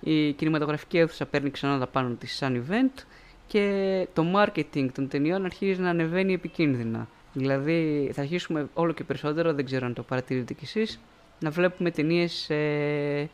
Η 0.00 0.32
κινηματογραφική 0.32 0.98
αίθουσα 0.98 1.26
παίρνει 1.26 1.50
ξανά 1.50 1.78
τα 1.78 1.86
πάνω 1.86 2.14
της 2.14 2.36
σαν 2.36 2.64
event 2.66 3.02
και 3.46 4.06
το 4.12 4.24
marketing 4.36 4.88
των 4.94 5.08
ταινιών 5.08 5.44
αρχίζει 5.44 5.80
να 5.80 5.90
ανεβαίνει 5.90 6.32
επικίνδυνα. 6.32 7.08
Δηλαδή 7.32 8.10
θα 8.14 8.20
αρχίσουμε 8.20 8.68
όλο 8.74 8.92
και 8.92 9.04
περισσότερο, 9.04 9.52
δεν 9.52 9.64
ξέρω 9.64 9.86
αν 9.86 9.94
το 9.94 10.02
παρατηρείτε 10.02 10.52
κι 10.52 10.64
εσείς, 10.64 11.00
να 11.40 11.50
βλέπουμε 11.50 11.90
ταινίες 11.90 12.50
ε, 12.50 13.28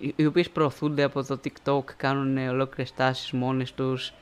οι- 0.00 0.12
οι 0.16 0.26
οποίες 0.26 0.50
προωθούνται 0.50 1.02
από 1.02 1.24
το 1.24 1.40
TikTok, 1.44 1.84
κάνουν 1.96 2.48
ολόκληρες 2.48 2.94
τάσεις 2.94 3.32
μόνες 3.32 3.72
τους, 3.72 4.12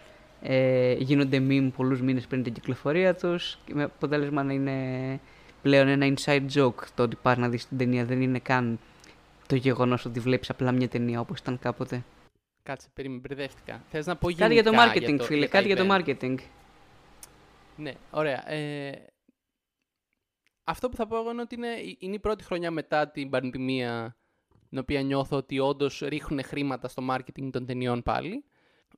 ε, 0.42 0.92
γίνονται 0.92 1.36
meme 1.48 1.70
πολλούς 1.76 2.00
μήνες 2.02 2.26
πριν 2.26 2.42
την 2.42 2.52
κυκλοφορία 2.52 3.14
τους, 3.14 3.58
και 3.64 3.74
με 3.74 3.82
αποτέλεσμα 3.82 4.42
να 4.42 4.52
είναι 4.52 5.20
πλέον 5.62 5.88
ένα 5.88 6.14
inside 6.16 6.46
joke 6.54 6.82
το 6.94 7.02
ότι 7.02 7.16
πας 7.22 7.36
να 7.36 7.48
δεις 7.48 7.68
την 7.68 7.78
ταινία, 7.78 8.04
δεν 8.04 8.22
είναι 8.22 8.38
καν 8.38 8.78
το 9.46 9.54
γεγονός 9.56 10.04
ότι 10.04 10.20
βλέπεις 10.20 10.50
απλά 10.50 10.72
μια 10.72 10.88
ταινία 10.88 11.20
όπως 11.20 11.38
ήταν 11.38 11.58
κάποτε. 11.58 12.04
Κάτσε, 12.62 12.88
περίμενε, 12.94 13.20
μπερδεύτηκα. 13.28 13.82
Θες 13.90 14.06
να 14.06 14.16
πω 14.16 14.30
Κάτι 14.32 14.52
για 14.54 14.62
το 14.62 14.70
γενικά 14.70 14.92
marketing, 14.92 15.16
το- 15.18 15.24
φίλε, 15.24 15.44
τα 15.46 15.50
κάτι 15.50 15.66
για 15.66 15.76
το 15.76 15.86
event. 15.88 16.04
marketing. 16.04 16.34
Ναι, 17.76 17.92
ωραία. 18.10 18.50
Ε, 18.52 19.06
αυτό 20.64 20.88
που 20.88 20.96
θα 20.96 21.06
πω 21.06 21.16
εγώ 21.16 21.30
είναι 21.30 21.40
ότι 21.40 21.54
είναι, 21.54 21.68
είναι 21.98 22.14
η 22.14 22.18
πρώτη 22.18 22.44
χρονιά 22.44 22.70
μετά 22.70 23.08
την 23.08 23.30
πανδημία 23.30 24.16
την 24.68 24.78
οποία 24.78 25.02
νιώθω 25.02 25.36
ότι 25.36 25.58
όντως 25.58 25.98
ρίχνουν 25.98 26.44
χρήματα 26.44 26.88
στο 26.88 27.06
marketing 27.10 27.50
των 27.50 27.66
ταινιών 27.66 28.02
πάλι. 28.02 28.44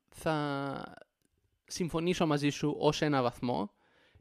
Θα 0.09 0.83
συμφωνήσω 1.65 2.25
μαζί 2.27 2.49
σου 2.49 2.75
ως 2.79 3.01
ένα 3.01 3.21
βαθμό 3.21 3.71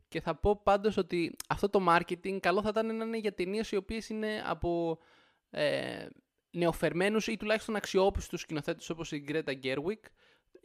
και 0.08 0.20
θα 0.20 0.34
πω 0.34 0.60
πάντως 0.62 0.96
ότι 0.96 1.36
αυτό 1.48 1.68
το 1.68 1.84
marketing 1.88 2.38
καλό 2.40 2.62
θα 2.62 2.68
ήταν 2.68 2.96
να 2.96 3.04
είναι 3.04 3.18
για 3.18 3.34
ταινίες 3.34 3.70
οι 3.70 3.76
οποίες 3.76 4.08
είναι 4.08 4.42
από 4.46 4.98
ε, 5.50 6.06
νεοφερμένους 6.50 7.26
ή 7.26 7.36
τουλάχιστον 7.36 7.76
αξιόπιστους 7.76 8.40
σκηνοθέτες 8.40 8.90
όπως 8.90 9.12
η 9.12 9.24
Greta 9.28 9.54
Gerwig 9.62 10.00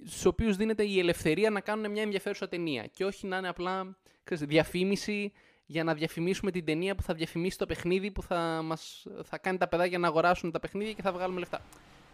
στους 0.04 0.26
οποίους 0.26 0.56
δίνεται 0.56 0.84
η 0.84 1.00
ελευθερία 1.00 1.50
να 1.50 1.60
κάνουν 1.60 1.92
μια 1.92 2.02
ενδιαφέρουσα 2.02 2.48
ταινία 2.48 2.86
και 2.86 3.06
όχι 3.06 3.28
να 3.28 3.38
είναι 3.38 3.48
απλά 3.48 3.98
ξέρεις, 4.24 4.46
διαφήμιση 4.46 5.32
για 5.66 5.84
να 5.84 5.94
διαφημίσουμε 5.94 6.52
την 6.52 6.66
ταινία 6.66 6.96
που 6.96 7.02
θα 7.02 7.14
διαφημίσει 7.14 7.58
το 7.58 7.66
παιχνίδι 7.66 8.12
που 8.12 8.22
θα, 8.24 8.62
μας, 8.64 9.06
θα 9.24 9.38
κάνει 9.38 9.58
τα 9.58 9.68
παιδάκια 9.68 9.98
να 10.00 10.08
αγοράσουν 10.08 10.52
τα 10.52 10.60
παιχνίδια 10.60 10.94
και 10.94 11.02
θα 11.02 11.12
βγάλουμε 11.12 11.40
λεφτά. 11.40 11.62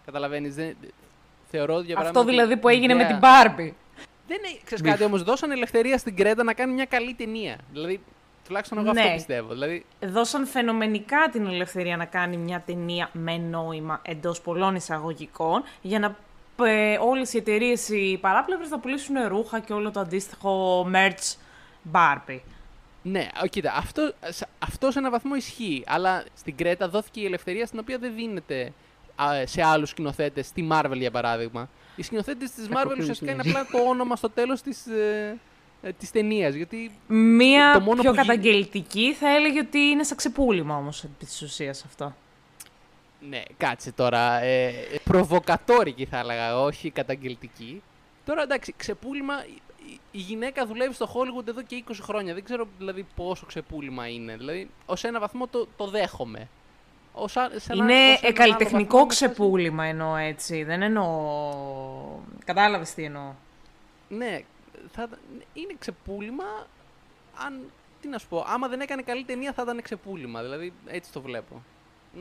Καταλαβαίνεις, 0.06 0.56
δεν, 0.56 0.76
θεωρώ 1.50 1.74
για 1.80 1.98
Αυτό 1.98 2.12
παράδειγμα 2.12 2.22
ότι 2.22 2.30
δηλαδή 2.32 2.58
που 2.58 2.70
η 2.70 2.74
έγινε 2.74 2.94
με 2.94 3.04
ιδέα- 3.04 3.20
την 3.20 3.28
Barbie. 3.28 3.74
Δεν 4.28 4.38
είναι, 4.38 4.60
ξέρεις 4.64 4.84
κάτι 4.84 5.04
όμως, 5.04 5.24
δώσαν 5.24 5.52
ελευθερία 5.52 5.98
στην 5.98 6.16
Κρέτα 6.16 6.44
να 6.44 6.54
κάνει 6.54 6.74
μια 6.74 6.86
καλή 6.86 7.14
ταινία. 7.14 7.58
Δηλαδή, 7.72 8.02
τουλάχιστον 8.46 8.78
εγώ 8.78 8.90
αυτό 8.90 9.02
Ναι. 9.08 9.14
πιστεύω. 9.14 9.52
Δηλαδή, 9.54 9.86
Δώσαν 10.06 10.46
φαινομενικά 10.48 11.30
την 11.32 11.46
ελευθερία 11.46 11.98
να 11.98 12.06
κάνει 12.06 12.38
μια 12.38 12.64
ταινία 12.66 13.10
με 13.14 13.38
νόημα 13.38 14.02
εντός 14.06 14.42
πολλών 14.42 14.76
εισαγωγικών 14.76 15.64
για 15.82 16.00
να 16.00 16.16
ε, 16.66 16.98
όλες 17.02 17.34
οι 17.34 17.38
εταιρείες 17.38 17.90
οι 17.90 18.18
παράπλευρες 18.22 18.68
θα 18.68 18.80
πουλήσουν 18.80 19.16
ρούχα 19.28 19.60
και 19.60 19.74
όλο 19.74 19.92
το 19.92 20.00
αντίστοιχο 20.00 20.82
merch 20.94 21.36
Barbie. 21.92 22.40
Ναι, 23.04 23.28
ο, 23.44 23.48
κοίτα, 23.48 23.74
αυτό, 23.76 24.14
σε- 24.30 24.48
αυτό 24.60 24.92
σε 24.92 25.00
έναν 25.00 25.12
βαθμό 25.12 25.36
ισχύει. 25.36 25.84
Αλλά 25.86 26.24
στην 26.34 26.56
Κρέτα 26.56 26.90
δόθηκε 26.90 27.20
η 27.22 27.26
ελευθερία 27.26 27.66
στην 27.66 27.80
οποία 27.80 27.98
δεν 27.98 28.14
δίνεται 28.16 28.74
α, 29.16 29.26
σε 29.46 29.64
άλλους 29.64 29.90
σκηνοθέτες, 29.90 30.46
στη 30.48 30.68
Marvel 30.72 30.94
για 30.98 31.12
παράδειγμα. 31.12 31.70
Οι 31.96 32.04
σκηνοθέτες 32.04 32.52
της 32.52 32.68
Marvel 32.68 32.74
Κακό 32.74 32.96
ουσιαστικά 33.00 33.32
είναι 33.32 33.42
κινητή. 33.42 33.60
απλά 33.60 33.80
το 33.82 33.90
όνομα 33.90 34.16
στο 34.16 34.30
τέλος 34.30 34.62
της 34.62 34.86
ε, 34.88 35.38
ε, 35.82 35.92
της 35.92 36.12
ταινίας. 36.12 36.54
Γιατί 36.54 36.92
Μία 37.08 37.72
Το 37.74 37.80
μόνο 37.80 38.02
πιο 38.02 38.12
που 38.12 38.16
γι- 38.20 38.28
καταγγελτική 38.28 39.14
θα 39.14 39.30
έλεγε 39.36 39.60
ότι 39.60 39.80
είναι 39.80 40.04
σαν 40.04 40.18
ξεπούλημα 40.18 40.76
όμως 40.76 41.04
επί 41.04 41.26
της 41.26 41.42
ουσίας 41.42 41.84
αυτό. 41.86 42.16
Ναι, 43.30 43.42
κάτσε 43.58 43.92
τώρα. 43.92 44.42
Ε, 44.42 44.74
προβοκατόρικη 45.04 46.06
θα 46.06 46.18
έλεγα, 46.18 46.62
όχι 46.62 46.90
καταγγελτική. 46.90 47.82
Τώρα 48.26 48.42
εντάξει, 48.42 48.74
ξεπούλημα. 48.78 49.34
Η- 49.92 49.94
η- 49.94 50.00
Η 50.12 50.18
γυναίκα 50.18 50.66
δουλεύει 50.66 50.94
στο 50.94 51.06
Hollywood 51.14 51.48
εδώ 51.48 51.62
και 51.62 51.84
20 51.88 51.94
χρόνια. 52.02 52.34
Δεν 52.34 52.44
ξέρω 52.44 52.68
δηλαδή 52.78 53.06
πόσο 53.16 53.46
ξεπούλημα 53.46 54.08
είναι. 54.08 54.36
Δηλαδή, 54.38 54.70
ως 54.86 55.04
ένα 55.04 55.20
βαθμό 55.20 55.48
το, 55.48 55.68
το 55.78 55.88
δέχομαι. 55.88 56.48
Ως, 57.14 57.38
α- 57.38 57.50
σε 57.56 57.74
ένα- 57.74 57.84
Είναι 57.84 57.94
ως 57.94 58.08
έναν 58.08 58.20
άλλο 58.24 58.34
καλλιτεχνικό 58.34 58.92
βαθμό, 58.98 59.06
ξεπούλημα 59.10 59.84
εννοώ 59.86 60.16
έτσι, 60.16 60.64
δεν 60.64 60.82
εννοώ... 60.82 61.10
Κατάλαβες 62.46 62.94
τι 62.94 63.04
εννοώ. 63.04 63.32
Ναι, 64.10 64.40
θα, 64.92 65.04
ήταν- 65.04 65.20
είναι 65.54 65.74
ξεπούλημα. 65.80 66.44
Αν, 67.46 67.60
τι 68.02 68.08
να 68.08 68.18
σου 68.18 68.28
πω, 68.28 68.46
άμα 68.48 68.68
δεν 68.68 68.80
έκανε 68.82 69.02
καλή 69.02 69.24
ταινία 69.24 69.54
θα 69.54 69.62
ήταν 69.62 69.82
ξεπούλημα. 69.82 70.42
Δηλαδή, 70.42 70.74
έτσι 70.86 71.12
το 71.12 71.22
βλέπω. 71.22 71.62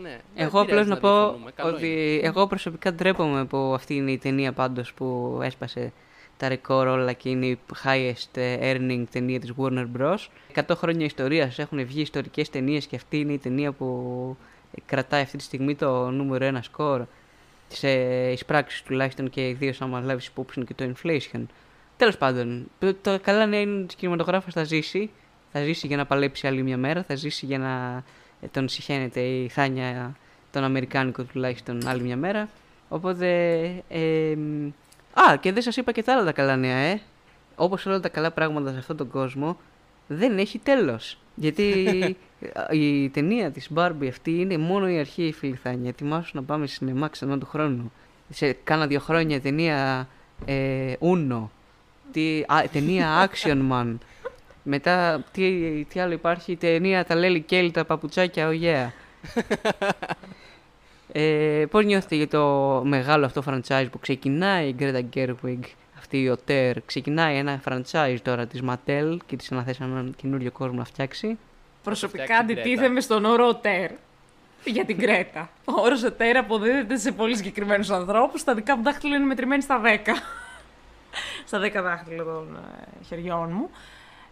Ναι, 0.01 0.09
δεν 0.35 0.45
Εγώ 0.47 0.61
απλώς 0.61 0.67
πειράζει 0.67 0.89
να 0.89 0.97
πω 0.99 1.09
διαφωνούμε, 1.19 1.51
καλό 1.51 1.75
ότι 1.77 1.87
είναι. 2.15 2.27
εγώ 2.29 2.47
προσωπικά 2.47 2.93
ντρέπομαι 2.93 3.45
που 3.45 3.57
αυτή 3.75 3.95
είναι 3.95 4.11
η 4.11 4.19
ταινία 4.19 4.53
πάντως 4.53 4.93
που 4.95 5.39
έσπασε 5.43 5.93
τα 6.41 6.49
ρεκόρ 6.49 6.87
όλα 6.87 7.13
και 7.13 7.29
είναι 7.29 7.47
η 7.47 7.59
highest 7.85 8.39
earning 8.61 9.05
ταινία 9.11 9.41
της 9.41 9.53
Warner 9.57 9.87
Bros. 9.99 10.17
100 10.55 10.63
χρόνια 10.77 11.05
ιστορίας 11.05 11.59
έχουν 11.59 11.87
βγει 11.87 12.01
ιστορικές 12.01 12.51
ταινίες 12.51 12.87
και 12.87 12.97
αυτή 12.97 13.19
είναι 13.19 13.33
η 13.33 13.39
ταινία 13.39 13.73
που 13.73 14.37
κρατάει 14.87 15.23
αυτή 15.23 15.37
τη 15.37 15.43
στιγμή 15.43 15.75
το 15.75 16.11
νούμερο 16.11 16.45
ένα 16.45 16.63
σκορ 16.63 17.05
σε 17.69 17.91
εισπράξεις 18.31 18.83
τουλάχιστον 18.83 19.31
και 19.31 19.49
ιδίω 19.49 19.73
άμα 19.79 20.01
λάβεις 20.01 20.27
υπόψη 20.27 20.65
και 20.65 20.75
το 20.75 20.93
inflation. 20.93 21.43
Τέλος 21.97 22.17
πάντων, 22.17 22.71
το, 22.79 22.95
το 22.95 23.19
καλά 23.23 23.47
νέα 23.47 23.61
είναι 23.61 23.83
ότι 23.83 23.95
ο 23.95 23.97
κινηματογράφος 23.99 24.53
θα 24.53 24.65
ζήσει, 24.65 25.11
θα 25.53 25.63
ζήσει 25.63 25.87
για 25.87 25.97
να 25.97 26.07
παλέψει 26.07 26.47
άλλη 26.47 26.63
μια 26.63 26.77
μέρα, 26.77 27.03
θα 27.03 27.15
ζήσει 27.15 27.47
για 27.47 27.59
να 27.59 28.03
ε, 28.41 28.47
τον 28.47 28.69
συχαίνεται 28.69 29.21
η 29.21 29.49
Θάνια 29.49 30.17
τον 30.53 30.65
Αμερικάνικο 30.65 31.23
τουλάχιστον 31.23 31.87
άλλη 31.87 32.03
μια 32.03 32.17
μέρα. 32.17 32.49
Οπότε. 32.89 33.29
ε, 33.89 34.35
μ, 34.37 34.69
α, 35.13 35.37
και 35.37 35.53
δεν 35.53 35.63
σας 35.63 35.77
είπα 35.77 35.93
και 35.93 36.03
τα 36.03 36.13
άλλα 36.13 36.25
τα 36.25 36.33
καλά 36.33 36.57
νέα, 36.57 36.77
ε. 36.77 37.01
Όπως 37.57 37.87
όλα 37.87 38.01
τα 38.01 38.09
καλά 38.09 38.31
πράγματα 38.31 38.71
σε 38.73 38.79
αυτόν 38.79 38.97
τον 38.97 39.11
κόσμο, 39.11 39.57
δεν 40.07 40.39
έχει 40.39 40.59
τέλος. 40.59 41.19
Γιατί 41.35 41.63
ε, 42.69 42.77
η 42.77 43.09
ταινία 43.09 43.51
της 43.51 43.69
Barbie 43.75 44.09
αυτή 44.09 44.41
είναι 44.41 44.59
μόνο 44.59 44.89
η 44.89 44.99
αρχή, 44.99 45.33
φίλη 45.33 45.55
Θάνια. 45.55 45.89
Ετοιμάσου 45.89 46.31
να 46.35 46.43
πάμε 46.43 46.67
σινεμά 46.67 47.09
ξανά 47.09 47.39
του 47.39 47.47
χρόνου. 47.47 47.93
Σε 48.29 48.53
κάνα 48.53 48.87
δύο 48.87 49.01
χρόνια 49.01 49.37
η 49.37 49.41
ταινία 49.41 50.09
ε, 50.45 50.93
Uno. 51.01 51.49
Τι, 52.13 52.45
α, 52.47 52.63
ταινία 52.73 53.09
Action 53.29 53.71
Man. 53.71 53.95
Μετά, 54.63 55.25
τι, 55.33 55.85
τι 55.85 56.01
άλλο 56.01 56.13
υπάρχει, 56.13 56.53
η 56.53 56.57
ταινία 56.57 57.05
Τα 57.05 57.15
Λέλη 57.15 57.41
Κέλλη, 57.41 57.71
τα 57.71 57.85
παπουτσάκια, 57.85 58.49
oh 58.51 58.63
yeah. 58.63 58.89
ε, 61.13 61.65
πώς 61.71 61.85
νιώθετε 61.85 62.15
για 62.15 62.29
το 62.29 62.45
μεγάλο 62.85 63.25
αυτό 63.25 63.43
franchise 63.47 63.87
που 63.91 63.99
ξεκινάει 63.99 64.69
η 64.69 64.75
Greta 64.79 65.03
Gerwig, 65.15 65.61
αυτή 65.99 66.23
η 66.23 66.29
ΟΤΕΡ, 66.29 66.81
ξεκινάει 66.83 67.37
ένα 67.37 67.61
franchise 67.69 68.19
τώρα 68.23 68.47
της 68.47 68.63
Mattel 68.69 69.17
και 69.27 69.37
της 69.37 69.53
αναθέσαν 69.53 69.91
έναν 69.91 70.15
καινούριο 70.17 70.51
κόσμο 70.51 70.79
να 70.79 70.85
φτιάξει. 70.85 71.39
Προσωπικά 71.83 72.23
φτιάξει 72.23 72.45
την 72.47 72.59
αντιτίθεμαι 72.59 73.01
στον 73.01 73.25
όρο 73.25 73.49
ΟΤΕΡ 73.49 73.91
για 74.65 74.85
την 74.85 74.99
Κρέτα. 74.99 75.51
Ο 75.65 75.73
όρος 75.81 76.03
ΟΤΕΡ 76.03 76.37
αποδίδεται 76.37 76.97
σε 76.97 77.13
πολύ 77.13 77.37
συγκεκριμένους 77.37 77.91
ανθρώπους. 77.91 78.45
Τα 78.45 78.55
δικά 78.55 78.77
μου 78.77 78.83
δάχτυλα 78.83 79.17
είναι 79.17 79.25
μετρημένοι 79.25 79.63
στα 79.63 79.81
10. 79.85 79.87
στα 81.47 81.61
10 81.61 81.83
δάχτυλα 81.83 82.25
των 82.25 82.57
ε, 82.57 83.05
χεριών 83.05 83.51
μου. 83.53 83.71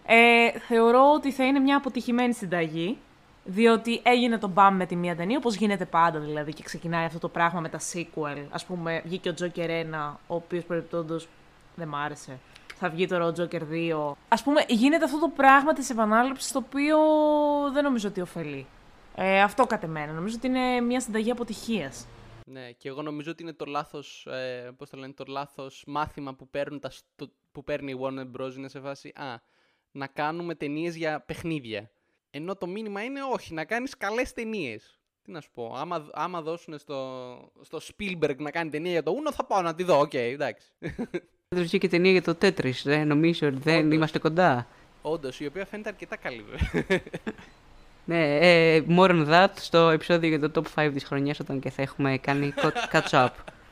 Ε, 0.06 0.58
θεωρώ 0.58 1.12
ότι 1.14 1.32
θα 1.32 1.44
είναι 1.44 1.58
μια 1.58 1.76
αποτυχημένη 1.76 2.32
συνταγή. 2.32 2.98
Διότι 3.44 4.00
έγινε 4.04 4.38
το 4.38 4.48
μπαμ 4.48 4.76
με 4.76 4.86
τη 4.86 4.96
μία 4.96 5.16
ταινία, 5.16 5.36
όπως 5.38 5.54
γίνεται 5.54 5.84
πάντα 5.84 6.18
δηλαδή, 6.18 6.52
και 6.52 6.62
ξεκινάει 6.62 7.04
αυτό 7.04 7.18
το 7.18 7.28
πράγμα 7.28 7.60
με 7.60 7.68
τα 7.68 7.78
sequel. 7.92 8.44
Α 8.50 8.64
πούμε, 8.66 9.02
βγήκε 9.04 9.28
ο 9.28 9.34
Joker 9.40 9.68
1, 9.68 10.16
ο 10.26 10.34
οποίος 10.34 10.64
περιπτόντω 10.64 11.16
δεν 11.74 11.88
μ' 11.88 11.94
άρεσε. 11.94 12.38
Θα 12.74 12.88
βγει 12.88 13.06
τώρα 13.06 13.24
ο 13.26 13.32
Joker 13.36 13.60
2. 13.70 14.12
Α 14.28 14.42
πούμε, 14.42 14.64
γίνεται 14.68 15.04
αυτό 15.04 15.18
το 15.18 15.28
πράγμα 15.28 15.72
της 15.72 15.90
επανάληψης, 15.90 16.52
το 16.52 16.58
οποίο 16.66 16.98
δεν 17.72 17.84
νομίζω 17.84 18.08
ότι 18.08 18.20
ωφελεί. 18.20 18.66
Ε, 19.14 19.40
αυτό 19.42 19.66
κατ' 19.66 19.82
εμένα. 19.82 20.12
Νομίζω 20.12 20.34
ότι 20.36 20.46
είναι 20.46 20.80
μια 20.80 21.00
συνταγή 21.00 21.30
αποτυχίας. 21.30 22.06
Ναι, 22.44 22.70
και 22.70 22.88
εγώ 22.88 23.02
νομίζω 23.02 23.30
ότι 23.30 23.42
είναι 23.42 23.52
το 23.52 23.64
λάθος, 23.64 24.26
ε, 24.30 24.70
πώς 24.76 24.90
το 24.90 24.96
λένε, 24.96 25.12
το 25.12 25.24
λάθος 25.28 25.84
μάθημα 25.86 26.34
που, 26.34 26.48
παίρνουν 26.48 26.80
τα, 26.80 26.90
στο- 26.90 27.30
που 27.52 27.64
παίρνει 27.64 27.90
η 27.92 27.98
Warner 28.02 28.40
Bros. 28.40 28.54
είναι 28.56 28.68
σε 28.68 28.80
φάση, 28.80 29.08
α, 29.16 29.34
να 29.92 30.06
κάνουμε 30.06 30.54
ταινίες 30.54 30.96
για 30.96 31.20
παιχνίδια. 31.20 31.90
Ενώ 32.30 32.56
το 32.56 32.66
μήνυμα 32.66 33.02
είναι 33.04 33.20
όχι, 33.32 33.54
να 33.54 33.64
κάνεις 33.64 33.96
καλές 33.96 34.32
ταινίες. 34.32 34.98
Τι 35.22 35.30
να 35.30 35.40
σου 35.40 35.50
πω, 35.54 35.74
άμα, 35.76 36.06
άμα 36.12 36.42
δώσουν 36.42 36.78
στο, 36.78 36.96
στο 37.60 37.78
Spielberg 37.82 38.36
να 38.36 38.50
κάνει 38.50 38.70
ταινία 38.70 38.90
για 38.90 39.02
το 39.02 39.12
Uno, 39.12 39.32
θα 39.34 39.44
πάω 39.44 39.62
να 39.62 39.74
τη 39.74 39.82
δω, 39.82 39.98
οκ, 40.00 40.14
εντάξει. 40.14 40.66
Δεν 41.54 41.62
βγήκε 41.62 41.88
ταινία 41.88 42.10
για 42.12 42.22
το 42.22 42.36
Tetris, 42.42 42.80
δεν 42.84 43.06
νομίζω 43.06 43.46
ότι 43.46 43.58
δεν 43.58 43.78
Όντως. 43.78 43.94
είμαστε 43.94 44.18
κοντά. 44.18 44.66
Όντως, 45.02 45.40
η 45.40 45.46
οποία 45.46 45.66
φαίνεται 45.66 45.88
αρκετά 45.88 46.16
καλή 46.16 46.44
βέβαια. 46.50 47.00
Ναι, 48.04 48.36
ε, 48.36 48.84
more 48.88 49.10
on 49.10 49.28
that 49.28 49.48
στο 49.54 49.78
επεισόδιο 49.88 50.28
για 50.28 50.50
το 50.50 50.62
top 50.74 50.84
5 50.84 50.90
της 50.92 51.04
χρονιάς 51.04 51.40
όταν 51.40 51.60
και 51.60 51.70
θα 51.70 51.82
έχουμε 51.82 52.18
κάνει 52.18 52.52
co- 52.62 52.96
catch 52.96 53.10
up. 53.10 53.28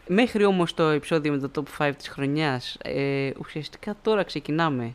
Μέχρι 0.07 0.45
όμως 0.45 0.75
το 0.75 0.83
επεισόδιο 0.83 1.33
με 1.33 1.49
το 1.49 1.65
top 1.79 1.87
5 1.89 1.93
της 1.97 2.09
χρονιάς, 2.09 2.77
ε, 2.83 3.31
ουσιαστικά 3.39 3.97
τώρα 4.03 4.23
ξεκινάμε 4.23 4.95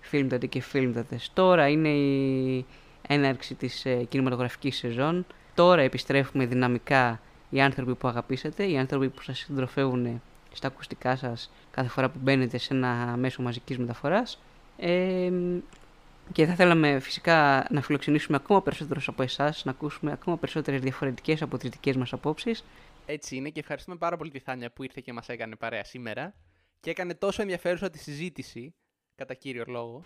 φίλμτατε 0.00 0.46
και 0.46 0.60
φίλμτατες. 0.60 1.30
Τώρα 1.34 1.68
είναι 1.68 1.88
η 1.88 2.66
έναρξη 3.08 3.54
της 3.54 3.84
ε, 3.84 4.04
κινηματογραφικής 4.08 4.76
σεζόν. 4.76 5.26
Τώρα 5.54 5.82
επιστρέφουμε 5.82 6.46
δυναμικά 6.46 7.20
οι 7.50 7.60
άνθρωποι 7.60 7.94
που 7.94 8.08
αγαπήσατε, 8.08 8.70
οι 8.70 8.78
άνθρωποι 8.78 9.08
που 9.08 9.22
σας 9.22 9.38
συντροφεύουν 9.38 10.22
στα 10.52 10.66
ακουστικά 10.66 11.16
σας 11.16 11.52
κάθε 11.70 11.88
φορά 11.88 12.10
που 12.10 12.18
μπαίνετε 12.22 12.58
σε 12.58 12.74
ένα 12.74 13.14
μέσο 13.16 13.42
μαζικής 13.42 13.78
μεταφοράς. 13.78 14.42
Ε, 14.76 15.30
και 16.32 16.46
θα 16.46 16.54
θέλαμε 16.54 16.98
φυσικά 17.00 17.66
να 17.70 17.80
φιλοξενήσουμε 17.80 18.36
ακόμα 18.36 18.62
περισσότερους 18.62 19.08
από 19.08 19.22
εσάς, 19.22 19.64
να 19.64 19.70
ακούσουμε 19.70 20.12
ακόμα 20.12 20.36
περισσότερες 20.38 20.80
διαφορετικές 20.80 21.42
από 21.42 21.58
τις 21.58 21.70
δικές 21.70 21.96
μας 21.96 22.12
απόψεις. 22.12 22.64
Έτσι 23.06 23.36
είναι 23.36 23.48
και 23.48 23.60
ευχαριστούμε 23.60 23.96
πάρα 23.96 24.16
πολύ 24.16 24.30
τη 24.30 24.38
Θάνια 24.38 24.70
που 24.70 24.82
ήρθε 24.82 25.00
και 25.04 25.12
μας 25.12 25.28
έκανε 25.28 25.56
παρέα 25.56 25.84
σήμερα 25.84 26.34
και 26.80 26.90
έκανε 26.90 27.14
τόσο 27.14 27.42
ενδιαφέρουσα 27.42 27.90
τη 27.90 27.98
συζήτηση, 27.98 28.74
κατά 29.14 29.34
κύριο 29.34 29.64
λόγο. 29.66 30.02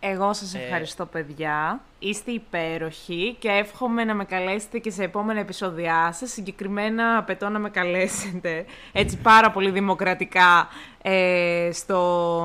Εγώ 0.00 0.32
σας 0.32 0.54
Ε. 0.54 0.58
ευχαριστώ, 0.58 1.06
παιδιά. 1.06 1.80
Είστε 1.98 2.30
υπέροχοι 2.30 3.36
και 3.38 3.48
εύχομαι 3.48 4.04
να 4.04 4.14
με 4.14 4.24
καλέσετε 4.24 4.78
και 4.78 4.90
σε 4.90 5.02
επόμενα 5.02 5.40
επεισόδια 5.40 6.12
σας. 6.12 6.30
Συγκεκριμένα 6.30 7.16
απαιτώ 7.16 7.48
να 7.48 7.58
με 7.58 7.70
καλέσετε 7.70 8.64
έτσι 8.92 9.18
πάρα 9.18 9.50
πολύ 9.50 9.70
δημοκρατικά 9.70 10.68
ε, 11.02 11.70
στο 11.72 11.98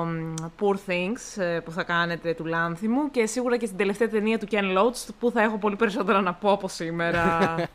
μ, 0.08 0.34
Poor 0.60 0.76
Things 0.92 1.42
ε, 1.42 1.60
που 1.60 1.72
θα 1.72 1.84
κάνετε 1.84 2.34
του 2.34 2.46
Λάνθιμου 2.46 3.12
και 3.12 3.26
σίγουρα 3.26 3.58
και 3.58 3.66
στην 3.66 3.78
τελευταία 3.78 4.08
ταινία 4.10 4.40
του 4.40 4.48
Ken 4.52 4.78
Loach 4.78 5.08
που 5.20 5.32
θα 5.32 5.42
έχω 5.42 5.58
πολύ 5.58 5.76
περισσότερα 5.76 6.22
να 6.22 6.34
πω 6.34 6.52
από 6.52 6.68
σήμερα. 6.68 7.56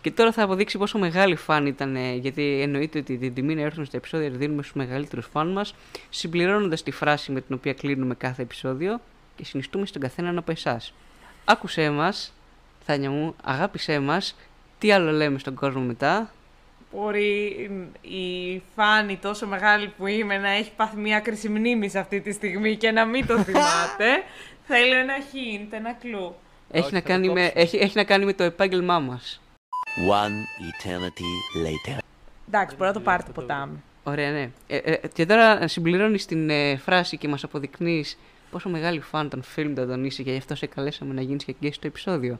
Και 0.00 0.10
τώρα 0.10 0.32
θα 0.32 0.42
αποδείξει 0.42 0.78
πόσο 0.78 0.98
μεγάλη 0.98 1.36
φαν 1.36 1.66
ήταν, 1.66 1.96
ε, 1.96 2.14
γιατί 2.14 2.60
εννοείται 2.60 2.98
ότι 2.98 3.18
την 3.18 3.34
τιμή 3.34 3.54
να 3.54 3.60
έρθουν 3.60 3.84
στα 3.84 3.96
επεισόδια 3.96 4.30
τη 4.30 4.36
δίνουμε 4.36 4.62
στους 4.62 4.74
μεγαλύτερους 4.74 5.28
φαν 5.32 5.48
μας, 5.52 5.74
συμπληρώνοντας 6.08 6.82
τη 6.82 6.90
φράση 6.90 7.32
με 7.32 7.40
την 7.40 7.54
οποία 7.54 7.72
κλείνουμε 7.72 8.14
κάθε 8.14 8.42
επεισόδιο 8.42 9.00
και 9.38 9.44
συνιστούμε 9.44 9.86
στον 9.86 10.00
καθέναν 10.02 10.38
από 10.38 10.50
εσάς. 10.50 10.92
Άκουσέ 11.44 11.90
μας, 11.90 12.32
Θάνια 12.84 13.10
μου, 13.10 13.34
αγάπησέ 13.44 13.98
μας, 13.98 14.36
τι 14.78 14.92
άλλο 14.92 15.10
λέμε 15.10 15.38
στον 15.38 15.54
κόσμο 15.54 15.82
μετά; 15.82 16.30
Μπορεί 16.92 17.70
η 18.00 18.62
Φάνη 18.74 19.16
τόσο 19.16 19.46
μεγάλη 19.46 19.88
που 19.88 20.06
είμαι 20.06 20.38
να 20.38 20.50
έχει 20.50 20.70
πάθει 20.76 20.96
μια 20.96 21.16
άκρηση 21.16 21.48
μνήμης 21.48 21.90
σε 21.90 21.98
αυτή 21.98 22.20
τη 22.20 22.32
στιγμή 22.32 22.76
και 22.76 22.90
να 22.90 23.04
μην 23.04 23.26
το 23.26 23.38
θυμάται. 23.44 24.22
Θέλω 24.66 24.96
ένα 24.96 25.14
hint, 25.16 25.66
ένα 25.70 25.92
κλου. 25.92 26.34
Έχει, 26.70 26.84
Όχι, 26.84 26.94
να 26.94 27.00
θα 27.00 27.06
κάνει 27.06 27.26
το 27.26 27.32
με, 27.32 27.40
κόψουμε. 27.40 27.62
έχει, 27.62 27.76
έχει 27.76 27.96
να 27.96 28.04
κάνει 28.04 28.24
με 28.24 28.32
το 28.32 28.42
επάγγελμά 28.42 28.98
μας. 29.00 29.40
One 30.10 30.64
eternity 30.68 31.30
later. 31.66 31.98
Εντάξει, 32.48 32.76
μπορεί 32.76 32.88
να 32.88 32.92
το 32.94 33.00
πάρει 33.00 33.22
το 33.22 33.32
ποτάμι. 33.32 33.82
Ωραία, 34.02 34.30
ναι. 34.30 34.50
Ε, 34.66 34.76
ε, 34.76 35.00
και 35.12 35.26
τώρα 35.26 35.68
συμπληρώνεις 35.68 36.26
την 36.26 36.50
ε, 36.50 36.76
φράση 36.76 37.16
και 37.16 37.28
μας 37.28 37.44
αποδεικνύεις 37.44 38.18
πόσο 38.50 38.68
μεγάλη 38.68 39.00
φαν 39.00 39.28
των 39.28 39.42
φιλμ 39.42 39.74
τον 39.74 40.04
είσαι 40.04 40.22
και 40.22 40.30
γι' 40.30 40.36
αυτό 40.36 40.54
σε 40.54 40.66
καλέσαμε 40.66 41.14
να 41.14 41.22
γίνεις 41.22 41.44
και 41.44 41.54
εκεί 41.60 41.72
στο 41.72 41.86
επεισόδιο. 41.86 42.38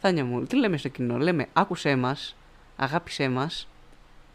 Θάνια 0.00 0.24
μου, 0.24 0.42
τι 0.42 0.56
λέμε 0.56 0.76
στο 0.76 0.88
κοινό; 0.88 1.18
Λέμε, 1.18 1.46
άκουσέ 1.52 1.96
μας, 1.96 2.36
αγάπησέ 2.76 3.28
μας. 3.28 3.68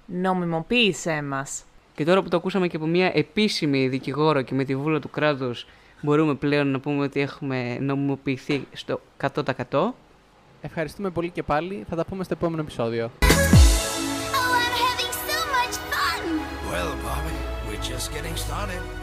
Νομιμοποίησέ 0.05 1.21
μας. 1.21 1.63
Και 1.95 2.05
τώρα 2.05 2.21
που 2.21 2.29
το 2.29 2.37
ακούσαμε 2.37 2.67
και 2.67 2.75
από 2.75 2.85
μια 2.85 3.11
επίσημη 3.13 3.87
δικηγόρο 3.87 4.41
και 4.41 4.53
με 4.53 4.63
τη 4.63 4.75
βούλα 4.75 4.99
του 4.99 5.09
κράτους, 5.09 5.67
μπορούμε 6.01 6.35
πλέον 6.35 6.67
να 6.67 6.79
πούμε 6.79 7.03
ότι 7.03 7.19
έχουμε 7.19 7.77
νομιμοποιηθεί 7.79 8.67
στο 8.73 9.01
100%. 9.69 9.93
Ευχαριστούμε 10.61 11.09
πολύ 11.09 11.29
και 11.29 11.43
πάλι, 11.43 11.85
θα 11.89 11.95
τα 11.95 12.05
πούμε 12.05 12.23
στο 12.23 12.33
επόμενο 12.37 12.61
επεισόδιο. 12.61 13.11
Oh, 13.21 13.27
I'm 14.63 14.75
having 14.85 15.13
so 15.27 15.37
much 15.55 15.75
fun! 15.91 16.21
Well, 16.71 16.91
Bobby, 17.05 17.37
we're 17.67 17.83
just 17.91 18.07
getting 18.13 18.35
started. 18.35 19.00